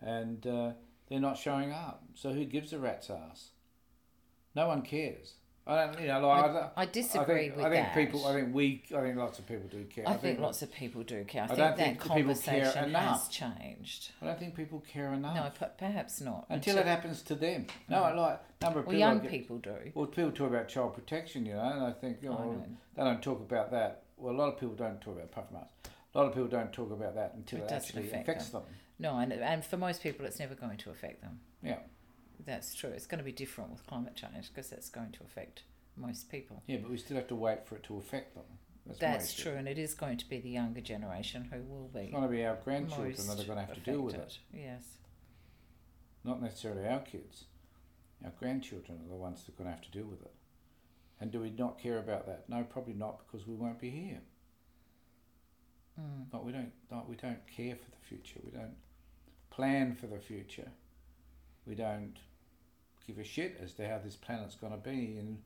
and 0.02 0.46
uh, 0.46 0.72
they're 1.08 1.20
not 1.20 1.38
showing 1.38 1.72
up. 1.72 2.04
So 2.16 2.34
who 2.34 2.46
gives 2.46 2.74
a 2.74 2.80
rat's 2.80 3.10
ass? 3.10 3.52
No 4.56 4.68
one 4.68 4.82
cares. 4.82 5.36
I 5.68 5.86
don't, 5.86 6.02
you 6.02 6.08
know, 6.08 6.28
like, 6.28 6.44
I, 6.44 6.48
don't- 6.54 6.70
I 6.78 6.86
disagree 6.86 7.36
I 7.36 7.38
think, 7.50 7.56
with 7.58 7.66
I 7.66 7.70
think 7.70 7.86
that. 7.88 7.96
people. 7.96 8.26
I 8.26 8.34
think 8.34 8.54
we. 8.56 8.84
I 8.96 9.02
think 9.02 9.18
lots 9.18 9.38
of 9.38 9.46
people 9.48 9.68
do 9.70 9.84
care. 9.86 10.04
I 10.08 10.14
think 10.16 10.40
lots 10.40 10.62
of 10.64 10.72
people 10.72 11.04
do 11.04 11.24
care. 11.26 11.44
I, 11.44 11.46
I 11.46 11.48
think 11.48 11.58
don't 11.60 11.78
that 11.78 11.78
think 11.78 12.02
people 12.02 12.36
care 12.36 12.64
conversation 12.64 12.94
has 12.96 13.28
changed. 13.28 14.12
I 14.22 14.26
don't 14.26 14.40
think 14.40 14.56
people 14.56 14.84
care 14.92 15.14
enough 15.14 15.36
No, 15.36 15.52
per- 15.60 15.72
perhaps 15.78 16.22
not. 16.22 16.46
until 16.50 16.78
it 16.78 16.86
happens 16.88 17.22
to 17.24 17.36
them. 17.36 17.68
No, 17.88 18.04
I 18.04 18.14
like 18.14 18.40
number 18.62 18.80
of 18.80 18.88
Well, 18.88 18.94
people. 18.96 19.08
I 19.08 19.08
young 19.12 19.20
get- 19.20 19.32
people 19.32 19.58
do. 19.58 19.76
Well, 19.94 20.08
people 20.08 20.32
talk 20.32 20.50
about 20.50 20.68
child 20.70 20.96
protection, 20.96 21.46
you 21.46 21.54
know, 21.54 21.62
and 21.62 21.84
I 21.84 21.92
think 21.92 22.18
you 22.24 22.32
I 22.32 22.36
oh, 22.36 22.52
know, 22.52 22.66
they 22.96 23.04
don't 23.04 23.22
talk 23.22 23.40
about 23.40 23.70
that. 23.72 24.04
Well, 24.18 24.34
a 24.34 24.38
lot 24.38 24.50
of 24.54 24.60
people 24.60 24.76
don't 24.76 25.00
talk 25.00 25.18
about 25.18 25.32
from 25.34 25.56
us. 25.58 25.70
A 26.14 26.18
lot 26.18 26.28
of 26.28 26.34
people 26.34 26.48
don't 26.50 26.74
talk 26.74 26.92
about 26.92 27.14
that 27.16 27.34
until 27.36 27.60
It 27.60 27.66
it, 27.66 27.72
actually 27.72 28.08
affect 28.08 28.24
affects 28.28 28.50
them. 28.50 28.64
No, 28.98 29.18
and, 29.20 29.32
and 29.32 29.64
for 29.64 29.78
most 29.78 30.02
people, 30.02 30.26
it's 30.26 30.40
never 30.40 30.56
going 30.56 30.78
to 30.78 30.90
affect 30.90 31.22
them. 31.22 31.40
Yeah, 31.62 31.78
That's 32.46 32.74
true. 32.74 32.90
It's 32.90 33.06
going 33.08 33.20
to 33.20 33.24
be 33.26 33.32
different 33.32 33.72
with 33.72 33.86
climate 33.86 34.16
change 34.16 34.50
because 34.50 34.70
that's 34.70 34.90
going 34.90 35.12
to 35.14 35.24
affect 35.24 35.64
most 35.98 36.30
people. 36.32 36.64
yeah, 36.68 36.78
but 36.78 36.90
we 36.90 36.98
still 36.98 37.18
have 37.18 37.28
to 37.28 37.36
wait 37.36 37.66
for 37.68 37.76
it 37.76 37.84
to 37.84 37.98
affect 37.98 38.36
them. 38.36 38.46
That's, 38.86 39.00
That's 39.00 39.34
true, 39.34 39.52
and 39.52 39.68
it 39.68 39.78
is 39.78 39.94
going 39.94 40.18
to 40.18 40.28
be 40.28 40.40
the 40.40 40.50
younger 40.50 40.82
generation 40.82 41.48
who 41.52 41.62
will 41.62 41.90
be 41.94 42.00
It's 42.06 42.12
going 42.12 42.24
to 42.24 42.30
be 42.30 42.44
our 42.44 42.56
grandchildren 42.64 43.28
that 43.28 43.40
are 43.40 43.44
going 43.44 43.60
to 43.60 43.66
have 43.66 43.76
to 43.76 43.80
deal 43.82 44.02
with 44.02 44.16
it. 44.16 44.40
Yes. 44.54 44.84
not 46.24 46.42
necessarily 46.42 46.88
our 46.88 47.00
kids. 47.02 47.44
Our 48.24 48.32
grandchildren 48.40 49.00
are 49.06 49.10
the 49.10 49.16
ones 49.16 49.44
that 49.44 49.54
are 49.54 49.58
going 49.58 49.70
to 49.70 49.76
have 49.76 49.86
to 49.86 49.92
deal 49.92 50.08
with 50.08 50.22
it. 50.22 50.34
And 51.22 51.32
do 51.32 51.40
we 51.42 51.52
not 51.52 51.78
care 51.80 52.00
about 52.00 52.26
that? 52.28 52.46
No, 52.48 52.64
probably 52.64 52.94
not, 52.94 53.20
because 53.26 53.46
we 53.46 53.56
won't 53.56 53.80
be 53.80 53.90
here. 53.90 54.22
Mm. 56.00 56.26
But 56.32 56.46
we 56.46 56.52
don't. 56.52 56.72
Not, 56.90 57.10
we 57.10 57.16
don't 57.16 57.46
care 57.48 57.76
for 57.76 57.92
the 57.92 58.08
future. 58.08 58.40
We 58.44 58.52
don't 58.52 58.76
plan 59.50 59.96
for 59.96 60.08
the 60.08 60.20
future. 60.20 60.72
We 61.66 61.76
don't 61.76 62.16
give 63.10 63.18
a 63.20 63.24
shit 63.28 63.58
as 63.62 63.74
to 63.74 63.88
how 63.88 64.00
this 64.04 64.16
planet's 64.16 64.56
going 64.56 64.74
to 64.74 64.78
be 64.80 65.18
in 65.18 65.38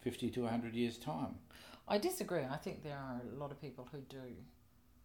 fifty 0.00 0.30
to 0.30 0.46
hundred 0.46 0.74
years' 0.74 0.98
time. 0.98 1.34
I 1.88 1.98
disagree. 1.98 2.42
I 2.50 2.56
think 2.56 2.82
there 2.82 2.96
are 2.96 3.20
a 3.34 3.38
lot 3.38 3.50
of 3.50 3.60
people 3.60 3.88
who 3.90 3.98
do. 4.08 4.18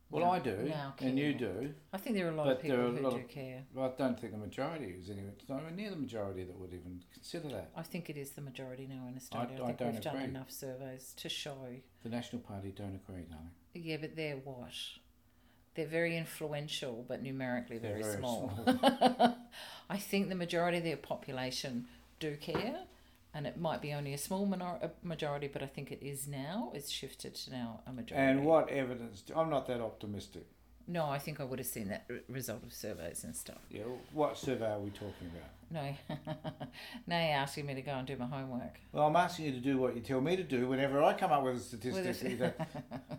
Well, 0.09 0.25
now- 0.25 0.31
I 0.31 0.39
do, 0.39 0.57
now 0.67 0.93
and 0.99 1.17
you 1.17 1.33
do. 1.33 1.73
I 1.93 1.97
think 1.97 2.17
there 2.17 2.27
are 2.27 2.31
a 2.31 2.35
lot 2.35 2.47
of 2.49 2.57
there 2.61 2.63
people 2.63 2.77
are 2.77 2.87
a 2.87 2.91
who 2.91 2.99
lot 3.01 3.13
do 3.13 3.19
of- 3.19 3.29
care. 3.29 3.63
But 3.73 3.81
I 3.81 3.91
don't 3.97 4.19
think 4.19 4.33
the 4.33 4.39
majority 4.39 4.93
is 4.99 5.09
anyway. 5.09 5.29
It's 5.39 5.47
near 5.77 5.89
the 5.89 5.95
majority 5.95 6.43
that 6.43 6.59
would 6.59 6.73
even 6.73 7.01
consider 7.13 7.47
that. 7.49 7.71
I 7.77 7.83
think 7.83 8.09
it 8.09 8.17
is 8.17 8.31
the 8.31 8.41
majority 8.41 8.87
now 8.89 9.07
in 9.07 9.15
Australia. 9.15 9.57
I, 9.61 9.63
I 9.63 9.65
think 9.67 9.77
don't 9.77 9.91
we've 9.93 10.01
done 10.01 10.15
agree. 10.15 10.25
enough 10.29 10.51
surveys 10.51 11.13
to 11.17 11.29
show. 11.29 11.55
The 12.03 12.09
National 12.09 12.41
Party 12.41 12.73
don't 12.75 12.95
agree, 12.95 13.23
darling. 13.29 13.51
Yeah, 13.73 13.97
but 14.01 14.17
they're 14.17 14.35
what? 14.35 14.73
They're 15.75 15.87
very 15.87 16.17
influential, 16.17 17.05
but 17.07 17.23
numerically 17.23 17.77
very, 17.77 18.01
very 18.03 18.17
small. 18.17 18.51
small. 18.65 19.37
I 19.89 19.97
think 19.97 20.27
the 20.27 20.35
majority 20.35 20.79
of 20.79 20.83
their 20.83 20.97
population 20.97 21.87
do 22.21 22.37
care, 22.37 22.77
and 23.33 23.45
it 23.45 23.57
might 23.59 23.81
be 23.81 23.91
only 23.93 24.13
a 24.13 24.17
small 24.17 24.45
minor- 24.45 24.91
majority, 25.03 25.47
but 25.47 25.61
I 25.61 25.65
think 25.65 25.91
it 25.91 26.01
is 26.01 26.27
now. 26.27 26.71
It's 26.73 26.89
shifted 26.89 27.35
to 27.35 27.51
now 27.51 27.81
a 27.85 27.91
majority. 27.91 28.25
And 28.25 28.45
what 28.45 28.69
evidence? 28.69 29.21
Do, 29.21 29.33
I'm 29.35 29.49
not 29.49 29.67
that 29.67 29.81
optimistic. 29.81 30.45
No, 30.87 31.05
I 31.05 31.19
think 31.19 31.39
I 31.39 31.43
would 31.43 31.59
have 31.59 31.67
seen 31.67 31.89
that 31.89 32.05
re- 32.07 32.21
result 32.29 32.63
of 32.63 32.73
surveys 32.73 33.23
and 33.23 33.35
stuff. 33.35 33.59
Yeah. 33.69 33.83
What 34.13 34.37
survey 34.37 34.71
are 34.71 34.79
we 34.79 34.89
talking 34.91 35.29
about? 35.33 35.49
No, 35.73 35.95
now 37.07 37.19
you're 37.25 37.37
asking 37.37 37.65
me 37.65 37.75
to 37.75 37.81
go 37.81 37.91
and 37.91 38.05
do 38.05 38.17
my 38.17 38.25
homework. 38.25 38.77
Well, 38.91 39.07
I'm 39.07 39.15
asking 39.15 39.45
you 39.45 39.51
to 39.53 39.59
do 39.59 39.77
what 39.77 39.95
you 39.95 40.01
tell 40.01 40.19
me 40.21 40.35
to 40.35 40.43
do 40.43 40.67
whenever 40.67 41.01
I 41.03 41.13
come 41.13 41.31
up 41.31 41.43
with 41.43 41.57
a 41.57 41.59
statistic. 41.59 42.39
With 42.39 42.41
a- 42.41 42.67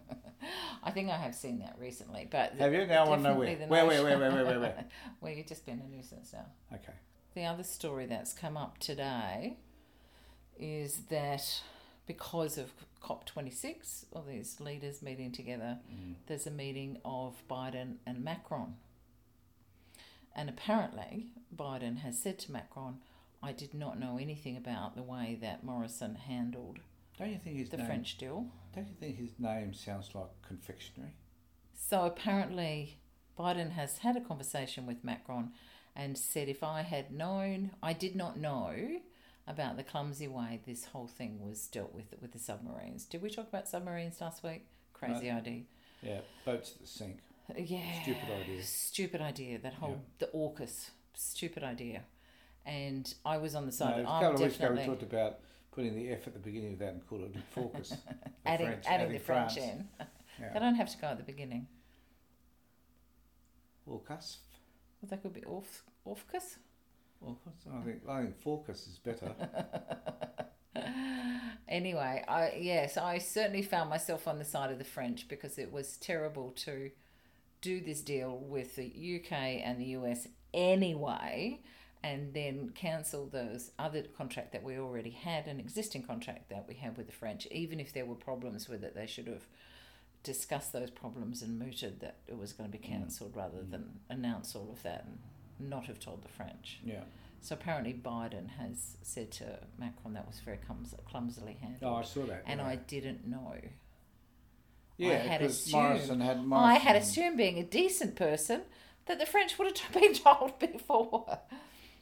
I 0.85 0.91
think 0.91 1.09
I 1.09 1.17
have 1.17 1.35
seen 1.35 1.61
that 1.61 1.77
recently, 1.79 2.27
but 2.31 2.55
Have 2.59 2.75
you? 2.75 2.85
Now 2.87 3.05
I 3.05 3.09
want 3.09 3.23
to 3.23 3.31
know 3.31 3.39
where. 3.39 3.57
Where, 3.57 3.87
where, 3.87 4.03
where, 4.03 4.19
where, 4.19 4.33
where, 4.33 4.45
where, 4.45 4.61
where? 4.61 4.85
Well, 5.21 5.33
you've 5.33 5.47
just 5.47 5.65
been 5.65 5.81
a 5.81 5.89
nuisance 5.97 6.33
now. 6.33 6.47
Okay. 6.75 6.93
The 7.35 7.45
other 7.45 7.63
story 7.65 8.07
that's 8.07 8.33
come 8.33 8.57
up 8.57 8.79
today 8.79 9.57
is 10.59 11.03
that 11.09 11.63
because 12.07 12.59
of 12.59 12.73
COP26, 13.03 14.05
all 14.13 14.23
these 14.23 14.61
leaders 14.61 15.03
meeting 15.03 15.33
together, 15.33 15.79
Mm. 15.91 16.17
there's 16.27 16.47
a 16.47 16.51
meeting 16.51 17.01
of 17.05 17.43
Biden 17.49 17.99
and 18.07 18.23
Macron. 18.23 18.77
And 20.35 20.49
apparently, 20.49 21.31
Biden 21.55 21.99
has 21.99 22.19
said 22.21 22.39
to 22.41 22.53
Macron, 22.53 23.01
I 23.43 23.53
did 23.53 23.75
not 23.75 23.99
know 23.99 24.19
anything 24.19 24.57
about 24.57 24.95
the 24.95 25.03
way 25.03 25.37
that 25.41 25.65
Morrison 25.65 26.15
handled 26.15 26.81
Don't 27.19 27.31
you 27.31 27.39
think 27.39 27.57
his 27.57 27.71
the 27.71 27.77
name? 27.79 27.87
French 27.87 28.17
deal. 28.19 28.51
Don't 28.75 28.89
you 28.89 28.95
think 28.95 29.17
his 29.17 29.39
name 29.39 29.75
sounds 29.75 30.15
like 30.15 30.31
confectionery? 30.43 31.13
So 31.75 32.05
apparently, 32.07 32.99
Biden 33.39 33.71
has 33.73 33.99
had 33.99 34.17
a 34.17 34.21
conversation 34.21 34.87
with 34.87 35.03
Macron 35.05 35.53
and 35.95 36.17
said, 36.17 36.49
if 36.49 36.63
I 36.63 36.83
had 36.83 37.13
known, 37.13 37.73
I 37.83 37.93
did 37.93 38.17
not 38.17 38.39
know 38.39 38.75
about 39.47 39.77
the 39.77 39.83
clumsy 39.83 40.29
way 40.29 40.61
this 40.67 40.87
whole 40.87 41.07
thing 41.09 41.41
was 41.41 41.67
dealt 41.67 41.93
with 41.95 42.15
with 42.21 42.33
the 42.33 42.39
submarines. 42.39 43.05
Did 43.05 43.23
we 43.23 43.31
talk 43.31 43.49
about 43.49 43.69
submarines 43.69 44.21
last 44.21 44.43
week? 44.43 44.67
Crazy 44.93 45.31
idea. 45.31 45.63
Yeah, 46.03 46.21
boats 46.45 46.73
that 46.73 46.87
sink. 46.89 47.19
Yeah. 47.57 48.03
Stupid 48.03 48.31
idea. 48.43 48.63
Stupid 48.63 49.21
idea. 49.21 49.59
That 49.59 49.75
whole 49.75 49.91
Yeah. 50.21 50.27
the 50.27 50.27
AUKUS. 50.39 50.91
Stupid 51.15 51.63
idea. 51.65 52.03
And 52.65 53.13
I 53.27 53.39
was 53.39 53.55
on 53.57 53.63
the 53.65 53.73
No, 53.73 53.77
side. 53.77 53.95
a 53.97 53.99
of, 54.01 54.07
couple 54.07 54.27
I'm 54.29 54.35
of 54.35 54.41
weeks 54.41 54.57
ago 54.59 54.73
we 54.73 54.85
talked 54.87 55.03
about 55.03 55.41
putting 55.73 55.95
the 55.97 56.11
F 56.11 56.27
at 56.29 56.33
the 56.35 56.39
beginning 56.39 56.75
of 56.75 56.79
that 56.79 56.93
and 56.95 57.07
call 57.09 57.25
it 57.25 57.35
focus. 57.51 57.91
The 58.45 58.49
adding 58.49 58.67
French- 58.69 58.85
adding 58.87 59.13
the 59.13 59.19
French 59.19 59.55
France. 59.55 59.71
in. 59.73 59.89
They 60.55 60.59
don't 60.61 60.75
have 60.77 60.91
to 60.91 60.99
go 60.99 61.09
at 61.09 61.19
the 61.19 61.25
beginning. 61.25 61.67
Focus. 63.87 64.39
Well, 65.03 65.11
that 65.11 65.23
could 65.23 65.35
be 65.35 65.45
off 65.45 65.83
AUKUS. 66.07 66.57
Focus. 67.21 67.67
I 67.73 67.81
think 67.83 68.01
I 68.09 68.23
think 68.23 68.41
focus 68.41 68.87
is 68.87 68.99
better. 68.99 69.35
Anyway, 71.73 72.23
I 72.29 72.59
yes, 72.61 72.99
I 72.99 73.17
certainly 73.17 73.63
found 73.63 73.89
myself 73.89 74.29
on 74.29 74.39
the 74.39 74.45
side 74.45 74.71
of 74.71 74.77
the 74.77 74.85
French 74.85 75.27
because 75.27 75.57
it 75.59 75.73
was 75.73 75.97
terrible 75.97 76.51
to 76.51 76.91
do 77.63 77.81
this 77.81 78.03
deal 78.03 78.37
with 78.37 78.77
the 78.77 78.85
UK 78.85 79.33
and 79.65 79.81
the 79.81 79.97
US 79.97 80.29
anyway, 80.53 81.61
and 82.05 82.35
then 82.35 82.73
cancel 82.75 83.27
those 83.27 83.71
other 83.79 84.03
contract 84.03 84.53
that 84.53 84.63
we 84.63 84.77
already 84.77 85.13
had, 85.13 85.47
an 85.47 85.59
existing 85.59 86.03
contract 86.03 86.51
that 86.51 86.67
we 86.69 86.75
had 86.75 86.99
with 86.99 87.07
the 87.07 87.13
French. 87.13 87.47
Even 87.51 87.81
if 87.81 87.95
there 87.95 88.05
were 88.05 88.17
problems 88.17 88.69
with 88.69 88.85
it, 88.85 88.95
they 88.95 89.07
should 89.07 89.27
have 89.27 89.47
discussed 90.23 90.73
those 90.73 90.91
problems 90.91 91.43
and 91.43 91.59
mooted 91.59 92.01
that 92.01 92.19
it 92.27 92.39
was 92.39 92.53
going 92.53 92.71
to 92.71 92.79
be 92.79 92.83
mm. 92.83 92.89
cancelled 92.89 93.37
rather 93.37 93.59
mm. 93.59 93.71
than 93.71 94.01
announce 94.09 94.55
all 94.55 94.71
of 94.73 94.83
that 94.83 95.05
and 95.07 95.19
not 95.71 95.87
have 95.87 95.99
told 95.99 96.23
the 96.23 96.29
French. 96.29 96.81
Yeah. 96.85 97.03
So 97.41 97.55
apparently 97.55 97.93
Biden 97.93 98.49
has 98.51 98.97
said 99.03 99.33
to 99.33 99.59
Macron 99.79 100.15
that 100.15 100.27
was 100.27 100.39
very 100.41 100.59
clums- 100.59 100.95
clumsily 101.09 101.57
handled. 101.61 101.83
Oh, 101.83 101.97
I 101.97 102.03
saw 102.03 102.25
that. 102.27 102.45
and 102.47 102.61
yeah. 102.61 102.67
I 102.67 102.77
didn't 102.77 103.27
know. 103.27 103.55
yeah, 104.97 105.17
had 105.17 105.41
because 105.41 105.59
assumed- 105.59 105.83
Morrison 105.83 106.21
had 106.21 106.45
I 106.53 106.75
had 106.75 106.97
assumed, 106.97 107.37
being 107.37 107.59
a 107.59 107.65
decent 107.65 108.15
person, 108.15 108.63
that 109.07 109.19
the 109.19 109.27
French 109.27 109.59
would 109.59 109.77
have 109.77 109.93
been 110.01 110.15
told 110.15 110.59
before. 110.59 111.41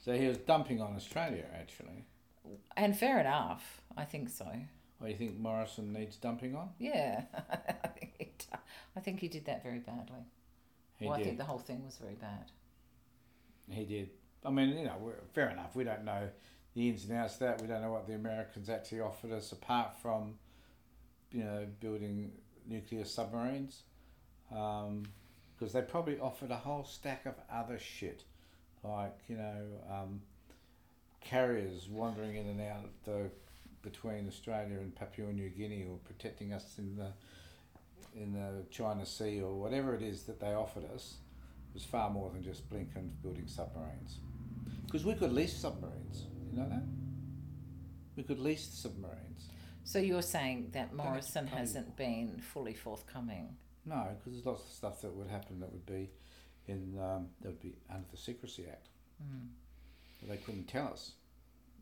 So 0.05 0.13
he 0.13 0.27
was 0.27 0.37
dumping 0.37 0.81
on 0.81 0.95
Australia, 0.95 1.45
actually. 1.55 2.05
And 2.77 2.97
fair 2.97 3.19
enough. 3.19 3.81
I 3.97 4.05
think 4.05 4.29
so. 4.29 4.47
Or 5.01 5.07
you 5.09 5.15
think 5.15 5.37
Morrison 5.39 5.91
needs 5.93 6.15
dumping 6.17 6.55
on? 6.55 6.69
Yeah, 6.79 7.23
I 7.83 7.87
think 7.87 8.13
he. 8.17 8.25
d- 8.25 8.45
I 8.95 8.99
think 8.99 9.19
he 9.19 9.27
did 9.27 9.45
that 9.45 9.63
very 9.63 9.79
badly. 9.79 10.25
He 10.97 11.05
well, 11.05 11.15
I 11.15 11.23
think 11.23 11.37
the 11.37 11.45
whole 11.45 11.57
thing 11.57 11.83
was 11.83 11.97
very 11.97 12.15
bad. 12.15 12.51
He 13.69 13.85
did. 13.85 14.09
I 14.45 14.49
mean, 14.51 14.77
you 14.77 14.85
know, 14.85 14.97
we're, 14.99 15.15
fair 15.33 15.49
enough. 15.49 15.75
We 15.75 15.83
don't 15.83 16.03
know 16.03 16.29
the 16.75 16.89
ins 16.89 17.05
and 17.05 17.17
outs 17.17 17.35
of 17.35 17.39
that. 17.39 17.61
We 17.61 17.67
don't 17.67 17.81
know 17.81 17.91
what 17.91 18.05
the 18.07 18.13
Americans 18.13 18.69
actually 18.69 19.01
offered 19.01 19.31
us 19.31 19.51
apart 19.51 19.97
from, 20.01 20.35
you 21.31 21.43
know, 21.43 21.65
building 21.79 22.31
nuclear 22.67 23.05
submarines 23.05 23.83
because 24.49 25.73
they 25.73 25.81
probably 25.81 26.19
offered 26.19 26.51
a 26.51 26.57
whole 26.57 26.83
stack 26.83 27.25
of 27.25 27.35
other 27.51 27.79
shit, 27.79 28.23
like 28.83 29.17
you 29.27 29.37
know 29.37 29.63
um, 29.89 30.21
carriers 31.21 31.87
wandering 31.89 32.35
in 32.35 32.47
and 32.47 32.61
out 32.61 32.83
of 32.83 32.89
the 33.05 33.29
between 33.81 34.27
Australia 34.27 34.77
and 34.79 34.95
Papua 34.95 35.31
New 35.31 35.49
Guinea, 35.49 35.85
or 35.89 35.97
protecting 36.05 36.53
us 36.53 36.75
in 36.77 36.95
the 36.95 37.11
in 38.13 38.33
the 38.33 38.65
China 38.69 39.05
Sea, 39.05 39.41
or 39.41 39.53
whatever 39.53 39.95
it 39.95 40.01
is 40.01 40.23
that 40.23 40.39
they 40.39 40.53
offered 40.53 40.83
us, 40.93 41.15
was 41.73 41.83
far 41.83 42.09
more 42.09 42.29
than 42.29 42.43
just 42.43 42.69
blinking 42.69 43.11
building 43.21 43.47
submarines. 43.47 44.17
Because 44.85 45.05
we 45.05 45.13
could 45.13 45.31
lease 45.31 45.55
submarines, 45.55 46.25
you 46.51 46.59
know 46.59 46.67
that. 46.67 46.83
We 48.15 48.23
could 48.23 48.39
lease 48.39 48.67
submarines. 48.73 49.47
So 49.83 49.99
you're 49.99 50.21
saying 50.21 50.69
that 50.73 50.93
Morrison 50.93 51.47
hasn't 51.47 51.95
been 51.95 52.41
fully 52.53 52.73
forthcoming? 52.73 53.55
No, 53.85 54.07
because 54.17 54.33
there's 54.33 54.45
lots 54.45 54.63
of 54.63 54.69
stuff 54.69 55.01
that 55.01 55.13
would 55.13 55.27
happen 55.27 55.59
that 55.59 55.71
would 55.71 55.85
be 55.85 56.09
in 56.67 56.97
um, 56.99 57.29
that 57.41 57.49
would 57.49 57.61
be 57.61 57.75
under 57.89 58.05
the 58.11 58.17
Secrecy 58.17 58.65
Act. 58.69 58.89
Mm. 59.23 59.47
They 60.29 60.37
couldn't 60.37 60.67
tell 60.67 60.87
us. 60.87 61.13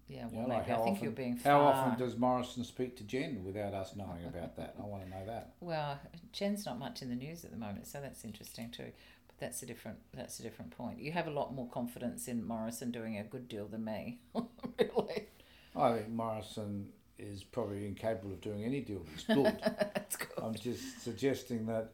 Yeah, 0.10 0.24
You 0.24 0.40
well, 0.40 0.48
know, 0.48 0.56
like 0.56 0.68
maybe. 0.68 0.80
I 0.80 0.84
think 0.84 0.96
often- 0.96 1.04
you're 1.04 1.12
being 1.14 1.36
far... 1.38 1.52
How 1.54 1.60
often 1.68 2.00
does 2.00 2.18
Morrison 2.18 2.64
speak 2.64 2.98
to 2.98 3.04
Jen 3.04 3.44
without 3.46 3.74
us 3.76 3.96
knowing 3.96 4.26
about 4.26 4.56
that? 4.58 4.76
I 4.82 4.86
want 4.86 5.04
to 5.04 5.10
know 5.10 5.24
that. 5.28 5.54
Well, 5.62 6.00
Jen's 6.34 6.66
not 6.66 6.80
much 6.80 7.02
in 7.04 7.10
the 7.10 7.16
news 7.16 7.46
at 7.46 7.52
the 7.52 7.58
moment, 7.58 7.86
so 7.86 8.02
that's 8.02 8.26
interesting 8.26 8.72
too. 8.72 8.92
But 9.28 9.38
that's 9.40 9.62
a 9.62 9.68
different 9.68 10.00
that's 10.14 10.40
a 10.40 10.44
different 10.44 10.72
point. 10.72 11.00
You 11.00 11.12
have 11.12 11.28
a 11.28 11.32
lot 11.32 11.54
more 11.54 11.68
confidence 11.70 12.28
in 12.28 12.44
Morrison 12.44 12.90
doing 12.92 13.18
a 13.18 13.24
good 13.24 13.48
deal 13.48 13.68
than 13.68 13.86
me, 13.86 14.20
really. 14.80 15.28
I 15.76 15.94
think 15.94 16.10
Morrison 16.10 16.90
is 17.20 17.44
probably 17.44 17.86
incapable 17.86 18.32
of 18.32 18.42
doing 18.42 18.64
any 18.64 18.82
deal 18.82 19.06
that's 19.12 19.26
good. 19.26 19.60
That's 19.94 20.16
good. 20.16 20.30
I'm 20.42 20.56
just 20.56 21.04
suggesting 21.04 21.68
that. 21.68 21.92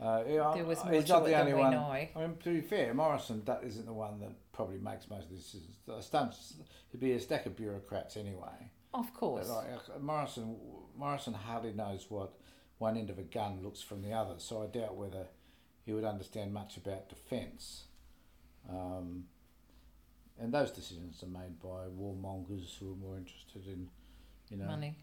Uh, 0.00 0.22
yeah, 0.28 0.52
there 0.54 0.64
was 0.64 0.84
more 0.84 0.94
he's 0.94 1.08
not 1.08 1.24
the 1.24 1.34
only 1.34 1.54
one. 1.54 1.72
know. 1.72 1.80
I 1.90 2.08
mean, 2.14 2.36
to 2.44 2.50
be 2.50 2.60
fair, 2.60 2.94
Morrison 2.94 3.42
that 3.46 3.64
isn't 3.64 3.84
the 3.86 3.92
one 3.92 4.20
that 4.20 4.30
probably 4.58 4.78
makes 4.78 5.08
most 5.08 5.26
of 5.26 5.30
this. 5.30 5.52
decisions. 5.52 5.76
Stunts, 6.04 6.54
it'd 6.90 6.98
be 6.98 7.12
a 7.12 7.20
stack 7.20 7.46
of 7.46 7.56
bureaucrats 7.56 8.16
anyway. 8.16 8.72
Of 8.92 9.14
course. 9.14 9.48
like, 9.48 9.66
uh, 9.66 10.00
Morrison, 10.00 10.56
Morrison 10.96 11.32
hardly 11.32 11.72
knows 11.72 12.06
what 12.08 12.32
one 12.78 12.96
end 12.96 13.08
of 13.08 13.20
a 13.20 13.22
gun 13.22 13.60
looks 13.62 13.80
from 13.80 14.02
the 14.02 14.12
other, 14.12 14.34
so 14.38 14.64
I 14.64 14.66
doubt 14.66 14.96
whether 14.96 15.28
he 15.86 15.92
would 15.92 16.02
understand 16.02 16.52
much 16.52 16.76
about 16.76 17.08
defence. 17.08 17.84
Um, 18.68 19.26
and 20.40 20.52
those 20.52 20.72
decisions 20.72 21.22
are 21.22 21.26
made 21.26 21.60
by 21.60 21.86
warmongers 21.96 22.76
who 22.80 22.92
are 22.94 22.96
more 22.96 23.16
interested 23.16 23.64
in, 23.68 23.88
you 24.50 24.56
know, 24.56 24.66
Money. 24.66 24.96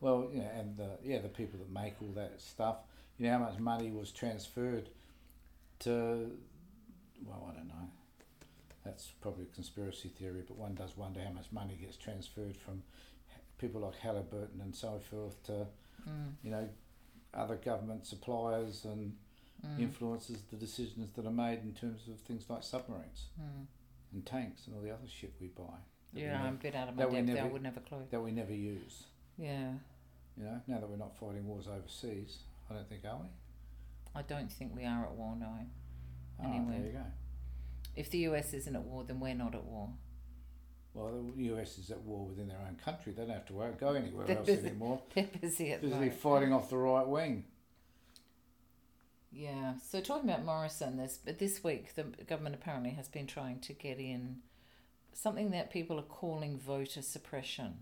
well, 0.00 0.28
you 0.32 0.40
know, 0.40 0.50
and 0.58 0.76
the 0.76 0.98
yeah 1.04 1.20
the 1.20 1.28
people 1.28 1.60
that 1.60 1.70
make 1.70 1.94
all 2.02 2.12
that 2.16 2.40
stuff. 2.40 2.78
You 3.18 3.26
know 3.26 3.38
how 3.38 3.44
much 3.44 3.58
money 3.60 3.92
was 3.92 4.10
transferred 4.10 4.88
to, 5.80 6.32
well, 7.24 7.48
I 7.52 7.56
don't 7.56 7.68
know. 7.68 7.88
That's 8.84 9.08
probably 9.20 9.44
a 9.44 9.54
conspiracy 9.54 10.08
theory, 10.08 10.42
but 10.46 10.56
one 10.56 10.74
does 10.74 10.96
wonder 10.96 11.20
how 11.22 11.30
much 11.32 11.46
money 11.52 11.76
gets 11.80 11.96
transferred 11.96 12.56
from 12.56 12.82
people 13.58 13.82
like 13.82 13.96
Halliburton 13.96 14.60
and 14.60 14.74
so 14.74 15.00
forth 15.10 15.42
to, 15.44 15.66
Mm, 16.08 16.32
you 16.42 16.50
know, 16.50 16.66
other 17.34 17.56
government 17.56 18.06
suppliers 18.06 18.86
and 18.86 19.14
mm, 19.64 19.78
influences 19.78 20.38
the 20.50 20.56
decisions 20.56 21.10
that 21.14 21.26
are 21.26 21.30
made 21.30 21.58
in 21.62 21.74
terms 21.74 22.08
of 22.08 22.18
things 22.20 22.48
like 22.48 22.62
submarines 22.62 23.26
mm. 23.38 23.66
and 24.12 24.24
tanks 24.24 24.66
and 24.66 24.74
all 24.74 24.80
the 24.82 24.90
other 24.90 25.06
shit 25.06 25.30
we 25.38 25.48
buy. 25.48 25.76
we 26.14 26.22
Yeah, 26.22 26.42
I'm 26.42 26.54
a 26.54 26.56
bit 26.56 26.74
out 26.74 26.88
of 26.88 26.96
my 26.96 27.02
depth 27.02 27.12
there. 27.12 27.20
I 27.20 27.22
never- 27.26 27.48
wouldn't 27.48 27.66
have 27.66 27.76
a 27.76 27.86
clue. 27.86 28.06
that 28.10 28.20
we 28.20 28.32
never 28.32 28.54
use. 28.54 29.04
Yeah, 29.36 29.74
You 30.38 30.44
know, 30.44 30.60
now 30.66 30.80
that 30.80 30.88
we're 30.88 30.96
not 30.96 31.14
fighting 31.18 31.46
wars 31.46 31.66
overseas, 31.68 32.38
I 32.70 32.74
don't 32.74 32.88
think 32.88 33.04
are 33.04 33.18
we. 33.18 33.28
I 34.14 34.22
don't 34.22 34.50
think 34.50 34.74
we 34.74 34.86
are 34.86 35.04
at 35.04 35.12
war 35.12 35.36
now. 35.36 35.66
Oh, 36.42 36.44
Anyway. 36.44 36.78
there 36.78 36.86
you 36.86 36.92
go. 36.92 37.04
If 37.96 38.10
the 38.10 38.18
US 38.18 38.54
isn't 38.54 38.74
at 38.74 38.82
war, 38.82 39.04
then 39.04 39.20
we're 39.20 39.34
not 39.34 39.54
at 39.54 39.64
war. 39.64 39.90
Well, 40.94 41.24
the 41.36 41.44
US 41.54 41.78
is 41.78 41.90
at 41.90 42.00
war 42.02 42.26
within 42.26 42.48
their 42.48 42.58
own 42.66 42.76
country. 42.76 43.12
They 43.12 43.22
don't 43.22 43.34
have 43.34 43.46
to 43.46 43.74
go 43.78 43.92
anywhere 43.92 44.26
They're 44.26 44.38
else 44.38 44.46
busy. 44.46 44.68
anymore. 44.68 45.00
They're 45.14 45.28
busy 45.40 45.72
at 45.72 45.82
moment. 45.82 46.14
fighting 46.14 46.52
off 46.52 46.70
the 46.70 46.76
right 46.78 47.06
wing. 47.06 47.44
Yeah. 49.32 49.74
So 49.88 50.00
talking 50.00 50.28
about 50.28 50.44
Morrison, 50.44 50.96
this 50.96 51.18
but 51.24 51.38
this 51.38 51.62
week 51.62 51.94
the 51.94 52.04
government 52.04 52.56
apparently 52.56 52.90
has 52.90 53.08
been 53.08 53.26
trying 53.26 53.60
to 53.60 53.72
get 53.72 53.98
in 53.98 54.38
something 55.12 55.50
that 55.50 55.70
people 55.70 55.98
are 55.98 56.02
calling 56.04 56.58
voter 56.58 57.02
suppression. 57.02 57.78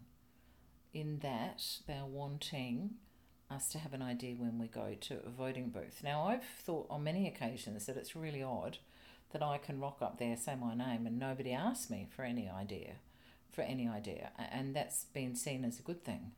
In 0.93 1.19
that 1.21 1.65
they're 1.87 2.05
wanting 2.05 2.95
us 3.51 3.69
to 3.71 3.79
have 3.79 3.95
an 3.95 4.03
ID 4.03 4.35
when 4.35 4.59
we 4.59 4.67
go 4.67 4.95
to 5.01 5.21
a 5.25 5.31
voting 5.31 5.71
booth. 5.71 6.01
Now 6.05 6.25
I've 6.25 6.45
thought 6.45 6.87
on 6.91 7.05
many 7.05 7.27
occasions 7.27 7.87
that 7.87 7.97
it's 7.97 8.15
really 8.15 8.43
odd 8.43 8.79
that 9.33 9.43
I 9.43 9.59
can 9.59 9.81
rock 9.81 9.99
up 10.01 10.18
there, 10.18 10.37
say 10.37 10.55
my 10.57 10.74
name, 10.74 11.07
and 11.07 11.18
nobody 11.18 11.53
asks 11.53 11.91
me 11.91 12.07
for 12.14 12.22
any 12.24 12.49
idea, 12.49 12.95
for 13.53 13.62
any 13.62 13.87
idea, 13.89 14.31
and 14.53 14.74
that's 14.74 15.05
been 15.05 15.35
seen 15.35 15.64
as 15.64 15.79
a 15.79 15.83
good 15.83 16.05
thing, 16.05 16.33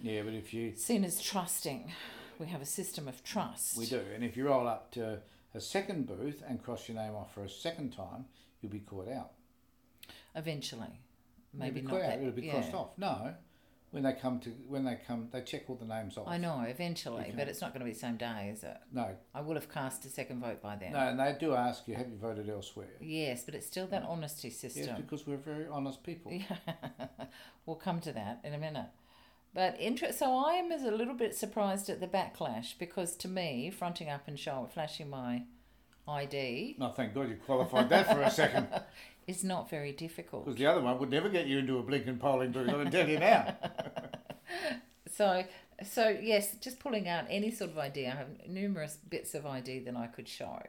Yeah, 0.00 0.22
but 0.22 0.34
if 0.34 0.52
you 0.52 0.74
seen 0.76 1.04
as 1.04 1.20
trusting. 1.22 1.92
We 2.38 2.46
have 2.46 2.62
a 2.62 2.66
system 2.66 3.08
of 3.08 3.24
trust. 3.24 3.76
we 3.76 3.86
do, 3.86 4.00
and 4.14 4.22
if 4.22 4.36
you 4.36 4.46
roll 4.46 4.68
up 4.68 4.92
to 4.92 5.18
a 5.54 5.60
second 5.60 6.06
booth 6.06 6.40
and 6.46 6.62
cross 6.62 6.88
your 6.88 6.96
name 6.96 7.14
off 7.16 7.34
for 7.34 7.42
a 7.42 7.48
second 7.50 7.92
time, 7.92 8.26
you'll 8.60 8.70
be 8.70 8.78
caught 8.78 9.08
out. 9.08 9.32
Eventually, 10.36 11.00
maybe 11.52 11.80
be 11.80 11.86
not 11.86 11.90
caught 11.90 12.02
out. 12.02 12.08
that. 12.10 12.18
It'll 12.20 12.30
be 12.32 12.42
yeah. 12.42 12.52
crossed 12.52 12.74
off. 12.74 12.90
No, 12.96 13.34
when 13.90 14.02
they 14.02 14.12
come 14.12 14.38
to 14.40 14.50
when 14.66 14.84
they 14.84 14.98
come, 15.06 15.28
they 15.32 15.40
check 15.40 15.64
all 15.68 15.76
the 15.76 15.84
names 15.86 16.16
off. 16.18 16.28
I 16.28 16.36
know, 16.38 16.60
eventually, 16.60 17.32
but 17.36 17.48
it's 17.48 17.60
not 17.60 17.72
going 17.72 17.80
to 17.80 17.86
be 17.86 17.92
the 17.92 17.98
same 17.98 18.16
day, 18.16 18.50
is 18.52 18.62
it? 18.62 18.76
No, 18.92 19.16
I 19.34 19.40
will 19.40 19.54
have 19.54 19.72
cast 19.72 20.04
a 20.04 20.08
second 20.08 20.40
vote 20.40 20.60
by 20.60 20.76
then. 20.76 20.92
no, 20.92 20.98
and 20.98 21.18
they 21.18 21.34
do 21.38 21.54
ask 21.54 21.88
you, 21.88 21.94
have 21.94 22.08
you 22.08 22.16
voted 22.16 22.48
elsewhere? 22.48 22.88
Yes, 23.00 23.44
but 23.44 23.54
it's 23.54 23.66
still 23.66 23.86
that 23.88 24.02
honesty 24.02 24.50
system. 24.50 24.84
Yes, 24.86 24.96
because 24.98 25.26
we're 25.26 25.36
very 25.36 25.66
honest 25.66 26.02
people. 26.02 26.32
Yeah, 26.32 26.56
we'll 27.66 27.76
come 27.76 28.00
to 28.00 28.12
that 28.12 28.40
in 28.44 28.52
a 28.54 28.58
minute. 28.58 28.86
But 29.54 29.80
inter- 29.80 30.12
so 30.12 30.36
I 30.36 30.54
am 30.54 30.70
a 30.70 30.90
little 30.90 31.14
bit 31.14 31.34
surprised 31.34 31.88
at 31.88 32.00
the 32.00 32.06
backlash 32.06 32.78
because 32.78 33.16
to 33.16 33.28
me, 33.28 33.70
fronting 33.70 34.10
up 34.10 34.28
and 34.28 34.38
showing, 34.38 34.68
flashing 34.68 35.08
my 35.08 35.44
ID 36.06 36.76
No, 36.78 36.90
thank 36.90 37.14
God 37.14 37.28
you 37.28 37.36
qualified 37.36 37.88
that 37.90 38.10
for 38.10 38.22
a 38.22 38.30
second, 38.30 38.68
is 39.28 39.44
not 39.44 39.70
very 39.70 39.92
difficult. 39.92 40.44
because 40.46 40.58
the 40.58 40.66
other 40.66 40.80
one 40.80 40.98
would 40.98 41.10
never 41.10 41.28
get 41.28 41.46
you 41.46 41.58
into 41.58 41.78
a 41.78 41.82
blinking 41.82 42.18
polling 42.18 42.50
booth. 42.50 42.68
I 42.68 42.72
can 42.72 42.90
tell 42.90 43.08
you 43.08 43.18
now. 43.20 43.56
So, 45.10 45.42
so 45.84 46.08
yes, 46.08 46.54
just 46.60 46.78
pulling 46.78 47.08
out 47.08 47.24
any 47.28 47.50
sort 47.50 47.70
of 47.70 47.78
ID. 47.78 48.06
I 48.06 48.10
have 48.10 48.28
numerous 48.46 48.96
bits 49.08 49.34
of 49.34 49.46
ID 49.46 49.80
that 49.80 49.96
I 49.96 50.06
could 50.06 50.28
show. 50.28 50.62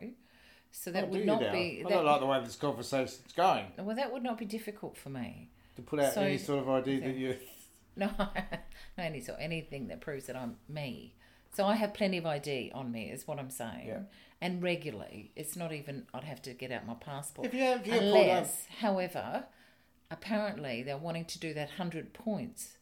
So 0.71 0.91
that 0.91 1.03
Oh, 1.05 1.07
would 1.07 1.25
not 1.25 1.41
now? 1.41 1.51
be. 1.51 1.83
I 1.85 1.89
don't 1.89 2.05
like 2.05 2.19
the 2.19 2.25
way 2.25 2.39
this 2.43 2.55
conversation's 2.55 3.31
going. 3.35 3.65
well, 3.77 3.95
that 3.95 4.11
would 4.11 4.23
not 4.23 4.37
be 4.37 4.45
difficult 4.45 4.97
for 4.97 5.09
me. 5.09 5.49
To 5.75 5.81
put 5.81 5.99
out 5.99 6.13
So- 6.13 6.21
any 6.21 6.37
sort 6.37 6.59
of 6.59 6.69
ID 6.69 6.99
that 7.01 7.15
you. 7.15 7.35
No, 7.95 8.09
no 8.97 9.03
any 9.03 9.19
sort 9.19 9.39
anything 9.41 9.87
that 9.89 9.99
proves 9.99 10.27
that 10.27 10.35
I'm 10.37 10.55
me. 10.69 11.15
So 11.53 11.65
I 11.65 11.75
have 11.75 11.93
plenty 11.93 12.17
of 12.17 12.25
ID 12.25 12.71
on 12.73 12.91
me, 12.91 13.09
is 13.09 13.27
what 13.27 13.39
I'm 13.39 13.49
saying. 13.49 13.87
Yeah. 13.87 13.99
And 14.41 14.63
regularly, 14.63 15.31
it's 15.35 15.55
not 15.55 15.73
even. 15.73 16.05
I'd 16.13 16.23
have 16.23 16.41
to 16.43 16.53
get 16.53 16.71
out 16.71 16.87
my 16.87 16.93
passport. 16.93 17.47
If 17.47 17.53
you 17.53 17.61
have, 17.61 17.81
if 17.81 17.87
you 17.87 17.93
Unless, 17.93 18.67
however, 18.79 19.45
apparently 20.09 20.81
they're 20.83 20.97
wanting 20.97 21.25
to 21.25 21.39
do 21.39 21.53
that 21.55 21.71
hundred 21.71 22.13
points 22.13 22.77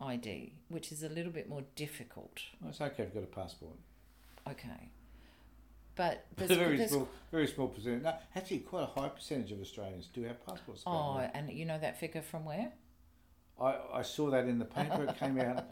ID, 0.00 0.52
which 0.68 0.92
is 0.92 1.02
a 1.02 1.08
little 1.08 1.32
bit 1.32 1.48
more 1.48 1.64
difficult. 1.74 2.40
well, 2.60 2.70
it's 2.70 2.80
okay 2.80 3.02
if 3.02 3.14
you've 3.14 3.14
got 3.14 3.24
a 3.24 3.44
passport. 3.44 3.76
Okay. 4.48 4.90
But 5.96 6.26
there's, 6.36 6.50
a 6.50 6.56
very 6.56 6.76
there's 6.76 6.90
small, 6.90 7.08
very 7.32 7.46
small 7.46 7.68
percentage. 7.68 8.02
No, 8.02 8.14
actually, 8.34 8.58
quite 8.58 8.82
a 8.82 9.00
high 9.00 9.08
percentage 9.08 9.50
of 9.52 9.60
Australians 9.60 10.08
do 10.12 10.22
have 10.22 10.44
passports. 10.46 10.82
oh, 10.86 11.18
and 11.34 11.50
you 11.50 11.64
know 11.64 11.78
that 11.78 11.98
figure 11.98 12.22
from 12.22 12.44
where? 12.44 12.72
I, 13.60 13.76
I 13.94 14.02
saw 14.02 14.30
that 14.30 14.44
in 14.46 14.58
the 14.58 14.66
paper. 14.66 15.04
It 15.04 15.18
came 15.18 15.40
out. 15.40 15.64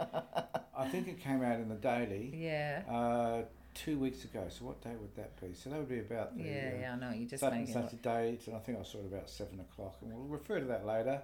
I 0.76 0.88
think 0.88 1.06
it 1.06 1.20
came 1.20 1.42
out 1.42 1.60
in 1.60 1.68
the 1.68 1.74
Daily 1.74 2.32
Yeah. 2.34 2.82
uh, 2.90 3.42
two 3.74 3.98
weeks 3.98 4.24
ago. 4.24 4.44
So 4.48 4.64
what 4.64 4.82
day 4.82 4.92
would 5.00 5.14
that 5.16 5.40
be? 5.40 5.54
So 5.54 5.70
that 5.70 5.78
would 5.78 5.88
be 5.88 5.98
about 5.98 6.36
the 6.36 6.44
Yeah, 6.44 6.50
uh, 6.50 6.80
yeah, 6.80 6.92
I 6.92 6.96
know. 6.96 7.10
You 7.10 7.26
just 7.26 7.40
such 7.40 7.52
and 7.52 7.68
such 7.68 7.92
a 7.92 7.96
date, 7.96 8.46
and 8.46 8.56
I 8.56 8.58
think 8.60 8.78
I 8.78 8.82
saw 8.82 8.98
it 8.98 9.06
about 9.06 9.28
seven 9.28 9.60
o'clock. 9.60 9.96
And 10.02 10.12
we'll 10.12 10.26
refer 10.26 10.60
to 10.60 10.66
that 10.66 10.86
later. 10.86 11.22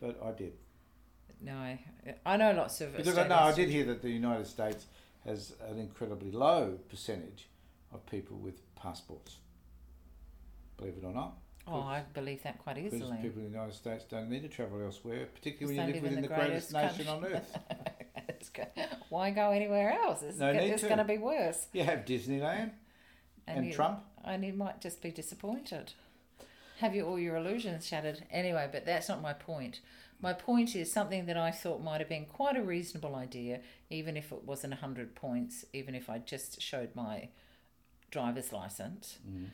But 0.00 0.20
I 0.24 0.32
did 0.32 0.54
No, 1.40 1.76
I, 2.24 2.36
know 2.36 2.52
lots 2.52 2.80
of. 2.80 2.96
because 2.96 3.18
I 3.18 3.28
know 3.28 3.36
I 3.36 3.52
did 3.52 3.68
hear 3.68 3.84
that 3.84 4.02
the 4.02 4.10
United 4.10 4.46
States 4.46 4.86
has 5.24 5.52
an 5.68 5.78
incredibly 5.78 6.30
low 6.30 6.78
percentage 6.88 7.48
of 7.92 8.04
people 8.06 8.36
with 8.38 8.54
passports. 8.74 9.36
Believe 10.78 10.94
it 11.02 11.04
or 11.04 11.12
not. 11.12 11.34
Oh, 11.66 11.80
I 11.82 12.02
believe 12.14 12.42
that 12.42 12.58
quite 12.58 12.76
Because 12.76 12.94
easily. 12.94 13.18
people 13.20 13.42
in 13.42 13.52
the 13.52 13.58
United 13.58 13.74
States 13.74 14.04
don't 14.04 14.30
need 14.30 14.42
to 14.42 14.48
travel 14.48 14.82
elsewhere, 14.82 15.28
particularly 15.34 15.78
when 15.78 15.88
you 15.88 15.94
live 15.94 16.02
live 16.02 16.10
within 16.10 16.22
the, 16.22 16.28
the 16.28 16.34
greatest, 16.34 16.72
greatest 16.72 16.98
nation 16.98 17.08
on 17.12 17.24
earth. 17.26 17.58
Go- 18.54 18.66
Why 19.08 19.30
go 19.30 19.50
anywhere 19.50 19.92
else? 19.92 20.22
It's, 20.22 20.38
No 20.38 20.50
it's 20.50 20.82
going 20.82 20.98
to 20.98 21.04
be 21.04 21.18
worse. 21.18 21.66
You 21.72 21.84
have 21.84 22.04
Disneyland 22.04 22.70
and, 23.46 23.66
you, 23.66 23.72
Trump. 23.72 24.04
And 24.24 24.44
you 24.44 24.52
might 24.52 24.80
just 24.80 25.02
be 25.02 25.10
disappointed. 25.10 25.92
Have 26.78 26.94
you 26.94 27.06
all 27.06 27.18
your 27.18 27.36
illusions 27.36 27.86
shattered? 27.86 28.24
Anyway, 28.30 28.68
but 28.72 28.86
that's 28.86 29.08
not 29.08 29.20
my 29.20 29.32
point. 29.32 29.80
My 30.22 30.32
point 30.32 30.76
is 30.76 30.92
something 30.92 31.26
that 31.26 31.36
I 31.36 31.50
thought 31.50 31.82
might 31.82 32.00
have 32.00 32.08
been 32.08 32.26
quite 32.26 32.56
a 32.56 32.62
reasonable 32.62 33.14
idea, 33.14 33.60
even 33.88 34.16
if 34.16 34.32
it 34.32 34.44
wasn't 34.44 34.74
100 34.74 35.14
points, 35.14 35.64
even 35.72 35.94
if 35.94 36.10
I 36.10 36.18
just 36.18 36.60
showed 36.60 36.90
my 36.94 37.28
driver's 38.10 38.52
license. 38.52 39.18
Mm. 39.28 39.46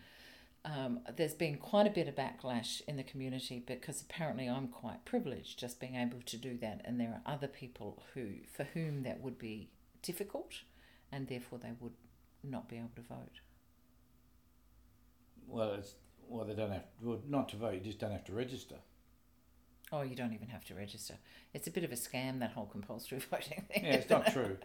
Um, 0.66 0.98
there's 1.16 1.34
been 1.34 1.58
quite 1.58 1.86
a 1.86 1.90
bit 1.90 2.08
of 2.08 2.16
backlash 2.16 2.82
in 2.88 2.96
the 2.96 3.04
community 3.04 3.62
because 3.64 4.02
apparently 4.02 4.48
I'm 4.48 4.66
quite 4.66 5.04
privileged 5.04 5.60
just 5.60 5.78
being 5.78 5.94
able 5.94 6.18
to 6.26 6.36
do 6.36 6.58
that, 6.58 6.82
and 6.84 7.00
there 7.00 7.20
are 7.24 7.34
other 7.34 7.46
people 7.46 8.02
who 8.14 8.30
for 8.52 8.64
whom 8.64 9.04
that 9.04 9.20
would 9.20 9.38
be 9.38 9.70
difficult, 10.02 10.62
and 11.12 11.28
therefore 11.28 11.60
they 11.62 11.70
would 11.78 11.92
not 12.42 12.68
be 12.68 12.78
able 12.78 12.90
to 12.96 13.02
vote. 13.02 13.40
Well, 15.46 15.74
it's 15.74 15.94
well 16.28 16.44
they 16.44 16.54
don't 16.54 16.72
have 16.72 16.84
well 17.00 17.20
not 17.28 17.48
to 17.50 17.56
vote. 17.56 17.74
You 17.74 17.80
just 17.80 18.00
don't 18.00 18.10
have 18.10 18.24
to 18.24 18.32
register. 18.32 18.76
Oh, 19.92 20.02
you 20.02 20.16
don't 20.16 20.32
even 20.32 20.48
have 20.48 20.64
to 20.64 20.74
register. 20.74 21.14
It's 21.54 21.68
a 21.68 21.70
bit 21.70 21.84
of 21.84 21.92
a 21.92 21.94
scam 21.94 22.40
that 22.40 22.50
whole 22.50 22.66
compulsory 22.66 23.18
voting 23.30 23.64
thing. 23.72 23.84
Yeah, 23.84 23.92
it's 23.92 24.10
not 24.10 24.32
true. 24.32 24.58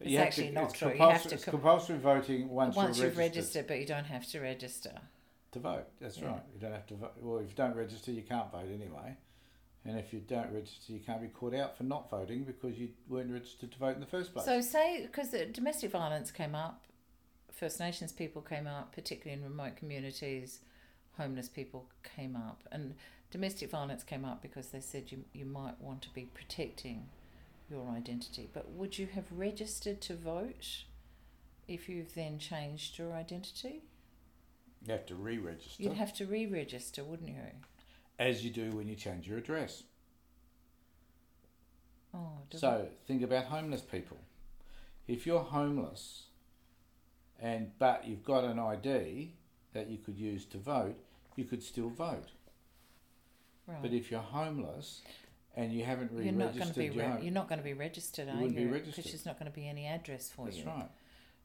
It's 0.00 0.14
actually 0.16 0.48
to, 0.48 0.52
not 0.52 0.64
it's 0.64 0.78
true. 0.78 0.88
You 0.88 0.96
Compulsory, 0.96 1.18
have 1.18 1.28
to 1.28 1.34
it's 1.34 1.44
compulsory 1.46 1.98
voting 1.98 2.48
once, 2.50 2.76
Once 2.76 2.98
you've 2.98 3.16
registered 3.16 3.36
registered, 3.36 3.66
but 3.68 3.80
you 3.80 3.86
don't 3.86 4.04
have 4.04 4.26
to 4.32 4.40
register. 4.40 4.92
To 5.56 5.60
vote. 5.60 5.86
That's 6.00 6.18
Yeah. 6.18 6.28
right. 6.28 6.42
You 6.54 6.60
don't 6.60 6.72
have 6.72 6.86
to 6.86 6.94
vote. 6.94 7.12
Well, 7.20 7.38
if 7.38 7.48
you 7.50 7.54
don't 7.54 7.74
register, 7.74 8.12
you 8.12 8.22
can't 8.22 8.50
vote 8.50 8.68
anyway. 8.70 9.16
And 9.84 9.98
if 9.98 10.12
you 10.12 10.20
don't 10.20 10.52
register, 10.52 10.92
you 10.92 11.00
can't 11.00 11.22
be 11.22 11.28
caught 11.28 11.54
out 11.54 11.76
for 11.76 11.84
not 11.84 12.10
voting 12.10 12.44
because 12.44 12.78
you 12.78 12.90
weren't 13.08 13.30
registered 13.30 13.70
to 13.72 13.78
vote 13.78 13.94
in 13.94 14.00
the 14.00 14.06
first 14.06 14.32
place. 14.32 14.44
So, 14.44 14.60
say 14.60 15.02
because 15.06 15.30
domestic 15.52 15.90
violence 15.92 16.30
came 16.30 16.54
up, 16.54 16.84
First 17.52 17.78
Nations 17.80 18.12
people 18.12 18.42
came 18.42 18.66
up, 18.66 18.92
particularly 18.94 19.40
in 19.40 19.48
remote 19.48 19.76
communities, 19.76 20.60
homeless 21.16 21.48
people 21.48 21.88
came 22.02 22.36
up, 22.36 22.62
and 22.72 22.94
domestic 23.30 23.70
violence 23.70 24.02
came 24.02 24.24
up 24.24 24.42
because 24.42 24.68
they 24.68 24.80
said 24.80 25.12
you 25.12 25.24
you 25.32 25.44
might 25.44 25.80
want 25.80 26.02
to 26.02 26.10
be 26.10 26.24
protecting 26.24 27.08
your 27.70 27.88
identity. 27.88 28.48
But 28.52 28.70
would 28.70 28.98
you 28.98 29.06
have 29.06 29.30
registered 29.30 30.00
to 30.02 30.16
vote 30.16 30.84
if 31.68 31.88
you've 31.88 32.14
then 32.14 32.38
changed 32.38 32.98
your 32.98 33.12
identity? 33.12 33.82
You 34.86 34.92
have 34.92 35.06
to 35.06 35.14
re-register, 35.14 35.82
You'd 35.82 35.94
have 35.94 36.12
to 36.14 36.26
re-register, 36.26 37.04
wouldn't 37.04 37.28
you? 37.30 37.36
as 38.18 38.44
you 38.44 38.50
do 38.50 38.70
when 38.70 38.88
you 38.88 38.94
change 38.94 39.28
your 39.28 39.36
address. 39.38 39.82
Oh, 42.14 42.30
So 42.54 42.88
think 43.06 43.22
about 43.22 43.44
homeless 43.44 43.82
people. 43.82 44.16
If 45.06 45.26
you're 45.26 45.42
homeless, 45.42 46.24
and 47.38 47.70
but 47.78 48.06
you've 48.06 48.24
got 48.24 48.44
an 48.44 48.58
ID 48.58 49.34
that 49.74 49.88
you 49.90 49.98
could 49.98 50.16
use 50.18 50.46
to 50.46 50.58
vote, 50.58 50.96
you 51.36 51.44
could 51.44 51.62
still 51.62 51.90
vote. 51.90 52.28
right. 53.66 53.82
But 53.82 53.92
if 53.92 54.10
you're 54.10 54.20
homeless 54.20 55.02
and 55.54 55.72
you 55.72 55.84
haven't 55.84 56.10
you're 56.12 56.32
not 56.32 56.54
going 56.56 56.72
to 56.72 56.80
re-registered 56.80 56.94
be 56.94 56.96
your 56.98 57.16
re- 57.16 57.22
you're 57.22 57.32
not 57.34 57.48
going 57.48 57.58
to 57.58 57.64
be 57.64 57.74
registered, 57.74 58.26
You 58.28 58.32
are 58.32 58.36
wouldn't 58.36 58.56
be 58.56 58.62
you? 58.62 58.72
registered. 58.72 58.96
Because 58.96 59.12
there's 59.12 59.26
not 59.26 59.38
going 59.38 59.50
to 59.50 59.54
be 59.54 59.68
any 59.68 59.86
address 59.86 60.30
for 60.30 60.46
that's 60.46 60.56
you. 60.56 60.64
That's 60.64 60.76
right. 60.78 60.90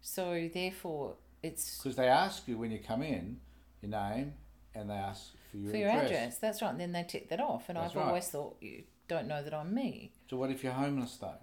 So 0.01 0.49
therefore, 0.53 1.15
it's 1.43 1.77
Because 1.77 1.95
they 1.95 2.07
ask 2.07 2.47
you 2.47 2.57
when 2.57 2.71
you 2.71 2.79
come 2.79 3.01
in 3.03 3.39
your 3.81 3.91
name, 3.91 4.33
and 4.75 4.89
they 4.89 4.93
ask 4.95 5.31
for 5.51 5.57
your, 5.57 5.71
for 5.71 5.77
your 5.77 5.89
address. 5.89 6.05
address. 6.11 6.37
That's 6.37 6.61
right. 6.61 6.71
And 6.71 6.79
then 6.79 6.91
they 6.91 7.03
tick 7.03 7.29
that 7.29 7.39
off. 7.41 7.67
And 7.69 7.77
That's 7.77 7.91
I've 7.91 7.97
right. 7.97 8.07
always 8.07 8.27
thought 8.27 8.57
you 8.61 8.83
don't 9.07 9.27
know 9.27 9.43
that 9.43 9.53
I'm 9.53 9.73
me. 9.73 10.11
So 10.29 10.37
what 10.37 10.49
if 10.51 10.63
you're 10.63 10.71
homeless 10.73 11.17
though? 11.17 11.33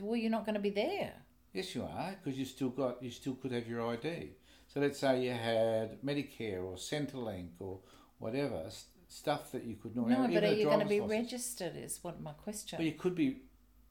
Well, 0.00 0.16
you're 0.16 0.30
not 0.30 0.44
going 0.46 0.54
to 0.54 0.60
be 0.60 0.70
there. 0.70 1.12
Yes, 1.52 1.74
you 1.74 1.82
are, 1.82 2.16
because 2.22 2.38
you 2.38 2.46
still 2.46 2.70
got 2.70 3.02
you 3.02 3.10
still 3.10 3.34
could 3.34 3.52
have 3.52 3.68
your 3.68 3.86
ID. 3.92 4.30
So 4.68 4.80
let's 4.80 4.98
say 4.98 5.22
you 5.24 5.32
had 5.32 6.00
Medicare 6.02 6.64
or 6.64 6.76
Centrelink 6.76 7.50
or 7.60 7.78
whatever 8.18 8.62
s- 8.66 8.86
stuff 9.06 9.52
that 9.52 9.64
you 9.64 9.76
could 9.76 9.94
not. 9.94 10.08
No, 10.08 10.26
but 10.32 10.44
are 10.44 10.52
you 10.54 10.64
going 10.64 10.80
to 10.80 10.86
be 10.86 11.00
license. 11.00 11.10
registered? 11.32 11.76
Is 11.76 11.98
what 12.02 12.22
my 12.22 12.32
question. 12.32 12.78
But 12.78 12.86
you 12.86 12.92
could 12.92 13.14
be, 13.14 13.42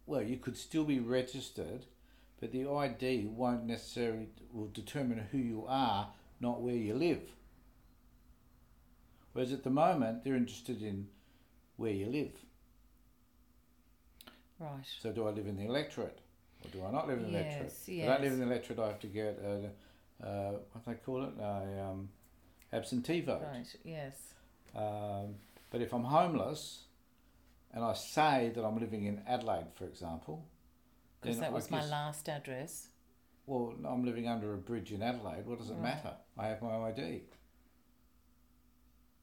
well, 0.07 0.23
you 0.23 0.37
could 0.37 0.57
still 0.57 0.83
be 0.85 0.99
registered, 0.99 1.85
but 2.41 2.51
the 2.51 2.67
ID 2.67 3.27
won't 3.27 3.65
necessarily 3.65 4.27
will 4.51 4.69
determine 4.73 5.19
who 5.31 5.37
you 5.37 5.63
are, 5.67 6.09
not 6.41 6.61
where 6.61 6.75
you 6.75 6.95
live. 6.95 7.21
Whereas 9.31 9.53
at 9.53 9.63
the 9.63 9.69
moment 9.69 10.23
they're 10.23 10.35
interested 10.35 10.81
in 10.81 11.07
where 11.77 11.93
you 11.93 12.07
live. 12.07 12.33
right. 14.59 14.83
So 14.99 15.11
do 15.11 15.27
I 15.27 15.29
live 15.29 15.47
in 15.47 15.55
the 15.55 15.65
electorate, 15.65 16.19
or 16.65 16.71
do 16.71 16.83
I 16.83 16.91
not 16.91 17.07
live 17.07 17.19
in 17.19 17.31
the 17.31 17.39
electorate? 17.39 17.73
Yes, 17.87 17.87
If 17.87 18.09
I 18.09 18.13
don't 18.13 18.21
live 18.23 18.33
in 18.33 18.39
the 18.39 18.45
electorate, 18.45 18.79
I 18.79 18.87
have 18.87 18.99
to 18.99 19.07
get 19.07 19.39
a, 19.45 20.25
uh, 20.27 20.51
what 20.71 20.85
they 20.85 20.93
call 20.95 21.23
it, 21.23 21.33
a 21.39 21.89
um, 21.89 22.09
absentee 22.73 23.21
vote. 23.21 23.43
Right. 23.53 23.75
Yes. 23.85 24.33
Um, 24.75 25.35
but 25.69 25.81
if 25.81 25.93
I'm 25.93 26.03
homeless, 26.03 26.85
and 27.73 27.83
I 27.83 27.93
say 27.93 28.51
that 28.53 28.65
I'm 28.65 28.79
living 28.79 29.05
in 29.05 29.21
Adelaide, 29.27 29.67
for 29.75 29.85
example, 29.85 30.45
Because 31.21 31.39
that 31.39 31.53
was 31.53 31.69
my 31.69 31.85
last 31.85 32.27
address. 32.29 32.87
Well, 33.45 33.73
I'm 33.85 34.03
living 34.05 34.27
under 34.27 34.53
a 34.53 34.57
bridge 34.57 34.91
in 34.91 35.01
Adelaide. 35.01 35.45
What 35.45 35.59
does 35.59 35.69
it 35.69 35.73
Right. 35.73 35.83
matter? 35.83 36.15
I 36.37 36.47
have 36.47 36.61
my 36.61 36.75
ID. 36.89 37.23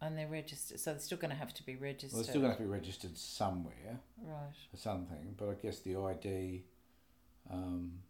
And 0.00 0.16
they're 0.16 0.28
registered. 0.28 0.78
So 0.78 0.92
they're 0.92 1.00
still 1.00 1.18
going 1.18 1.30
to 1.30 1.36
have 1.36 1.52
to 1.54 1.62
be 1.64 1.74
registered. 1.74 2.12
Well, 2.12 2.20
it's 2.20 2.28
still 2.28 2.40
going 2.40 2.52
to 2.52 2.58
have 2.58 2.58
to 2.58 2.64
be 2.64 2.70
registered 2.70 3.16
somewhere 3.18 4.00
Right. 4.22 4.54
for 4.70 4.76
something, 4.76 5.34
but 5.36 5.48
I 5.48 5.54
guess 5.54 5.80
the 5.80 5.96
ID. 5.96 6.64
Um, 7.50 8.02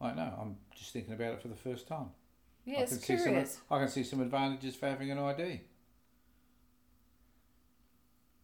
I 0.00 0.08
don't 0.08 0.16
know. 0.16 0.38
I'm 0.38 0.56
just 0.74 0.92
thinking 0.92 1.14
about 1.14 1.34
it 1.34 1.42
for 1.42 1.48
the 1.48 1.56
first 1.56 1.88
time. 1.88 2.10
Yeah, 2.64 2.80
I 2.80 2.82
it's 2.82 2.92
can 2.92 3.00
see 3.00 3.16
some. 3.18 3.60
I 3.70 3.78
can 3.78 3.88
see 3.88 4.02
some 4.04 4.20
advantages 4.20 4.76
for 4.76 4.86
having 4.88 5.10
an 5.10 5.18
ID. 5.18 5.62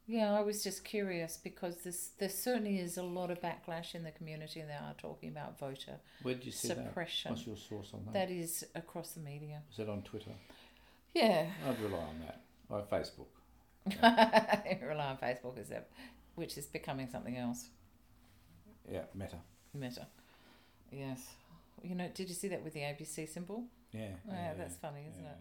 Yeah, 0.07 0.35
I 0.35 0.43
was 0.43 0.63
just 0.63 0.85
curious 0.85 1.39
because 1.43 1.77
this 1.77 2.11
there 2.19 2.29
certainly 2.29 2.79
is 2.79 2.99
a 2.99 3.03
lot 3.03 3.31
of 3.31 3.41
backlash 3.41 3.95
in 3.95 4.05
the 4.05 4.11
community, 4.11 4.61
and 4.61 4.69
they 4.69 4.75
are 4.75 4.95
talking 4.99 5.31
about 5.31 5.59
voter 5.59 5.97
Where 6.23 6.35
did 6.35 6.45
you 6.45 6.53
see 6.53 6.69
that? 6.69 6.77
suppression. 6.77 7.33
What's 7.33 7.47
your 7.47 7.57
source 7.57 7.91
on 7.95 8.05
that? 8.05 8.13
That 8.13 8.31
is 8.31 8.67
across 8.75 9.13
the 9.13 9.21
media. 9.21 9.63
Is 9.71 9.79
that 9.79 9.89
on 9.89 10.03
Twitter? 10.03 10.33
Yeah, 11.15 11.47
I'd 11.67 11.81
rely 11.81 11.99
on 11.99 12.21
that. 12.27 12.41
Or 12.69 12.83
Facebook. 12.83 13.29
rely 14.87 15.07
on 15.07 15.17
Facebook 15.17 15.59
is 15.59 15.69
that, 15.69 15.89
which 16.35 16.59
is 16.59 16.67
becoming 16.67 17.09
something 17.09 17.37
else. 17.37 17.69
Yeah, 18.91 19.03
Meta. 19.15 19.37
Meta. 19.73 20.07
Yes. 20.91 21.21
You 21.83 21.95
know, 21.95 22.09
did 22.13 22.29
you 22.29 22.35
see 22.35 22.49
that 22.49 22.63
with 22.63 22.75
the 22.75 22.81
ABC 22.81 23.29
symbol? 23.29 23.65
Yeah. 23.93 24.09
Yeah, 24.29 24.55
that's 24.57 24.77
funny, 24.77 25.07
isn't 25.11 25.25
it? 25.25 25.37